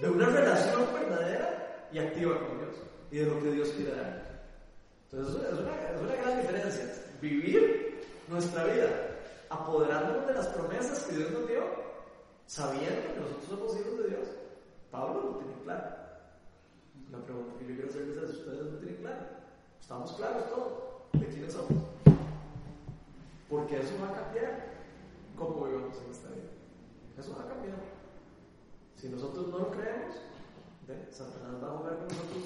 de 0.00 0.08
una 0.08 0.26
relación 0.26 0.92
verdadera 0.94 1.88
y 1.92 1.98
activa 1.98 2.38
con 2.38 2.58
Dios 2.58 2.74
y 3.10 3.18
de 3.18 3.26
lo 3.26 3.42
que 3.42 3.50
Dios 3.52 3.68
quiere 3.70 3.94
dar. 3.94 4.40
Entonces 5.10 5.34
es 5.34 5.58
una, 5.58 5.90
es 5.90 6.00
una 6.00 6.14
gran 6.14 6.40
diferencia. 6.40 6.94
Vivir 7.20 8.04
nuestra 8.28 8.64
vida 8.64 8.88
apoderándonos 9.50 10.26
de 10.26 10.34
las 10.34 10.46
promesas 10.48 11.02
que 11.04 11.16
Dios 11.16 11.30
nos 11.32 11.48
dio, 11.48 11.62
sabiendo 12.46 13.12
que 13.12 13.20
nosotros 13.20 13.44
somos 13.48 13.80
hijos 13.80 13.98
de 13.98 14.08
Dios. 14.08 14.28
Pablo 14.90 15.22
lo 15.22 15.38
tiene 15.38 15.62
claro. 15.64 15.86
La 17.10 17.18
pregunta 17.18 17.58
que 17.58 17.66
yo 17.66 17.74
quiero 17.74 17.90
hacerles 17.90 18.16
es, 18.16 18.30
¿ustedes 18.38 18.72
lo 18.72 18.78
tienen 18.78 18.96
claro? 19.02 19.26
¿Estamos 19.80 20.12
claros 20.12 20.48
todos 20.48 21.20
de 21.20 21.26
quiénes 21.26 21.52
somos? 21.52 21.82
Porque 23.50 23.80
eso 23.80 23.94
va 24.00 24.10
a 24.10 24.22
cambiar 24.24 24.66
cómo 25.36 25.66
vivamos 25.66 25.98
en 25.98 26.10
esta 26.12 26.28
vida. 26.28 26.50
Eso 27.18 27.34
va 27.36 27.42
a 27.42 27.48
cambiar. 27.48 27.99
Si 29.00 29.08
nosotros 29.08 29.48
no 29.48 29.60
lo 29.60 29.70
creemos, 29.70 30.14
¿ve? 30.86 30.94
Satanás 31.10 31.56
va 31.62 31.68
a 31.68 31.78
jugar 31.78 31.96
con 31.96 32.08
nosotros 32.08 32.44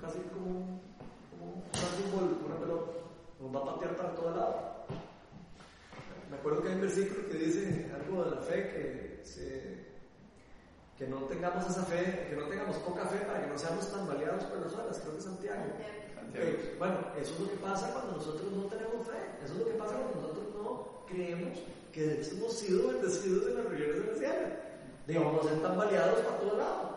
casi 0.00 0.18
como, 0.32 0.80
como 1.28 1.52
un 1.52 1.62
fútbol, 1.70 2.38
una 2.46 2.58
pelota. 2.58 2.92
Nos 3.38 3.54
va 3.54 3.60
a 3.60 3.74
patear 3.74 3.96
para 3.96 4.14
todo 4.14 4.30
lado. 4.30 4.86
Me 6.30 6.36
acuerdo 6.38 6.62
que 6.62 6.68
hay 6.68 6.74
un 6.76 6.80
versículo 6.80 7.28
que 7.28 7.36
dice 7.36 7.92
algo 7.92 8.24
de 8.24 8.30
la 8.30 8.40
fe 8.40 8.56
que, 8.72 9.20
se, 9.22 9.84
que 10.96 11.06
no 11.08 11.18
tengamos 11.24 11.68
esa 11.68 11.84
fe, 11.84 12.26
que 12.30 12.36
no 12.36 12.48
tengamos 12.48 12.76
poca 12.78 13.04
fe 13.04 13.18
para 13.26 13.42
que 13.44 13.48
no 13.48 13.58
seamos 13.58 13.92
tan 13.92 14.06
baleados 14.06 14.44
por 14.44 14.60
las 14.60 14.72
olas, 14.72 14.98
creo 15.00 15.14
que 15.14 15.20
Santiago. 15.20 15.64
Eh, 16.32 16.74
bueno, 16.78 17.00
eso 17.20 17.34
es 17.34 17.40
lo 17.40 17.50
que 17.50 17.56
pasa 17.56 17.92
cuando 17.92 18.12
nosotros 18.12 18.50
no 18.50 18.64
tenemos 18.64 19.06
fe, 19.06 19.44
eso 19.44 19.52
es 19.52 19.58
lo 19.58 19.66
que 19.66 19.72
pasa 19.72 19.94
cuando 19.94 20.22
nosotros 20.22 20.46
no 20.54 21.04
creemos 21.06 21.58
que 21.92 22.22
hemos 22.22 22.52
sido 22.54 22.88
bendecidos 22.88 23.46
en 23.46 23.54
las 23.56 23.64
regiones 23.66 24.00
de 24.00 24.06
la 24.06 24.18
cielo. 25.06 25.20
Digamos, 25.20 25.46
a 25.46 25.48
ser 25.48 25.62
tan 25.62 25.76
baleados 25.76 26.20
para 26.20 26.38
todo 26.38 26.56
lado. 26.58 26.96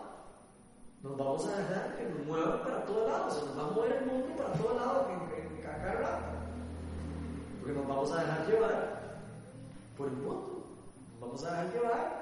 Nos 1.02 1.18
vamos 1.18 1.46
a 1.48 1.58
dejar 1.58 1.96
que 1.96 2.04
nos 2.04 2.26
muevan 2.26 2.62
para 2.62 2.86
todos 2.86 3.10
lados, 3.10 3.34
se 3.34 3.46
nos 3.46 3.58
va 3.58 3.64
a 3.64 3.72
mover 3.72 3.92
el 3.94 4.06
mundo 4.06 4.36
para 4.36 4.54
todos 4.54 4.76
lados 4.76 5.08
en, 5.10 5.56
en, 5.58 5.62
cada 5.62 5.94
rato. 5.94 6.26
Porque 7.60 7.74
nos 7.74 7.88
vamos 7.88 8.12
a 8.12 8.20
dejar 8.20 8.48
llevar 8.48 9.20
por 9.98 10.08
el 10.08 10.14
mundo. 10.14 10.66
Nos 11.12 11.22
vamos 11.22 11.44
a 11.46 11.52
dejar 11.52 11.74
llevar 11.74 12.20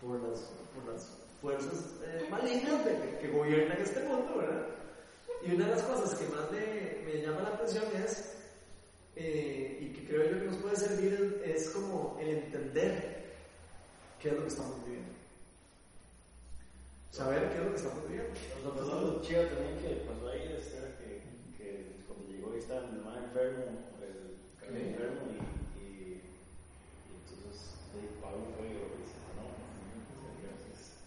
por 0.00 0.20
las, 0.22 0.52
por 0.74 0.92
las 0.92 1.18
fuerzas 1.40 1.94
eh, 2.02 2.26
malignas 2.30 2.84
de, 2.84 2.98
que, 2.98 3.18
que, 3.18 3.28
gobiernan 3.28 3.78
este 3.80 4.02
mundo, 4.04 4.38
¿verdad? 4.38 4.66
Y 5.46 5.54
una 5.54 5.66
de 5.66 5.70
las 5.70 5.82
cosas 5.82 6.18
que 6.18 6.26
más 6.34 6.50
me, 6.50 7.04
me 7.04 7.22
llama 7.22 7.42
la 7.42 7.48
atención 7.50 7.84
es, 8.04 8.34
eh, 9.14 9.78
y 9.80 9.92
que 9.92 10.04
creo 10.06 10.24
yo 10.24 10.40
que 10.40 10.46
nos 10.46 10.56
puede 10.56 10.76
servir, 10.76 11.42
es 11.44 11.70
como 11.70 12.16
el 12.20 12.28
entender 12.28 13.24
qué 14.20 14.30
es 14.30 14.34
lo 14.34 14.42
que 14.42 14.48
estamos 14.48 14.84
viviendo. 14.84 15.15
Saber 17.10 17.48
qué 17.50 17.56
es 17.58 17.64
lo 17.64 17.70
que 17.70 17.76
estamos 17.76 18.08
viviendo. 18.08 18.34
Nosotros 18.62 19.02
lo 19.02 19.22
chido 19.22 19.46
también 19.46 19.78
que 19.78 20.04
pasó 20.04 20.28
ahí 20.28 20.52
es 20.52 20.68
que, 20.68 21.22
que 21.56 21.96
cuando 22.06 22.28
llegó 22.28 22.54
y 22.54 22.58
estaba 22.58 22.86
mi 22.88 22.98
hermano 22.98 23.24
enfermo, 23.24 23.64
el, 24.02 24.68
el 24.68 24.88
enfermo 24.88 25.22
y 25.32 25.56
Pablo 28.20 28.42
fue 28.58 28.66
y 28.66 28.74
lo 28.74 28.90
que 28.90 29.06
dice, 29.06 29.16
no, 29.38 29.46
entonces 30.34 30.98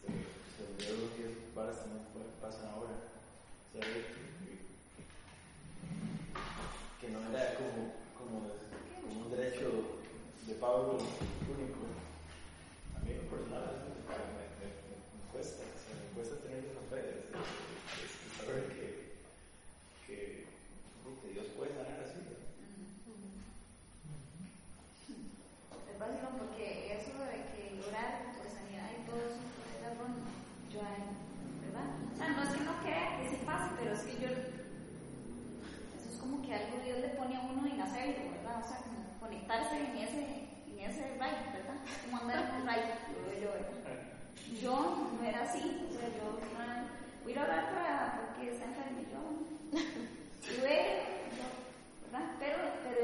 se 0.00 0.62
olvidó 0.62 0.92
lo 1.04 1.08
que 1.18 1.24
para 1.54 1.74
también 1.74 2.06
pasan 2.40 2.70
ahora. 2.70 2.94
¿Sabes? 3.72 4.06
Que 7.00 7.08
no 7.10 7.18
era 7.30 7.54
como, 7.58 7.98
como, 8.14 8.36
como 9.02 9.26
un 9.26 9.30
derecho 9.30 9.98
de 10.46 10.54
Pablo 10.54 10.98
único. 10.98 11.82
A 12.94 13.04
mí 13.04 13.10
personal 13.28 13.90
me, 14.06 14.39
cuesta, 15.32 15.62
o 15.62 15.94
me 15.94 16.10
cuesta 16.14 16.36
tener 16.42 16.64
esa 16.66 16.82
fe 16.90 17.30
saber 18.36 18.66
que, 18.74 18.86
que, 20.06 20.16
que 21.22 21.28
Dios 21.32 21.46
puede 21.56 21.70
sanar 21.70 22.02
así. 22.02 22.18
básico 26.00 26.32
porque 26.40 26.96
eso 26.96 27.12
de 27.28 27.44
que 27.52 27.76
orar 27.84 28.32
por 28.32 28.48
sanidad 28.48 28.88
y 28.88 29.04
todo 29.04 29.20
eso, 29.20 29.44
era 29.78 29.92
bueno, 30.00 30.24
yo 30.72 30.80
¿verdad? 30.80 31.92
O 32.08 32.16
sea, 32.16 32.28
no 32.32 32.42
es 32.42 32.56
que 32.56 32.64
no 32.64 32.80
quiera 32.80 33.20
que 33.20 33.28
sí 33.28 33.36
pase, 33.44 33.68
pero 33.76 33.92
es 33.92 34.00
yo, 34.18 34.32
eso 34.32 36.08
es 36.08 36.16
como 36.18 36.40
que 36.40 36.54
algo 36.54 36.80
Dios 36.82 36.98
le 37.04 37.12
pone 37.20 37.36
a 37.36 37.40
uno 37.40 37.68
en 37.68 37.80
hacerlo, 37.80 38.32
¿verdad? 38.32 38.64
O 38.64 38.66
sea, 38.66 38.80
como 38.80 39.20
conectarse 39.20 39.76
en 39.76 39.96
ese, 40.00 40.48
en 40.72 40.78
ese 40.80 41.20
rayo, 41.20 41.52
¿verdad? 41.52 41.76
Como 42.02 42.16
andar 42.16 42.48
en 42.48 42.60
un 42.62 42.66
rayo, 42.66 42.96
lo 43.20 43.32
yo, 43.36 43.52
¿verdad? 43.52 44.09
Yo 44.60 45.10
no 45.16 45.28
era 45.28 45.42
así, 45.42 45.86
o 45.88 45.92
sea, 45.92 46.08
yo 46.08 46.38
ah, 46.58 46.84
voy 47.24 47.34
a 47.34 47.42
orar 47.42 47.74
para, 47.74 48.20
porque 48.20 48.50
está 48.50 48.66
enfermo 48.66 49.00
yo, 49.10 49.78
y 49.78 50.60
luego, 50.60 51.02
¿verdad? 52.04 52.30
Pero, 52.38 52.56
pero 52.82 53.00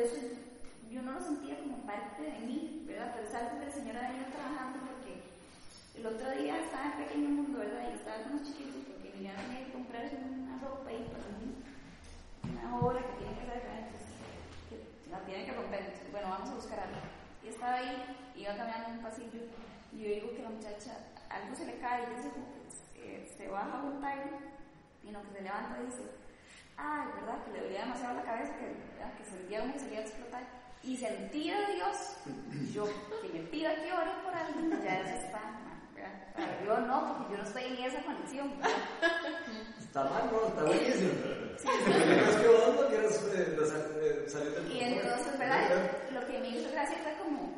parte 1.86 2.22
de 2.22 2.38
mí, 2.40 2.82
¿verdad? 2.86 3.14
Pero 3.14 3.28
es 3.28 3.34
algo 3.34 3.60
que 3.60 3.66
el 3.66 3.72
Señor 3.72 3.96
ha 3.96 4.10
venido 4.10 4.26
trabajando 4.34 4.78
porque 4.90 5.22
el 5.94 6.04
otro 6.04 6.30
día 6.34 6.60
estaba 6.60 6.92
en 6.92 7.06
Pequeño 7.06 7.28
Mundo, 7.30 7.58
¿verdad? 7.58 7.86
Y 7.88 7.94
estaba 7.94 8.24
con 8.24 8.32
los 8.36 8.42
chiquitos 8.42 8.82
porque 8.90 9.14
tenía 9.14 9.32
que 9.36 9.72
comprarse 9.72 10.18
una 10.18 10.58
ropa 10.58 10.90
ahí 10.90 11.06
para 11.06 11.30
mí, 11.38 11.62
una 12.42 12.66
obra 12.82 13.00
que 13.06 13.22
tiene 13.22 13.38
que 13.38 13.46
hacer. 13.46 13.86
Entonces, 13.86 14.18
que 14.68 15.10
la 15.10 15.20
tiene 15.24 15.46
que 15.46 15.52
romper. 15.54 15.94
Bueno, 16.10 16.28
vamos 16.28 16.50
a 16.50 16.54
buscar 16.54 16.80
algo. 16.80 17.00
Y 17.44 17.48
estaba 17.48 17.74
ahí, 17.76 17.94
iba 18.34 18.56
caminando 18.56 18.88
en 18.90 18.96
un 18.98 19.04
pasillo, 19.06 19.40
y 19.92 19.96
yo 20.02 20.08
digo 20.10 20.34
que 20.34 20.42
la 20.42 20.50
muchacha, 20.50 21.14
algo 21.36 21.54
se 21.54 21.66
le 21.66 21.78
cae, 21.78 22.02
y 22.02 22.22
se, 22.22 22.28
eh, 23.02 23.34
se 23.36 23.48
baja 23.48 23.82
un 23.82 24.00
taller, 24.00 24.56
y 25.02 25.10
lo 25.10 25.22
que 25.22 25.30
se 25.30 25.42
levanta 25.42 25.78
y 25.80 25.86
dice, 25.86 26.02
ay, 26.76 27.06
¿verdad? 27.20 27.44
Que 27.44 27.52
le 27.52 27.60
dolía 27.62 27.80
demasiado 27.80 28.14
la 28.14 28.22
cabeza, 28.22 28.56
que, 28.58 28.66
¿verdad? 28.66 29.14
que 29.16 29.24
sentía 29.24 29.60
como 29.60 29.72
que 29.72 29.78
se 29.78 29.86
le 29.86 29.92
iba 29.92 30.00
a 30.00 30.06
explotar. 30.06 30.42
Y 30.82 30.96
sentía 30.96 31.56
a 31.56 31.70
Dios, 31.70 31.96
yo, 32.72 32.84
que 33.22 33.28
me 33.32 33.40
pida 33.46 33.74
que 33.74 33.92
ore 33.92 34.10
por 34.22 34.34
alguien, 34.34 34.70
ya 34.84 35.00
eso 35.00 35.26
está 35.26 35.40
mal, 35.40 35.80
¿verdad? 35.94 36.12
Pero 36.36 36.64
yo 36.64 36.86
no, 36.86 37.16
porque 37.16 37.32
yo 37.32 37.38
no 37.38 37.48
estoy 37.48 37.64
en 37.64 37.84
esa 37.84 38.02
condición. 38.04 38.52
Está 39.80 40.04
mal, 40.04 40.30
¿no? 40.30 40.46
Está 40.46 40.62
buenísimo. 40.64 41.10
Sí, 41.58 41.68
Es 41.68 42.36
que 42.36 42.48
vos 42.48 42.76
no 42.76 42.88
quieres 42.88 43.22
eh, 43.34 44.28
salir 44.28 44.50
del 44.50 44.72
Y 44.72 44.80
entonces, 44.80 45.38
¿verdad? 45.38 45.90
Lo 46.12 46.26
que 46.26 46.38
me 46.38 46.48
hizo 46.48 46.70
gracia 46.70 46.98
fue 47.02 47.14
como, 47.24 47.54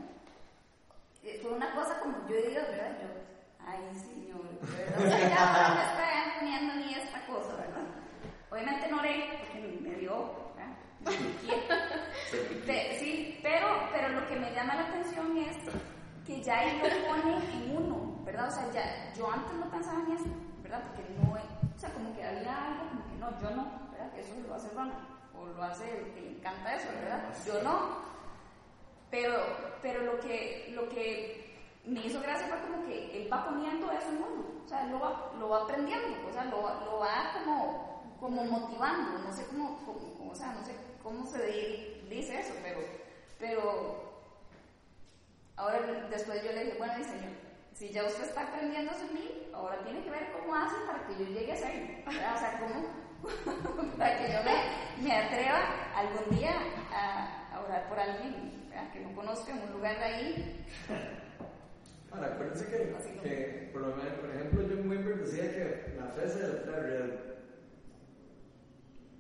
eh, 1.24 1.38
fue 1.42 1.52
una 1.52 1.74
cosa 1.74 1.98
como 2.00 2.16
yo 2.28 2.36
digo, 2.36 2.60
¿verdad? 2.70 2.96
Yo, 3.02 3.27
ay, 3.68 3.94
señor, 3.94 4.42
¿verdad? 4.60 4.98
O 4.98 5.02
sea, 5.02 5.28
ya 5.28 5.74
me 5.74 5.82
está 5.82 6.38
poniendo 6.38 6.74
ni 6.76 6.94
esta 6.94 7.26
cosa, 7.26 7.56
¿verdad? 7.56 7.84
Obviamente 8.50 8.88
no 8.88 8.98
oré, 8.98 9.24
porque 9.38 9.78
me 9.82 9.94
dio, 9.96 10.52
¿verdad? 10.56 10.76
Me 12.66 12.98
Sí, 12.98 13.38
pero, 13.42 13.66
pero 13.92 14.08
lo 14.08 14.26
que 14.28 14.36
me 14.36 14.52
llama 14.52 14.74
la 14.74 14.86
atención 14.88 15.36
es 15.38 15.56
que 16.26 16.42
ya 16.42 16.62
él 16.64 16.78
lo 16.78 17.08
pone 17.08 17.36
en 17.36 17.76
uno, 17.76 18.22
¿verdad? 18.24 18.48
O 18.48 18.50
sea, 18.50 18.70
ya, 18.72 19.12
yo 19.16 19.30
antes 19.30 19.54
no 19.54 19.70
pensaba 19.70 20.00
en 20.00 20.12
eso, 20.12 20.28
¿verdad? 20.62 20.82
Porque 20.88 21.10
no, 21.18 21.32
o 21.32 21.78
sea, 21.78 21.90
como 21.90 22.14
que 22.14 22.24
había 22.24 22.66
algo, 22.66 22.88
como 22.88 23.04
que 23.06 23.16
no, 23.18 23.40
yo 23.40 23.56
no, 23.56 23.90
¿verdad? 23.92 24.12
Que 24.12 24.20
eso 24.20 24.34
lo 24.46 24.54
hace 24.54 24.68
Ronald, 24.74 24.98
o 25.34 25.46
lo 25.46 25.62
hace 25.62 25.98
el 25.98 26.12
que 26.12 26.20
le 26.20 26.30
encanta 26.38 26.74
eso, 26.74 26.88
¿verdad? 27.00 27.24
Yo 27.46 27.62
no. 27.62 28.08
Pero, 29.10 29.34
pero 29.80 30.04
lo 30.04 30.20
que, 30.20 30.70
lo 30.74 30.86
que 30.90 31.47
me 31.89 32.01
hizo 32.07 32.20
gracia 32.20 32.47
fue 32.49 32.61
como 32.61 32.84
que 32.86 33.16
él 33.22 33.32
va 33.32 33.45
poniendo 33.47 33.91
eso 33.93 34.09
en 34.11 34.16
uno, 34.22 34.45
o 34.64 34.68
sea, 34.68 34.84
lo 34.84 34.99
va, 35.01 35.32
lo 35.39 35.49
va 35.49 35.62
aprendiendo, 35.64 36.28
o 36.28 36.32
sea, 36.32 36.45
lo, 36.45 36.61
lo 36.84 36.99
va 36.99 37.32
como, 37.34 38.03
como 38.20 38.45
motivando, 38.45 39.18
no 39.18 39.32
sé 39.32 39.47
cómo, 39.47 39.78
cómo- 39.86 40.30
o 40.30 40.34
sea, 40.34 40.53
no 40.53 40.64
sé 40.64 40.74
cómo 41.03 41.24
se 41.26 41.45
di- 41.47 42.07
dice 42.11 42.41
eso, 42.41 42.53
pero, 42.62 42.80
pero 43.39 44.18
ahora 45.57 45.80
después 46.11 46.43
yo 46.45 46.53
le 46.53 46.64
dije, 46.64 46.78
bueno, 46.78 46.95
señor, 47.05 47.32
si 47.74 47.89
ya 47.91 48.05
usted 48.05 48.24
está 48.24 48.43
aprendiendo 48.43 48.93
en 48.93 49.14
mí, 49.14 49.49
ahora 49.55 49.78
tiene 49.84 50.03
que 50.03 50.11
ver 50.11 50.32
cómo 50.32 50.55
hace 50.55 50.76
para 50.86 51.07
que 51.07 51.14
yo 51.14 51.24
llegue 51.30 51.53
a 51.53 51.57
serlo. 51.57 51.95
O 52.07 52.11
sea, 52.39 52.59
cómo, 52.61 53.93
para 53.99 54.18
que 54.18 54.32
yo 54.32 54.39
me, 54.43 55.03
me 55.09 55.16
atreva 55.16 55.61
algún 55.95 56.36
día 56.39 56.55
a, 56.93 57.55
a 57.55 57.61
orar 57.61 57.89
por 57.89 57.99
alguien 57.99 58.66
¿verdad? 58.68 58.93
que 58.93 59.01
no 59.01 59.14
conozca 59.14 59.53
en 59.53 59.62
un 59.62 59.72
lugar 59.72 59.97
de 59.99 60.05
ahí. 60.05 60.66
Ahora, 62.11 62.26
acuérdense 62.28 62.66
que, 62.66 62.78
que 63.22 63.70
por, 63.72 63.82
lo 63.82 63.94
menos, 63.96 64.12
por 64.20 64.30
ejemplo, 64.30 64.64
John 64.68 64.88
Wimber 64.90 65.16
decía 65.18 65.50
que 65.50 65.94
la 65.98 66.06
fe 66.09 66.28
se 66.28 66.40
letrea 66.48 66.80
real. 66.80 67.20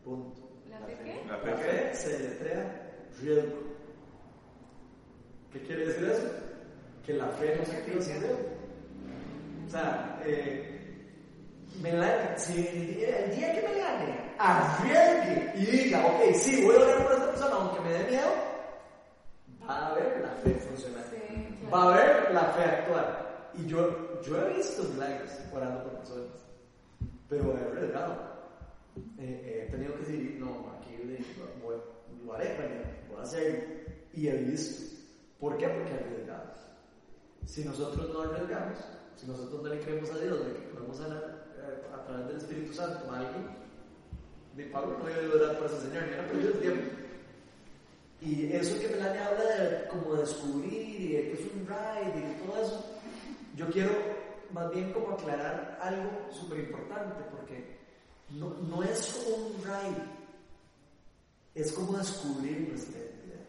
Punto. 0.04 0.40
¿La 0.70 0.78
fe 0.80 0.96
qué? 1.04 1.22
La 1.28 1.36
La 1.36 1.38
fe 1.42 1.54
fe 1.56 1.94
se 1.94 2.18
letrea 2.18 2.92
riesgo. 3.20 3.58
¿Qué 5.52 5.62
quiere 5.62 5.86
decir 5.86 6.04
eso? 6.04 6.22
Que 7.04 7.12
la 7.14 7.26
fe 7.28 7.56
no 7.58 7.64
se 7.64 7.76
activa 7.76 8.00
sin. 8.02 8.16
O 9.66 9.70
sea, 9.70 10.20
eh, 10.24 10.74
me 11.82 11.92
la- 11.92 12.36
si 12.38 12.66
el 12.66 13.36
día, 13.36 13.52
que 13.54 13.68
me 13.68 13.78
gane, 13.78 14.14
arriesgue 14.38 15.52
y 15.56 15.66
diga, 15.66 16.06
ok, 16.06 16.32
sí, 16.34 16.64
voy 16.64 16.76
a 16.76 16.78
orar 16.80 17.02
por 17.04 17.12
esta 17.12 17.26
persona, 17.30 17.54
aunque 17.56 17.80
me 17.82 17.92
dé 17.92 18.04
miedo, 18.10 18.30
va 19.68 19.74
a 19.76 19.86
haber 19.90 20.20
la 20.22 20.30
fe 20.42 20.54
funcionar. 20.54 21.04
Sí, 21.10 21.27
Va 21.72 21.82
a 21.82 21.92
haber 21.94 22.34
la 22.34 22.44
fe 22.52 22.62
actuar. 22.62 23.50
Y 23.54 23.66
yo, 23.66 24.20
yo 24.22 24.40
he 24.46 24.54
visto 24.54 24.84
milagros 24.84 25.30
orando 25.52 25.82
por 25.84 25.92
personas, 25.94 26.46
pero 27.28 27.56
he 27.56 27.60
arriesgado. 27.60 28.14
Eh, 29.18 29.42
eh, 29.44 29.64
he 29.66 29.70
tenido 29.70 29.94
que 29.94 30.00
decir, 30.00 30.36
no, 30.38 30.72
aquí 30.78 30.96
voy- 31.62 31.76
lo 32.24 32.34
haré, 32.34 32.54
pero 32.56 32.68
voy 33.10 33.18
a 33.20 33.22
hacerlo. 33.22 33.58
Y 34.14 34.28
he 34.28 34.36
visto. 34.36 34.96
¿Por 35.40 35.56
qué? 35.56 35.68
Porque 35.68 35.90
he 35.90 35.94
arriesgado. 35.94 36.52
Si 37.46 37.64
nosotros 37.64 38.10
no 38.12 38.20
arriesgamos, 38.22 38.78
si 39.16 39.26
nosotros 39.26 39.62
no 39.62 39.68
le 39.68 39.80
creemos 39.80 40.10
a 40.10 40.18
Dios 40.18 40.44
de 40.46 40.52
que 40.52 40.60
podemos 40.74 40.96
sanar 40.96 41.46
eh, 41.58 41.86
a 41.94 42.04
través 42.04 42.26
del 42.28 42.36
Espíritu 42.36 42.72
Santo 42.74 43.10
a 43.10 43.18
alguien, 43.18 43.46
de 44.54 44.64
Pablo 44.66 44.98
no 44.98 45.08
iba 45.08 45.18
a 45.18 45.36
orar 45.44 45.58
por 45.58 45.66
ese 45.66 45.80
Señor, 45.80 46.04
ni 46.06 46.12
era 46.14 46.26
perdido 46.26 46.50
el 46.52 46.58
tiempo. 46.60 46.82
Y 48.20 48.52
eso 48.52 48.80
que 48.80 48.88
Melania 48.88 49.26
habla 49.28 49.44
de 49.44 49.88
como 49.88 50.14
descubrir 50.14 51.00
y 51.00 51.12
de 51.12 51.22
que 51.22 51.32
es 51.34 51.40
un 51.54 51.66
ride 51.66 52.18
y 52.18 52.46
todo 52.46 52.62
eso, 52.62 52.84
yo 53.56 53.70
quiero 53.70 53.92
más 54.52 54.70
bien 54.72 54.92
como 54.92 55.10
aclarar 55.12 55.78
algo 55.80 56.10
súper 56.32 56.58
importante, 56.60 57.22
porque 57.30 57.78
no, 58.30 58.50
no 58.54 58.82
es 58.82 59.12
como 59.24 59.46
un 59.46 59.52
ride, 59.62 60.04
es 61.54 61.72
como 61.72 61.96
descubrir 61.98 62.68
nuestra 62.68 62.98
identidad. 62.98 63.44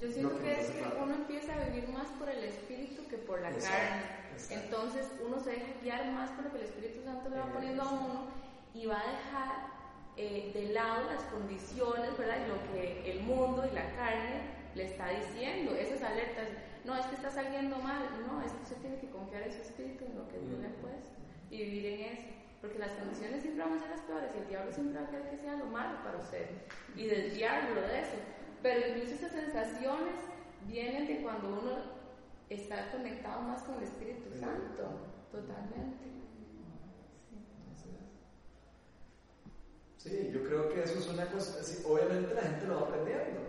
Yo 0.00 0.10
siento 0.12 0.38
que 0.40 0.60
es 0.60 0.70
que 0.70 0.84
uno 1.02 1.14
empieza 1.14 1.54
a 1.54 1.64
vivir 1.68 1.88
más 1.90 2.06
por 2.18 2.28
el 2.28 2.44
espíritu 2.44 3.06
que 3.08 3.18
por 3.18 3.40
la 3.40 3.50
Exacto, 3.50 3.76
carne. 3.78 4.32
exacto. 4.32 4.64
Entonces 4.64 5.06
uno 5.26 5.40
se 5.40 5.50
deja 5.50 5.66
guiar 5.82 6.12
más 6.12 6.30
por 6.30 6.44
lo 6.44 6.52
que 6.52 6.58
el 6.58 6.64
Espíritu 6.64 7.02
Santo 7.04 7.28
le 7.28 7.38
va 7.38 7.52
poniendo 7.52 7.82
a 7.82 7.90
uno 7.92 8.26
y 8.74 8.86
va 8.86 9.00
a 9.00 9.10
dejar 9.10 9.77
eh, 10.18 10.50
de 10.52 10.74
lado 10.74 11.04
las 11.04 11.22
condiciones, 11.24 12.18
¿verdad? 12.18 12.38
Y 12.44 12.48
lo 12.48 12.72
que 12.72 13.10
el 13.12 13.22
mundo 13.22 13.64
y 13.70 13.74
la 13.74 13.94
carne 13.94 14.42
le 14.74 14.84
está 14.84 15.08
diciendo. 15.10 15.74
Esas 15.74 16.02
alertas. 16.02 16.48
No, 16.84 16.96
es 16.96 17.06
que 17.06 17.14
está 17.14 17.30
saliendo 17.30 17.76
mal. 17.78 18.02
No, 18.26 18.42
es 18.42 18.52
que 18.52 18.62
usted 18.62 18.76
tiene 18.78 18.98
que 18.98 19.10
confiar 19.10 19.42
en 19.42 19.52
su 19.52 19.62
espíritu, 19.62 20.04
en 20.04 20.18
lo 20.18 20.28
que 20.28 20.38
Dios 20.38 20.58
le 20.60 20.66
ha 20.66 20.74
puesto 20.82 21.18
y 21.50 21.58
vivir 21.58 21.86
en 21.86 22.00
eso. 22.00 22.26
Porque 22.60 22.78
las 22.78 22.92
condiciones 22.92 23.42
siempre 23.42 23.64
van 23.64 23.74
a 23.74 23.80
ser 23.80 23.90
las 23.90 24.00
peores 24.00 24.30
y 24.34 24.38
el 24.38 24.48
diablo 24.48 24.72
siempre 24.72 25.00
va 25.00 25.06
a 25.06 25.10
querer 25.10 25.30
que 25.30 25.38
sea 25.38 25.56
lo 25.56 25.66
malo 25.66 26.02
para 26.02 26.18
usted 26.18 26.46
y 26.96 27.06
desviarlo 27.06 27.80
de 27.80 28.00
eso. 28.00 28.18
Pero 28.62 28.88
incluso 28.88 29.14
esas 29.14 29.32
sensaciones 29.32 30.18
vienen 30.66 31.06
de 31.06 31.22
cuando 31.22 31.48
uno 31.48 31.98
está 32.50 32.90
conectado 32.90 33.42
más 33.42 33.62
con 33.62 33.76
el 33.76 33.84
Espíritu 33.84 34.30
Santo, 34.38 35.06
totalmente. 35.30 36.08
Sí, 39.98 40.30
yo 40.32 40.42
creo 40.44 40.68
que 41.38 41.50
eso 41.50 41.58
es 41.58 41.58
una 41.58 41.58
cosa, 41.58 41.64
sí, 41.64 41.82
obviamente 41.86 42.34
la 42.34 42.42
gente 42.42 42.66
lo 42.66 42.74
va 42.74 42.80
aprendiendo. 42.82 43.40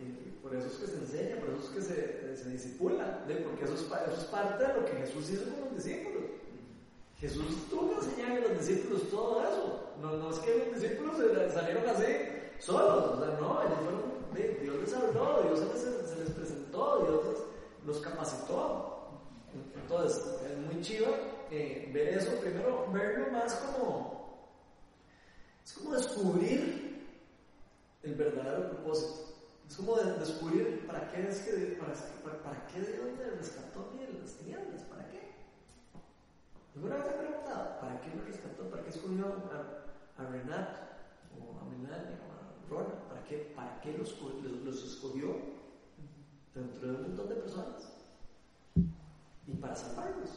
Y 0.00 0.30
por 0.42 0.54
eso 0.54 0.66
es 0.66 0.74
que 0.74 0.86
se 0.86 0.96
enseña, 0.96 1.40
por 1.40 1.50
eso 1.50 1.64
es 1.64 1.70
que 1.70 1.82
se, 1.82 2.36
se 2.36 2.50
disipula, 2.50 3.24
porque 3.26 3.64
eso 3.64 3.74
es, 3.74 3.80
eso 3.80 4.16
es 4.16 4.24
parte 4.24 4.66
de 4.66 4.74
lo 4.74 4.84
que 4.84 4.92
Jesús 4.92 5.30
hizo 5.30 5.44
con 5.44 5.64
los 5.64 5.84
discípulos. 5.84 6.22
Jesús 7.18 7.68
tuvo 7.68 7.90
que 7.90 8.06
enseñar 8.06 8.32
a 8.32 8.40
los 8.40 8.66
discípulos 8.66 9.10
todo 9.10 9.42
eso. 9.42 9.92
No, 10.00 10.16
no 10.16 10.30
es 10.30 10.38
que 10.38 10.70
los 10.70 10.80
discípulos 10.80 11.16
salieron 11.52 11.86
así 11.86 12.04
solos, 12.58 13.18
o 13.18 13.18
sea, 13.18 13.38
no, 13.40 13.62
ellos 13.62 13.78
fueron, 13.84 14.62
Dios 14.62 14.76
les 14.80 14.94
habló, 14.94 15.42
Dios 15.42 15.58
se 15.58 15.66
les, 15.66 16.10
se 16.10 16.16
les 16.16 16.30
presentó, 16.30 17.04
Dios 17.04 17.36
los 17.86 17.98
capacitó. 17.98 18.90
Entonces, 19.74 20.24
es 20.50 20.72
muy 20.72 20.80
chido 20.82 21.08
eh, 21.50 21.90
ver 21.92 22.08
eso, 22.08 22.30
primero 22.40 22.86
verlo 22.92 23.30
más 23.32 23.54
como, 23.54 24.48
es 25.64 25.72
como 25.72 25.96
descubrir 25.96 26.89
el 28.02 28.14
verdadero 28.14 28.70
propósito. 28.70 29.26
Es 29.68 29.76
como 29.76 29.96
de- 29.96 30.18
descubrir 30.18 30.86
para 30.86 31.08
qué 31.10 31.28
es 31.28 31.40
que 31.42 31.78
para, 31.80 32.42
para, 32.42 32.66
qué 32.66 32.80
Dios 32.80 33.06
me 33.18 33.30
rescató 33.38 33.90
de 33.96 34.18
las 34.20 34.32
tinieblas, 34.34 34.82
¿para 34.82 35.06
qué? 35.08 35.30
¿Alguna 36.74 36.96
vez 36.96 37.04
te 37.04 37.10
he 37.10 37.18
preguntado 37.18 37.80
para 37.80 38.00
qué 38.00 38.10
me 38.10 38.22
rescató? 38.22 38.64
¿Para 38.70 38.82
qué 38.82 38.90
escogió 38.90 39.26
a, 39.26 40.22
a 40.22 40.26
Renato 40.26 40.80
o 41.38 41.60
a 41.60 41.64
Melania 41.64 42.18
o 42.26 42.32
a 42.32 42.68
Rona? 42.70 42.94
¿Para 43.08 43.24
qué, 43.24 43.52
para 43.54 43.80
qué 43.80 43.96
los, 43.98 44.16
los 44.64 44.84
escogió 44.84 45.36
dentro 46.54 46.88
de 46.88 46.94
un 46.96 47.02
montón 47.02 47.28
de 47.28 47.34
personas? 47.36 47.92
Y 49.46 49.52
para 49.60 49.74
salvarlos. 49.76 50.30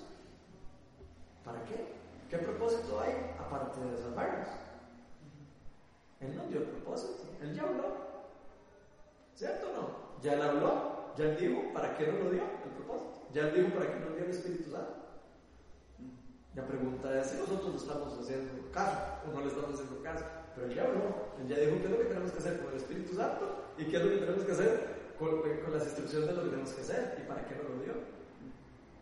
¿Para 1.45 1.63
qué? 1.65 1.93
¿Qué 2.29 2.37
propósito 2.37 2.99
hay 2.99 3.13
aparte 3.39 3.79
de 3.79 3.97
salvarlos? 3.97 4.47
Él 6.23 6.35
no 6.37 6.47
dio 6.47 6.59
el 6.59 6.65
propósito, 6.65 7.23
él 7.41 7.53
ya 7.53 7.63
habló. 7.63 7.83
¿Cierto 9.35 9.67
o 9.69 9.73
no? 9.75 9.87
Ya 10.21 10.33
él 10.33 10.41
habló, 10.41 11.13
ya 11.17 11.25
él 11.25 11.37
dijo 11.37 11.73
para 11.73 11.97
qué 11.97 12.07
no 12.07 12.23
lo 12.23 12.31
dio 12.31 12.43
el 12.43 12.71
propósito. 12.79 13.27
Ya 13.33 13.41
él 13.47 13.53
dijo 13.55 13.77
para 13.77 13.91
qué 13.91 13.99
no 13.99 14.15
dio 14.15 14.25
el 14.25 14.31
Espíritu 14.31 14.71
Santo. 14.71 15.03
La 16.55 16.65
pregunta 16.65 17.19
es 17.19 17.27
si 17.27 17.37
nosotros 17.37 17.71
le 17.71 17.77
estamos 17.77 18.19
haciendo 18.19 18.71
caso 18.71 18.99
o 19.27 19.33
no 19.33 19.41
le 19.41 19.47
estamos 19.47 19.73
haciendo 19.73 20.01
caso. 20.01 20.23
Pero 20.55 20.67
él 20.67 20.75
ya 20.75 20.83
habló, 20.83 21.33
él 21.41 21.47
ya 21.49 21.57
dijo 21.59 21.77
qué 21.81 21.85
es 21.85 21.91
lo 21.91 21.97
que 21.97 22.05
tenemos 22.05 22.31
que 22.31 22.39
hacer 22.39 22.59
con 22.59 22.69
el 22.71 22.77
Espíritu 22.77 23.15
Santo 23.15 23.73
y 23.77 23.85
qué 23.85 23.97
es 23.97 24.03
lo 24.05 24.09
que 24.11 24.17
tenemos 24.17 24.43
que 24.45 24.51
hacer 24.51 24.71
con, 25.19 25.41
con 25.41 25.73
las 25.73 25.83
instrucciones 25.83 26.29
de 26.29 26.35
lo 26.35 26.43
que 26.43 26.49
tenemos 26.49 26.71
que 26.71 26.81
hacer. 26.81 27.17
¿Y 27.19 27.27
para 27.27 27.45
qué 27.45 27.55
nos 27.55 27.69
lo 27.69 27.83
dio? 27.83 27.93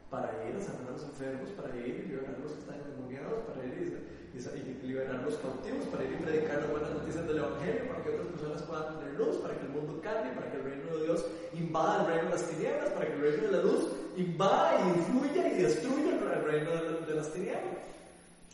Para 0.10 0.32
ir 0.48 0.56
a 0.56 0.62
sanar 0.62 0.88
a 0.88 0.92
los 0.92 1.04
enfermos, 1.04 1.52
para 1.52 1.76
ir 1.76 1.86
y 1.86 2.08
liberar 2.08 2.36
a 2.36 2.40
los 2.40 2.54
que 2.54 2.60
están 2.60 2.80
endemoniados, 2.80 3.44
para 3.46 3.66
ir 3.66 4.21
y, 4.34 4.88
liberar 4.88 5.22
los 5.24 5.36
cautivos, 5.36 5.86
para 5.88 6.04
ir 6.06 6.14
y 6.14 6.24
predicar 6.24 6.60
las 6.62 6.72
buenas 6.72 6.92
noticias 6.92 7.28
del 7.28 7.38
Evangelio, 7.38 7.88
para 7.88 8.04
que 8.04 8.10
otras 8.12 8.28
personas 8.28 8.62
puedan 8.64 9.00
tener 9.00 9.14
luz, 9.16 9.38
para 9.38 9.54
que 9.56 9.62
el 9.66 9.70
mundo 9.70 10.00
cambie, 10.02 10.32
para 10.34 10.52
que 10.52 10.58
el 10.58 10.64
reino 10.64 10.98
de 10.98 11.04
Dios 11.06 11.26
invada 11.54 12.02
el 12.02 12.08
reino 12.08 12.24
de 12.26 12.30
las 12.32 12.48
tinieblas, 12.48 12.90
para 12.92 13.06
que 13.08 13.14
el 13.14 13.22
reino 13.22 13.44
de 13.44 13.52
la 13.52 13.64
luz 13.64 13.88
invada 14.18 14.80
y 14.82 14.90
influya 15.00 15.48
y 15.48 15.62
destruya 15.62 16.12
el 16.16 16.44
reino 16.44 16.72
de, 16.72 16.82
la- 16.92 17.06
de 17.06 17.14
las 17.16 17.32
tinieblas. 17.34 17.78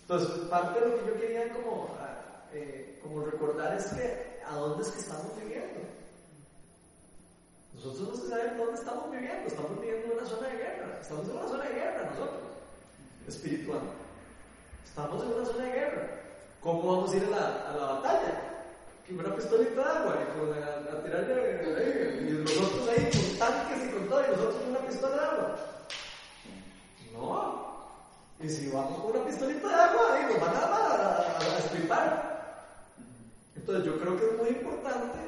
Entonces, 0.01 0.29
parte 0.49 0.79
de 0.79 0.87
lo 0.89 0.95
que 0.99 1.07
yo 1.07 1.19
quería 1.19 1.53
como, 1.53 1.95
ah, 1.99 2.45
eh, 2.53 2.99
como 3.03 3.25
recordar 3.25 3.75
es 3.77 3.85
que 3.87 4.39
a 4.45 4.55
dónde 4.55 4.83
es 4.83 4.89
que 4.89 4.99
estamos 4.99 5.27
viviendo. 5.37 5.79
Nosotros 7.75 8.21
que 8.21 8.29
saber 8.29 8.57
dónde 8.57 8.73
estamos 8.79 9.11
viviendo. 9.11 9.47
Estamos 9.47 9.79
viviendo 9.79 10.05
en 10.07 10.11
una 10.17 10.25
zona 10.27 10.47
de 10.47 10.57
guerra. 10.57 10.97
Estamos 11.01 11.27
en 11.29 11.35
una 11.37 11.47
zona 11.47 11.63
de 11.65 11.75
guerra 11.75 12.09
nosotros, 12.09 12.41
espiritual. 13.27 13.79
Estamos 14.89 15.23
en 15.23 15.33
una 15.33 15.45
zona 15.45 15.63
de 15.65 15.71
guerra. 15.71 16.07
¿Cómo 16.61 16.95
vamos 16.95 17.11
a 17.11 17.17
ir 17.17 17.23
a 17.25 17.29
la, 17.29 17.69
a 17.69 17.77
la 17.77 17.85
batalla? 17.93 18.41
Con 19.07 19.19
una 19.19 19.35
pistolita 19.35 19.75
de 19.75 19.81
agua 19.81 20.15
y 20.21 20.39
con 20.39 20.53
a, 20.53 20.97
a 20.97 21.03
tirarle 21.03 21.33
eh, 21.35 22.27
y 22.27 22.31
nosotros 22.43 22.89
ahí 22.89 23.09
con 23.11 23.37
tanques 23.37 23.85
y 23.85 23.91
con 23.91 24.09
todo 24.09 24.21
y 24.25 24.31
nosotros 24.31 24.55
con 24.55 24.69
una 24.69 24.79
pistola 24.79 25.15
de 25.15 25.21
agua. 25.21 25.55
No. 27.13 27.67
Y 28.39 28.49
si 28.49 28.69
vamos 28.69 28.99
con 29.01 29.15
una 29.15 29.25
pistolita 29.25 29.67
de 29.67 29.75
agua, 29.75 30.13
ahí 30.13 30.25
nos 30.25 30.41
van 30.41 30.55
a, 30.55 30.59
a, 30.59 31.37
a, 31.37 31.55
a 31.55 31.57
estripar. 31.59 32.27
Entonces 33.55 33.85
yo 33.85 33.99
creo 33.99 34.17
que 34.17 34.25
es 34.25 34.37
muy 34.37 34.49
importante 34.49 35.19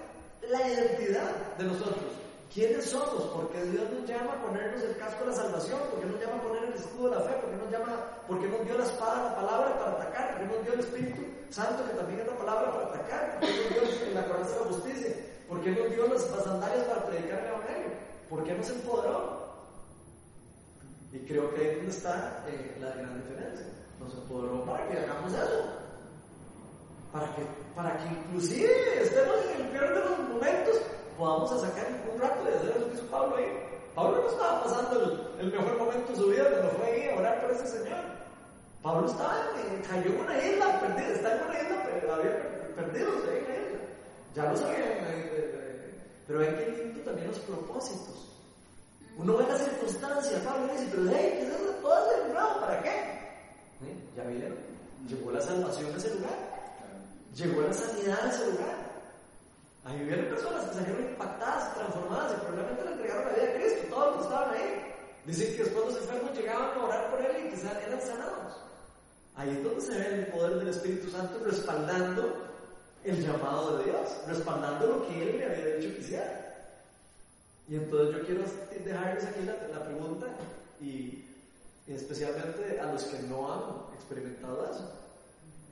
la 0.50 0.68
identidad 0.68 1.32
de 1.58 1.64
nosotros. 1.64 2.12
¿Quiénes 2.54 2.90
somos? 2.90 3.24
¿Por 3.30 3.48
qué 3.52 3.64
Dios 3.66 3.86
nos 3.92 4.10
llama 4.10 4.34
a 4.34 4.42
ponernos 4.42 4.82
el 4.82 4.98
casco 4.98 5.24
de 5.24 5.30
la 5.30 5.36
salvación? 5.36 5.80
¿Por 5.92 6.00
qué 6.00 6.06
nos 6.08 6.20
llama 6.20 6.36
a 6.38 6.42
poner 6.42 6.64
el 6.64 6.74
escudo 6.74 7.10
de 7.10 7.16
la 7.16 7.22
fe? 7.22 7.34
¿Por 7.38 7.50
qué 7.52 7.58
nos 7.58 7.72
llama, 7.72 7.94
por 8.28 8.42
qué 8.42 8.48
nos 8.48 8.66
dio 8.66 8.78
la 8.78 8.86
espada, 8.86 9.24
la 9.24 9.36
palabra 9.36 9.78
para 9.78 9.92
atacar? 9.92 10.34
¿Por 10.34 10.40
qué 10.40 10.56
nos 10.56 10.64
dio 10.66 10.74
el 10.74 10.80
Espíritu 10.80 11.22
Santo, 11.52 11.86
que 11.86 11.94
también 11.94 12.20
es 12.22 12.28
la 12.28 12.38
palabra 12.38 12.74
para 12.74 12.86
atacar? 12.88 13.40
¿Por 13.40 13.50
qué 13.50 13.82
nos 13.82 14.02
dio 14.02 14.14
la 14.16 14.26
coraza 14.26 14.50
de 14.50 14.60
la 14.60 14.66
justicia? 14.66 15.16
¿Por 15.48 15.62
qué 15.62 15.72
nos 15.72 15.90
dio 15.90 16.08
las, 16.08 16.22
sandalias 16.26 16.88
para 16.88 17.06
predicar 17.06 17.40
el 17.40 17.48
Evangelio? 17.50 17.90
¿Por 18.30 18.44
qué 18.44 18.54
nos 18.56 18.70
empoderó? 18.70 19.50
Y 21.14 21.20
creo 21.20 21.54
que 21.54 21.62
ahí 21.62 21.68
es 21.68 21.76
donde 21.78 21.92
está 21.92 22.46
eh, 22.48 22.78
la 22.82 22.90
gran 22.90 23.22
diferencia. 23.22 23.66
Nos 24.00 24.14
empoderó 24.14 24.66
para 24.66 24.88
que 24.88 24.98
hagamos 24.98 25.34
eso. 25.34 25.66
Para 27.12 27.36
que, 27.36 27.42
para 27.76 27.98
que 27.98 28.06
inclusive 28.10 29.04
estemos 29.04 29.38
en 29.54 29.66
el 29.66 29.68
peor 29.70 29.94
de 29.94 30.00
los 30.02 30.20
momentos, 30.30 30.76
podamos 31.20 31.52
a 31.52 31.60
sacar 31.60 31.86
un 32.12 32.20
rato 32.22 32.44
de 32.46 32.56
hacer 32.56 32.80
lo 32.80 32.88
que 32.90 32.94
hizo 32.96 33.06
Pablo 33.08 33.36
ahí. 33.36 33.52
Pablo 33.94 34.22
no 34.24 34.30
estaba 34.30 34.64
pasando 34.64 35.36
el, 35.40 35.52
mejor 35.52 35.78
momento 35.78 36.12
de 36.14 36.18
su 36.18 36.28
vida 36.30 36.50
cuando 36.50 36.70
fue 36.72 36.86
ahí 36.88 37.10
a 37.10 37.20
orar 37.20 37.42
por 37.42 37.52
ese 37.52 37.68
Señor. 37.68 38.00
Pablo 38.82 39.08
estaba, 39.08 39.36
cayó 39.90 40.06
en 40.14 40.20
una 40.22 40.38
isla, 40.46 40.80
perdido, 40.80 41.12
está 41.14 41.36
en 41.36 41.44
una 41.44 41.60
isla, 41.62 41.84
pero 41.84 42.14
había 42.16 42.32
per- 42.40 42.76
perdidos 42.76 43.16
ahí 43.28 43.38
en 43.38 43.48
la 43.50 43.56
isla. 43.60 43.80
Ya 44.36 44.44
lo 44.46 44.58
sabían. 44.58 44.82
eh, 44.82 45.04
eh, 45.04 45.52
eh, 45.54 45.94
pero 46.26 46.40
hay 46.40 46.48
que 46.56 46.84
lindo 46.84 47.02
también 47.02 47.28
los 47.28 47.40
propósitos. 47.40 48.32
Uno 49.18 49.36
ve 49.36 49.46
la 49.50 49.58
circunstancia, 49.58 50.42
Pablo 50.46 50.72
dice, 50.72 50.88
pero 50.92 51.04
hey, 51.14 51.30
¿qué 51.34 51.42
es 51.44 51.50
eso? 51.50 51.74
Todo 51.82 52.60
¿para 52.62 52.82
qué? 52.82 53.20
¿Ya 54.16 54.24
vieron? 54.24 54.56
Llegó 55.08 55.32
la 55.32 55.42
salvación 55.42 55.94
a 55.94 55.98
ese 55.98 56.16
lugar. 56.16 56.38
Llegó 57.36 57.62
la 57.62 57.74
sanidad 57.74 58.20
a 58.26 58.30
ese 58.30 58.46
lugar. 58.52 58.89
Ahí 59.86 60.04
hubieron 60.04 60.26
personas 60.26 60.66
que 60.66 60.76
salieron 60.76 61.04
impactadas, 61.04 61.74
transformadas 61.74 62.34
y 62.34 62.42
probablemente 62.42 62.84
le 62.84 62.92
entregaron 62.92 63.26
la 63.26 63.34
vida 63.34 63.50
a 63.50 63.54
Cristo, 63.56 63.88
todos 63.90 64.06
los 64.08 64.18
que 64.18 64.24
estaban 64.24 64.54
ahí. 64.54 64.94
Dicen 65.26 65.56
que 65.56 65.64
después 65.64 65.86
los 65.86 65.98
enfermos 65.98 66.38
llegaban 66.38 66.78
a 66.78 66.84
orar 66.84 67.12
por 67.12 67.22
él 67.22 67.46
y 67.46 67.50
quizás 67.52 67.78
eran 67.88 68.02
sanados. 68.02 68.54
Ahí 69.36 69.50
es 69.50 69.64
donde 69.64 69.82
se 69.82 69.98
ve 69.98 70.16
el 70.16 70.28
poder 70.28 70.60
del 70.60 70.68
Espíritu 70.68 71.10
Santo 71.10 71.40
respaldando 71.46 72.50
el 73.04 73.26
llamado 73.26 73.78
de 73.78 73.86
Dios, 73.86 74.10
respaldando 74.28 74.88
lo 74.88 75.08
que 75.08 75.22
él 75.22 75.38
le 75.38 75.46
había 75.46 75.76
dicho 75.78 75.96
que 75.96 76.02
hiciera. 76.02 76.46
Y 77.70 77.76
entonces 77.76 78.18
yo 78.18 78.26
quiero 78.26 78.42
dejarles 78.84 79.26
aquí 79.26 79.40
la, 79.46 79.84
pregunta 79.86 80.28
y, 80.82 81.26
y 81.88 81.94
especialmente 81.94 82.80
a 82.80 82.92
los 82.92 83.04
que 83.04 83.20
no 83.24 83.54
han 83.54 83.96
experimentado 83.96 84.66
eso. 84.66 84.92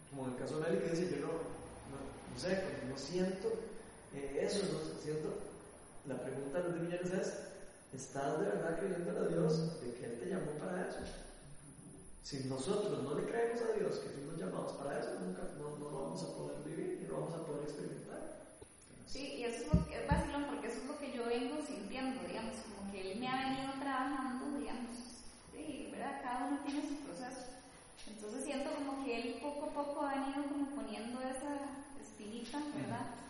Como 0.09 0.25
en 0.25 0.33
el 0.33 0.37
caso 0.37 0.59
de 0.59 0.69
Nelly 0.69 0.81
que 0.83 0.89
dice, 0.95 1.15
yo 1.15 1.25
no, 1.25 1.33
no, 1.33 2.33
no 2.33 2.39
sé, 2.39 2.63
no 2.87 2.97
siento 2.97 3.51
eh, 4.17 4.45
eso, 4.45 4.65
no 4.71 5.01
siento. 5.01 5.33
La 6.05 6.17
pregunta 6.21 6.61
de 6.61 6.69
los 6.69 6.79
millones 6.81 7.11
es, 7.11 7.33
¿estás 7.93 8.39
de 8.39 8.45
verdad 8.45 8.79
creyendo 8.79 9.11
a 9.11 9.27
Dios 9.27 9.81
de 9.81 9.93
que 9.93 10.05
Él 10.05 10.19
te 10.19 10.29
llamó 10.29 10.51
para 10.59 10.87
eso? 10.87 10.99
Si 12.23 12.43
nosotros 12.49 13.03
no 13.03 13.15
le 13.15 13.23
creemos 13.23 13.61
a 13.61 13.77
Dios 13.77 13.99
que 13.99 14.09
fuimos 14.09 14.37
llamados 14.37 14.73
para 14.73 14.99
eso, 14.99 15.15
nunca 15.19 15.43
no, 15.59 15.77
no 15.77 15.91
lo 15.91 16.03
vamos 16.03 16.23
a 16.23 16.35
poder 16.35 16.57
vivir 16.65 16.99
y 17.03 17.07
no 17.07 17.21
vamos 17.21 17.33
a 17.35 17.45
poder 17.45 17.63
experimentar. 17.63 18.19
Sí, 19.05 19.35
y 19.39 19.43
eso 19.45 19.63
es, 19.63 19.73
lo 19.73 19.85
que, 19.87 19.95
es 19.95 20.07
vacilón 20.07 20.45
porque 20.47 20.67
eso 20.67 20.79
es 20.79 20.87
lo 20.87 20.97
que 20.99 21.11
yo 21.11 21.25
vengo 21.25 21.55
sintiendo, 21.65 22.19
digamos, 22.27 22.55
como 22.67 22.91
que 22.91 22.99
él 22.99 23.19
me 23.19 23.27
ha 23.27 23.47
venido 23.47 23.71
trabajando, 23.79 24.59
digamos, 24.59 24.91
sí, 25.55 25.87
¿verdad? 25.91 26.21
Cada 26.21 26.47
uno 26.47 26.59
tiene 26.65 26.81
su 26.83 26.95
proceso. 27.03 27.47
Entonces 28.07 28.43
siento 28.43 28.71
como 28.75 29.03
que 29.03 29.11
él 29.15 29.39
poco 29.41 29.67
a 29.67 29.73
poco 29.73 30.01
ha 30.03 30.15
venido 30.15 30.43
como 30.51 30.75
poniendo 30.75 31.21
esa 31.21 31.79
espinita, 31.99 32.59
¿verdad? 32.75 33.26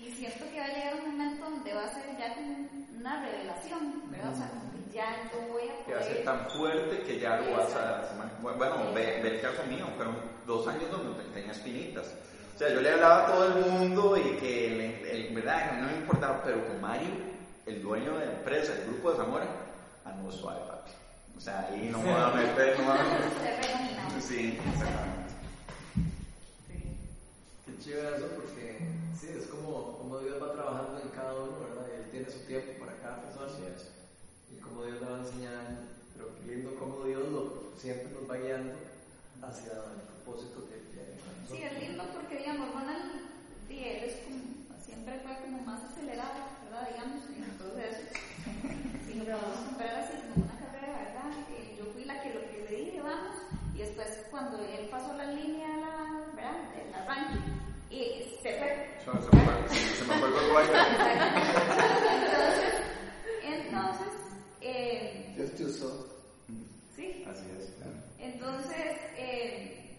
Y 0.00 0.12
siento 0.12 0.44
que 0.50 0.60
va 0.60 0.66
a 0.66 0.68
llegar 0.68 0.94
un 1.04 1.10
momento 1.12 1.44
donde 1.50 1.74
va 1.74 1.84
a 1.84 1.88
ser 1.94 2.04
ya 2.18 2.34
una 2.98 3.22
revelación, 3.24 4.10
¿verdad? 4.10 4.32
O 4.32 4.36
sea, 4.36 4.50
ya 4.92 5.30
yo 5.32 5.52
voy 5.52 5.62
a 5.68 5.84
que 5.84 5.94
va 5.94 6.00
a 6.00 6.02
ser 6.02 6.24
tan 6.24 6.48
fuerte 6.50 7.02
que 7.02 7.18
ya 7.20 7.36
lo 7.40 7.56
vas 7.56 7.74
a... 7.74 8.08
Bueno, 8.40 8.92
ve, 8.94 9.20
ve 9.22 9.28
el 9.36 9.40
caso 9.40 9.62
mío, 9.68 9.86
fueron 9.96 10.16
dos 10.46 10.66
años 10.68 10.90
donde 10.90 11.22
tenía 11.34 11.52
espinitas. 11.52 12.06
O 12.54 12.58
sea, 12.58 12.70
yo 12.72 12.80
le 12.80 12.90
hablaba 12.90 13.24
a 13.24 13.26
todo 13.26 13.44
el 13.46 13.64
mundo 13.70 14.16
y 14.16 14.36
que, 14.38 14.70
le- 14.70 15.10
el- 15.28 15.34
¿verdad? 15.34 15.70
Que 15.70 15.76
no 15.82 15.86
me 15.88 15.96
importaba, 15.98 16.42
pero 16.42 16.66
con 16.66 16.80
Mario, 16.80 17.10
el 17.66 17.82
dueño 17.82 18.16
de 18.18 18.26
la 18.26 18.32
empresa, 18.32 18.72
el 18.72 18.84
grupo 18.86 19.12
de 19.12 19.16
Zamora, 19.18 19.46
ah, 20.04 20.12
no, 20.22 20.32
suave, 20.32 20.60
papi. 20.66 20.90
O 21.36 21.40
sea, 21.40 21.68
ahí 21.70 21.88
no 21.92 21.98
me 21.98 22.12
voy 22.12 22.20
a 22.20 22.28
meter, 22.30 22.78
no 22.80 22.84
me 22.84 22.90
voy 22.90 22.98
a 22.98 23.78
minado. 23.82 24.08
Sí, 24.20 24.58
exactamente. 24.58 25.28
Qué 27.66 27.78
chévere 27.84 28.16
eso 28.16 28.26
porque 28.34 28.78
sí, 29.20 29.28
es 29.36 29.46
como, 29.46 29.98
como 29.98 30.18
Dios 30.18 30.40
va 30.40 30.52
trabajando 30.52 31.00
en 31.02 31.08
cada 31.10 31.34
uno, 31.34 31.58
¿verdad? 31.58 31.86
Y 31.90 32.02
Él 32.02 32.10
tiene 32.10 32.30
su 32.30 32.40
tiempo 32.46 32.72
para 32.78 32.96
cada 32.98 33.22
persona. 33.22 33.48
Y 34.50 34.56
como 34.60 34.84
Dios 34.84 35.00
le 35.00 35.06
va 35.06 35.18
enseñando, 35.18 35.80
pero 36.14 36.34
qué 36.38 36.54
lindo 36.54 36.74
como 36.76 37.04
Dios 37.04 37.28
lo, 37.28 37.72
siempre 37.76 38.10
nos 38.14 38.30
va 38.30 38.36
guiando 38.36 38.74
hacia 39.42 39.72
el 39.72 40.02
propósito 40.06 40.66
que 40.66 40.78
tiene 40.90 41.18
Sí, 41.50 41.62
es 41.62 41.74
lindo 41.80 42.04
porque, 42.12 42.38
digamos, 42.38 42.72
Ronald, 42.72 43.28
sí, 43.66 43.78
él 43.78 44.04
es 44.04 44.16
como, 44.24 44.40
siempre 44.84 45.20
fue 45.20 45.36
como 45.42 45.58
más 45.62 45.82
acelerado, 45.84 46.46
¿verdad? 46.64 46.88
Digamos, 46.92 47.22
en 47.28 47.44
el 47.44 47.54
proceso. 47.58 48.02
Si 49.08 49.14
lo 49.14 49.24
podemos 49.24 49.58
comparar 49.66 50.04
así 50.04 50.20
como 50.20 50.44
una 50.44 50.58
carrera, 50.60 51.00
¿verdad? 51.00 51.32
Que 51.48 51.76
yo 51.76 51.90
fui 51.92 52.04
la 52.04 52.20
que 52.22 52.34
lo 52.34 52.40
que 52.42 52.66
le 52.68 52.76
dije, 52.76 53.00
vamos, 53.00 53.36
y 53.74 53.78
después 53.78 54.08
cuando 54.30 54.58
él 54.58 54.86
pasó 54.90 55.14
la 55.14 55.32
línea, 55.32 55.68
la, 55.78 56.26
¿verdad? 56.36 56.70
Del 56.76 56.94
arranque, 56.94 57.57
y 57.90 58.38
se 58.42 58.54
fue. 58.58 58.88
Se 59.04 59.10
me 59.10 59.20
fue- 59.20 59.68
se 59.96 60.04
me 60.04 60.14
fue 60.18 60.28
el 60.28 60.34
gol 60.52 60.62
entonces, 62.18 62.74
entonces, 63.42 64.12
eh, 64.60 65.34
sí, 66.96 67.24
Así 67.30 67.44
es, 67.58 67.70
claro. 67.76 67.92
Entonces, 68.18 68.96
eh, 69.16 69.96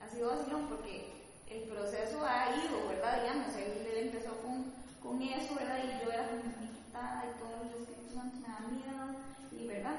ha 0.00 0.08
sido 0.08 0.28
vacilón 0.30 0.66
porque 0.68 1.12
el 1.50 1.62
proceso 1.64 2.24
ha 2.26 2.48
ido, 2.64 2.88
¿verdad? 2.88 3.22
Digamos, 3.22 3.54
él, 3.56 3.86
él 3.92 3.98
empezó 4.08 4.30
con, 4.42 4.72
con 5.02 5.22
eso, 5.22 5.54
¿verdad? 5.54 5.78
Y 5.84 6.04
yo 6.04 6.10
era 6.12 6.26
como 6.28 6.42
muy 6.42 6.68
quitada 6.68 7.24
y 7.26 7.38
todo 7.40 7.62
el 7.62 7.82
Espíritu 7.82 8.14
Santo 8.14 8.36
me 8.40 8.48
daba 8.48 8.68
miedo, 8.68 9.18
y 9.52 9.66
¿verdad? 9.68 9.96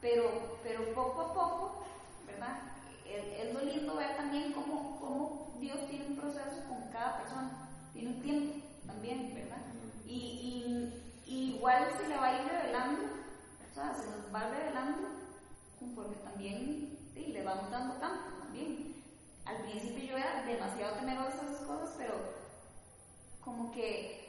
Pero, 0.00 0.58
pero 0.62 0.84
poco 0.94 1.20
a 1.22 1.34
poco, 1.34 1.84
¿verdad? 2.26 2.58
Es, 3.06 3.46
es 3.46 3.54
lo 3.54 3.60
lindo 3.62 3.96
ver 3.96 4.16
también 4.16 4.52
cómo, 4.52 4.98
cómo 5.00 5.49
Dios 5.60 5.86
tiene 5.88 6.06
un 6.06 6.16
proceso 6.16 6.64
con 6.68 6.90
cada 6.90 7.18
persona, 7.18 7.68
tiene 7.92 8.10
un 8.10 8.22
tiempo 8.22 8.66
también, 8.86 9.34
¿verdad? 9.34 9.58
Y, 10.06 10.94
igual 11.26 11.86
se 11.96 12.08
le 12.08 12.16
va 12.16 12.26
a 12.26 12.42
ir 12.42 12.48
revelando, 12.48 13.02
o 13.02 13.74
sea, 13.74 13.94
se 13.94 14.06
nos 14.10 14.34
va 14.34 14.48
revelando 14.48 15.08
conforme 15.78 16.16
también 16.16 16.98
sí, 17.14 17.26
le 17.26 17.44
vamos 17.44 17.70
dando 17.70 18.00
campo 18.00 18.38
también. 18.40 18.96
Al 19.44 19.62
principio 19.62 20.04
yo 20.04 20.16
era 20.16 20.44
demasiado 20.44 20.96
temerosa 20.96 21.42
de 21.42 21.52
esas 21.52 21.66
cosas, 21.66 21.94
pero 21.96 22.14
como 23.44 23.70
que 23.70 24.28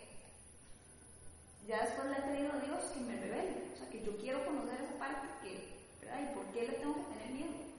ya 1.68 1.86
después 1.86 2.08
le 2.10 2.18
he 2.18 2.22
pedido 2.22 2.52
a 2.54 2.66
Dios 2.66 2.84
que 2.94 3.00
me 3.02 3.16
revele, 3.20 3.72
o 3.74 3.78
sea, 3.78 3.90
que 3.90 4.04
yo 4.04 4.18
quiero 4.18 4.46
conocer 4.46 4.82
esa 4.82 5.00
parte, 5.00 5.28
que, 5.42 5.80
¿verdad? 6.02 6.30
¿Y 6.30 6.36
por 6.36 6.46
qué 6.48 6.68
le 6.68 6.74
tengo 6.74 6.96
que 6.96 7.14
tener 7.14 7.32
miedo? 7.32 7.71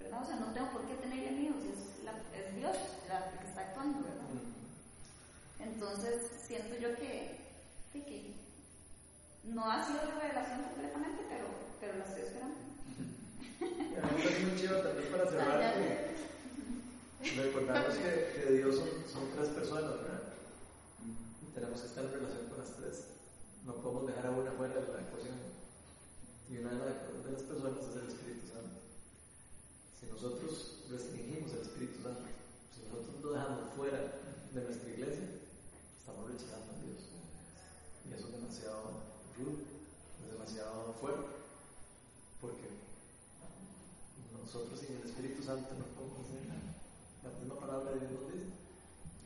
¿Verdad? 0.00 0.22
O 0.22 0.26
sea, 0.26 0.36
no 0.36 0.52
tengo 0.52 0.70
por 0.72 0.86
qué 0.86 0.94
tenerle 0.94 1.30
miedo, 1.32 1.54
si 1.60 1.68
es, 1.68 2.04
la- 2.04 2.16
es 2.36 2.56
Dios 2.56 2.76
la 3.08 3.30
que 3.38 3.46
está 3.46 3.60
actuando, 3.60 3.98
¿verdad? 4.02 4.26
Entonces 5.60 6.30
siento 6.46 6.76
yo 6.76 6.94
que, 6.96 7.38
no 9.44 9.64
ha 9.70 9.84
sido 9.84 9.98
revelación 10.20 10.62
completamente, 10.62 11.22
pero, 11.28 11.46
pero 11.80 11.98
la 11.98 12.04
estoy 12.04 12.22
esperando. 12.22 12.56
Parece 14.00 14.44
muy 14.46 14.56
chido 14.60 14.80
también 14.80 15.10
para 15.12 15.26
cerrar 15.30 15.74
que 15.74 17.30
recordamos 17.36 17.94
que, 17.96 18.32
que 18.46 18.52
Dios 18.54 18.76
son, 18.76 18.88
son 19.12 19.30
tres 19.34 19.48
personas, 19.48 19.90
¿verdad? 19.90 20.22
Y 21.42 21.52
tenemos 21.54 21.80
que 21.80 21.86
estar 21.88 22.04
en 22.04 22.12
relación 22.12 22.46
con 22.48 22.58
las 22.58 22.76
tres. 22.76 23.04
No 23.66 23.74
podemos 23.74 24.06
dejar 24.06 24.26
a 24.26 24.30
una 24.30 24.50
fuera 24.52 24.74
de 24.74 24.80
la 24.80 25.00
ecuación. 25.02 25.36
Y 26.48 26.58
una 26.58 26.70
de, 26.70 26.78
la- 26.78 26.86
de 27.26 27.32
las 27.32 27.42
personas 27.42 27.72
es 27.90 27.96
el 27.96 28.08
Espíritu. 28.08 28.39
Si 30.00 30.06
nosotros 30.08 30.80
restringimos 30.90 31.52
el 31.52 31.60
Espíritu 31.60 32.02
Santo, 32.02 32.24
si 32.72 32.88
nosotros 32.88 33.20
lo 33.20 33.32
dejamos 33.32 33.68
fuera 33.76 34.00
de 34.52 34.64
nuestra 34.64 34.88
iglesia, 34.88 35.28
estamos 36.00 36.24
rechazando 36.32 36.72
a 36.72 36.80
Dios. 36.80 37.12
Y 38.08 38.14
eso 38.16 38.26
es 38.26 38.32
demasiado 38.32 38.80
rudo, 39.36 39.60
es 40.24 40.32
demasiado 40.32 40.96
fuerte. 41.00 41.28
Porque 42.40 42.72
nosotros 44.32 44.80
sin 44.80 44.96
el 44.96 45.04
Espíritu 45.04 45.44
Santo 45.44 45.68
no 45.76 45.84
podemos 45.92 46.24
hacer 46.24 46.48
nada. 46.48 46.80
La 47.20 47.30
misma 47.36 47.60
palabra 47.60 47.92
de 47.92 48.00
Dios 48.00 48.16
nos 48.16 48.32
dice. 48.32 48.60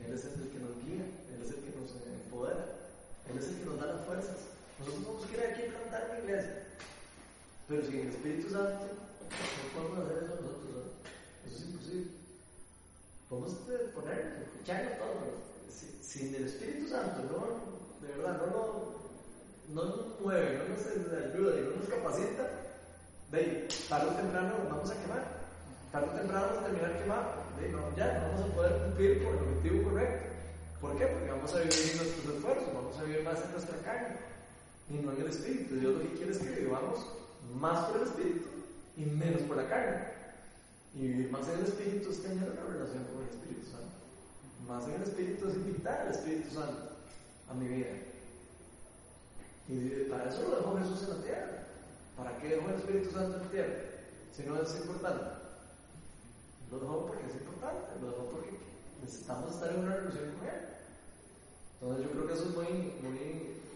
Él 0.03 0.13
es 0.13 0.25
el 0.27 0.51
que 0.51 0.59
nos 0.59 0.75
guía, 0.83 1.07
Él 1.31 1.39
es 1.39 1.51
el 1.55 1.63
que 1.63 1.73
nos 1.79 1.95
empodera, 2.03 2.67
Él 3.31 3.39
es 3.39 3.47
el 3.47 3.57
que 3.63 3.65
nos 3.65 3.79
da 3.79 3.87
las 3.95 4.05
fuerzas. 4.05 4.37
Nosotros 4.79 5.05
podemos 5.07 5.31
querer 5.31 5.55
aquí 5.55 5.63
plantar 5.71 6.11
una 6.11 6.19
iglesia, 6.19 6.67
pero 7.69 7.87
sin 7.87 7.95
el 8.01 8.09
Espíritu 8.09 8.51
Santo 8.51 9.14
no 9.31 9.81
podemos 9.81 10.07
hacer 10.07 10.25
eso 10.25 10.35
nosotros. 10.41 10.71
¿no? 10.75 11.49
Eso 11.49 11.57
es 11.57 11.63
imposible. 11.65 12.11
Podemos 13.29 13.53
poner, 13.95 14.43
escucharlo 14.47 14.91
todo, 14.99 15.45
sin 16.03 16.35
el 16.35 16.45
Espíritu 16.45 16.89
Santo, 16.89 17.23
no, 17.31 18.07
de 18.07 18.13
verdad, 18.15 18.39
no, 18.39 18.47
lo- 18.47 18.95
no 19.75 19.85
nos 19.85 20.21
mueve, 20.21 20.59
no 20.59 20.75
nos 20.75 20.87
ayuda 20.87 21.59
y 21.59 21.63
no 21.65 21.71
nos 21.81 21.89
capacita, 21.89 22.51
de 23.33 23.39
ahí, 23.39 23.69
tarde 23.89 24.11
o 24.11 24.15
temprano 24.15 24.59
nos 24.59 24.69
vamos 24.71 24.91
a 24.91 25.01
quemar. 25.01 25.25
Tarde 25.91 26.09
o 26.13 26.19
temprano 26.19 26.47
vamos 26.47 26.59
a 26.63 26.67
terminar 26.67 26.99
quemados. 27.03 27.35
De 27.59 27.67
ahí, 27.67 27.73
no, 27.73 27.97
ya 27.97 28.13
no 28.19 28.29
vamos 28.29 28.41
a 28.51 28.55
poder 28.55 28.83
cumplir 28.85 29.25
por 29.25 29.35
el 29.35 29.41
objetivo 29.43 29.91
correcto. 29.91 30.27
¿Por 30.81 30.99
qué? 30.99 31.07
Porque 31.07 31.31
vamos 31.31 31.55
a 31.55 31.59
vivir 31.59 31.97
nuestros 31.97 32.35
esfuerzos, 32.37 32.75
vamos 32.75 32.99
a 32.99 33.03
vivir 33.05 33.23
más 33.25 33.41
en 33.43 33.51
nuestra 33.53 33.79
carne 33.79 34.17
y 34.91 34.95
no 34.99 35.13
en 35.13 35.21
el 35.23 35.29
espíritu. 35.29 35.75
Dios 35.77 35.95
lo 35.95 36.01
que 36.03 36.13
quiere 36.15 36.33
es 36.33 36.39
que 36.39 36.51
vivamos 36.61 37.07
más 37.59 37.87
por 37.87 37.97
el 37.97 38.03
espíritu 38.07 38.49
y 38.97 39.05
menos 39.05 39.43
por 39.43 39.57
la 39.57 39.69
carne. 39.69 40.15
Y 40.95 41.29
más 41.31 41.49
en 41.49 41.59
el 41.59 41.65
espíritu 41.65 42.11
es 42.11 42.23
tener 42.23 42.51
una 42.51 42.73
relación 42.73 43.05
con 43.05 43.23
el 43.23 43.31
Espíritu 43.31 43.67
Santo. 43.67 43.99
Más 44.69 44.85
en 44.87 44.95
el 44.95 45.03
espíritu 45.03 45.49
es 45.49 45.55
invitar 45.57 46.03
al 46.03 46.15
Espíritu 46.15 46.55
Santo 46.55 46.91
a 47.51 47.55
mi 47.55 47.67
vida. 47.67 47.91
Y 49.69 50.09
para 50.09 50.31
eso 50.31 50.43
lo 50.49 50.57
dejó 50.57 50.79
Jesús 50.79 51.03
en 51.03 51.19
la 51.19 51.25
tierra. 51.25 51.67
¿Para 52.17 52.39
qué 52.39 52.49
dejó 52.49 52.69
el 52.69 52.77
Espíritu 52.77 53.11
Santo 53.11 53.37
en 53.37 53.43
la 53.43 53.51
tierra? 53.51 53.75
Si 54.37 54.43
no 54.45 54.63
es 54.63 54.77
importante. 54.77 55.25
Lo 56.71 56.79
dejó 56.79 57.07
porque 57.07 57.27
es 57.27 57.35
importante, 57.35 58.01
lo 58.01 58.11
dejó 58.11 58.25
porque 58.31 58.51
necesitamos 59.03 59.55
estar 59.55 59.71
en 59.71 59.81
una 59.81 59.97
relación 59.97 60.31
con 60.39 60.49
Él. 60.49 60.61
Entonces 61.81 62.05
yo 62.05 62.11
creo 62.13 62.27
que 62.27 62.35
eso 62.35 62.49
es 62.49 62.55
muy, 62.55 62.67
muy 63.03 63.19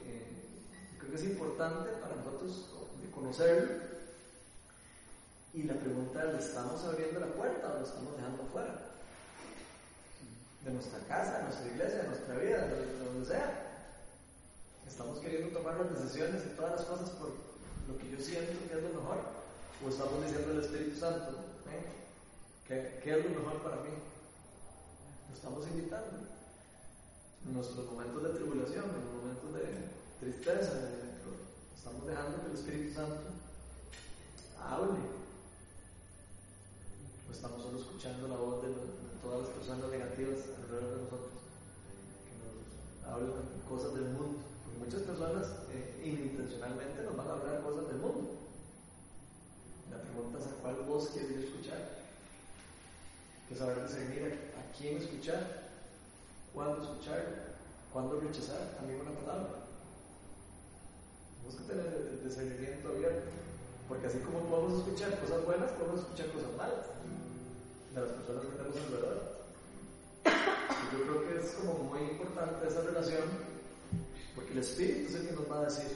eh, 0.07 0.27
creo 0.99 1.11
que 1.11 1.16
es 1.16 1.25
importante 1.25 1.91
para 2.01 2.14
nosotros 2.14 2.71
de 3.03 3.11
conocerlo. 3.11 3.88
Y 5.55 5.62
la 5.62 5.74
pregunta 5.74 6.24
es, 6.24 6.32
¿le 6.34 6.38
estamos 6.38 6.84
abriendo 6.84 7.20
la 7.20 7.26
puerta 7.28 7.72
o 7.72 7.78
lo 7.78 7.84
estamos 7.84 8.16
dejando 8.16 8.44
fuera? 8.53 8.74
De 10.64 10.72
nuestra 10.72 10.99
casa, 11.09 11.38
de 11.38 11.44
nuestra 11.44 11.66
iglesia, 11.66 12.03
de 12.03 12.09
nuestra 12.09 12.34
vida, 12.36 12.66
de 12.66 12.86
de 12.86 13.05
donde 13.05 13.26
sea. 13.26 13.68
Estamos 14.86 15.18
queriendo 15.18 15.57
tomar 15.57 15.76
las 15.80 16.03
decisiones 16.03 16.42
y 16.46 16.57
todas 16.57 16.72
las 16.72 16.84
cosas 16.84 17.11
por 17.11 17.30
lo 17.88 17.99
que 17.99 18.11
yo 18.11 18.18
siento 18.18 18.53
que 18.68 18.76
es 18.76 18.82
lo 18.82 19.01
mejor. 19.01 19.18
O 19.84 19.88
estamos 19.88 20.24
diciendo 20.24 20.51
al 20.53 20.64
Espíritu 20.64 20.99
Santo, 20.99 21.30
¿eh? 21.70 21.86
¿Qué, 22.66 23.01
¿qué 23.03 23.18
es 23.18 23.24
lo 23.24 23.30
mejor 23.30 23.62
para 23.62 23.76
mí? 23.76 23.94
Lo 25.28 25.34
estamos 25.34 25.66
invitando. 25.68 26.28
En 27.46 27.55
nuestros 27.55 27.86
momentos 27.86 28.22
de 28.22 28.30
tribulación, 28.30 28.84
en 28.84 29.01
los 29.01 29.14
momentos 29.14 29.55
de 29.55 29.88
tristeza, 30.20 30.72
estamos 31.76 32.07
dejando 32.07 32.42
que 32.42 32.51
el 32.51 32.59
Espíritu 32.59 32.94
Santo 32.94 33.30
hable. 34.61 34.99
O 37.29 37.33
estamos 37.33 37.62
solo 37.62 37.79
escuchando 37.79 38.26
la 38.26 38.37
voz 38.37 38.62
de, 38.62 38.72
todas 39.20 39.45
las 39.45 39.51
personas 39.51 39.91
negativas 39.91 40.49
alrededor 40.57 40.97
de 40.97 41.03
nosotros, 41.05 41.37
que 42.24 42.33
nos 42.41 42.57
hablan 43.05 43.45
cosas 43.68 43.93
del 43.93 44.16
mundo. 44.16 44.41
Porque 44.64 44.79
muchas 44.81 45.03
personas 45.03 45.45
eh, 45.68 46.01
inintencionalmente 46.09 47.03
nos 47.05 47.16
van 47.16 47.29
a 47.29 47.33
hablar 47.37 47.61
cosas 47.61 47.89
del 47.89 48.01
mundo. 48.01 48.33
La 49.93 50.01
pregunta 50.01 50.39
es 50.41 50.47
a 50.47 50.57
cuál 50.62 50.76
voz 50.89 51.11
quieres 51.12 51.37
yo 51.37 51.41
escuchar. 51.53 52.01
Que 53.49 53.55
saber 53.55 53.76
a, 53.76 53.85
a 53.85 54.62
quién 54.72 54.97
escuchar, 54.97 55.68
cuándo 56.55 56.81
escuchar, 56.81 57.57
cuándo 57.93 58.20
rechazar 58.20 58.72
también 58.81 59.05
una 59.05 59.12
palabra. 59.20 59.68
Tenemos 61.45 61.61
que 61.61 61.68
tener 61.68 62.09
el 62.09 62.24
discernimiento 62.24 62.89
abierto. 62.89 63.29
Porque 63.87 64.07
así 64.07 64.18
como 64.20 64.49
podemos 64.49 64.81
escuchar 64.81 65.20
cosas 65.20 65.45
buenas, 65.45 65.72
podemos 65.72 66.01
escuchar 66.01 66.33
cosas 66.33 66.57
malas 66.57 66.97
de 67.95 68.01
las 68.01 68.11
personas 68.11 68.43
que 68.45 68.57
tenemos 68.57 68.76
alrededor. 68.76 69.39
Y 70.24 70.97
yo 70.97 71.03
creo 71.05 71.28
que 71.28 71.47
es 71.47 71.53
como 71.53 71.74
muy 71.84 72.01
importante 72.01 72.68
esa 72.68 72.82
relación, 72.82 73.24
porque 74.34 74.53
el 74.53 74.59
Espíritu 74.59 75.09
es 75.09 75.14
el 75.14 75.28
que 75.28 75.34
nos 75.34 75.51
va 75.51 75.61
a 75.61 75.64
decir 75.64 75.91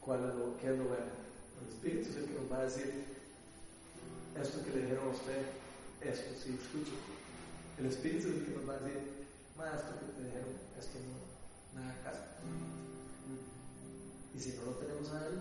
cuál 0.00 0.20
es 0.28 0.34
lo, 0.34 0.56
qué 0.58 0.72
es 0.72 0.78
lo 0.78 0.84
bueno. 0.84 1.12
El 1.60 1.68
Espíritu 1.68 2.10
es 2.10 2.16
el 2.16 2.24
que 2.26 2.40
nos 2.40 2.52
va 2.52 2.58
a 2.58 2.64
decir 2.64 3.04
esto 4.40 4.64
que 4.64 4.70
le 4.70 4.82
dijeron 4.82 5.08
a 5.08 5.10
usted, 5.10 5.42
esto 6.00 6.30
sí, 6.42 6.58
escuche. 6.60 6.96
El 7.78 7.86
Espíritu 7.86 8.28
es 8.28 8.34
el 8.34 8.44
que 8.44 8.52
nos 8.52 8.68
va 8.68 8.74
a 8.74 8.78
decir, 8.78 9.00
más 9.56 9.82
que 9.82 10.12
te 10.16 10.24
dijeron, 10.24 10.48
esto 10.78 10.98
no, 11.74 11.82
haga 11.82 12.02
caso. 12.02 12.22
Y 14.34 14.40
si 14.40 14.56
no 14.56 14.64
lo 14.66 14.72
tenemos 14.72 15.10
a 15.12 15.26
Él, 15.26 15.40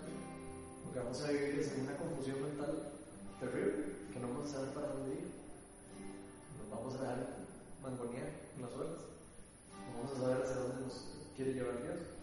lo 0.85 0.93
que 0.93 0.99
vamos 0.99 1.21
a 1.21 1.31
vivir 1.31 1.71
en 1.73 1.81
una 1.81 1.95
confusión 1.97 2.41
mental 2.41 2.91
terrible, 3.39 3.98
no 4.21 4.27
vamos 4.27 4.49
a 4.49 4.53
saber 4.53 4.69
para 4.71 4.87
dónde 4.87 5.15
ir. 5.15 5.31
Nos 6.59 6.69
vamos 6.69 6.95
a 6.95 6.99
dejar 6.99 7.19
mangonear 7.81 8.29
en 8.55 8.61
las 8.61 8.71
olas. 8.73 8.99
No 9.71 10.03
vamos 10.03 10.11
a 10.11 10.19
saber 10.19 10.43
hacia 10.43 10.55
dónde 10.55 10.81
nos 10.85 10.95
quiere 11.35 11.53
llevar 11.53 11.81
Dios. 11.81 12.18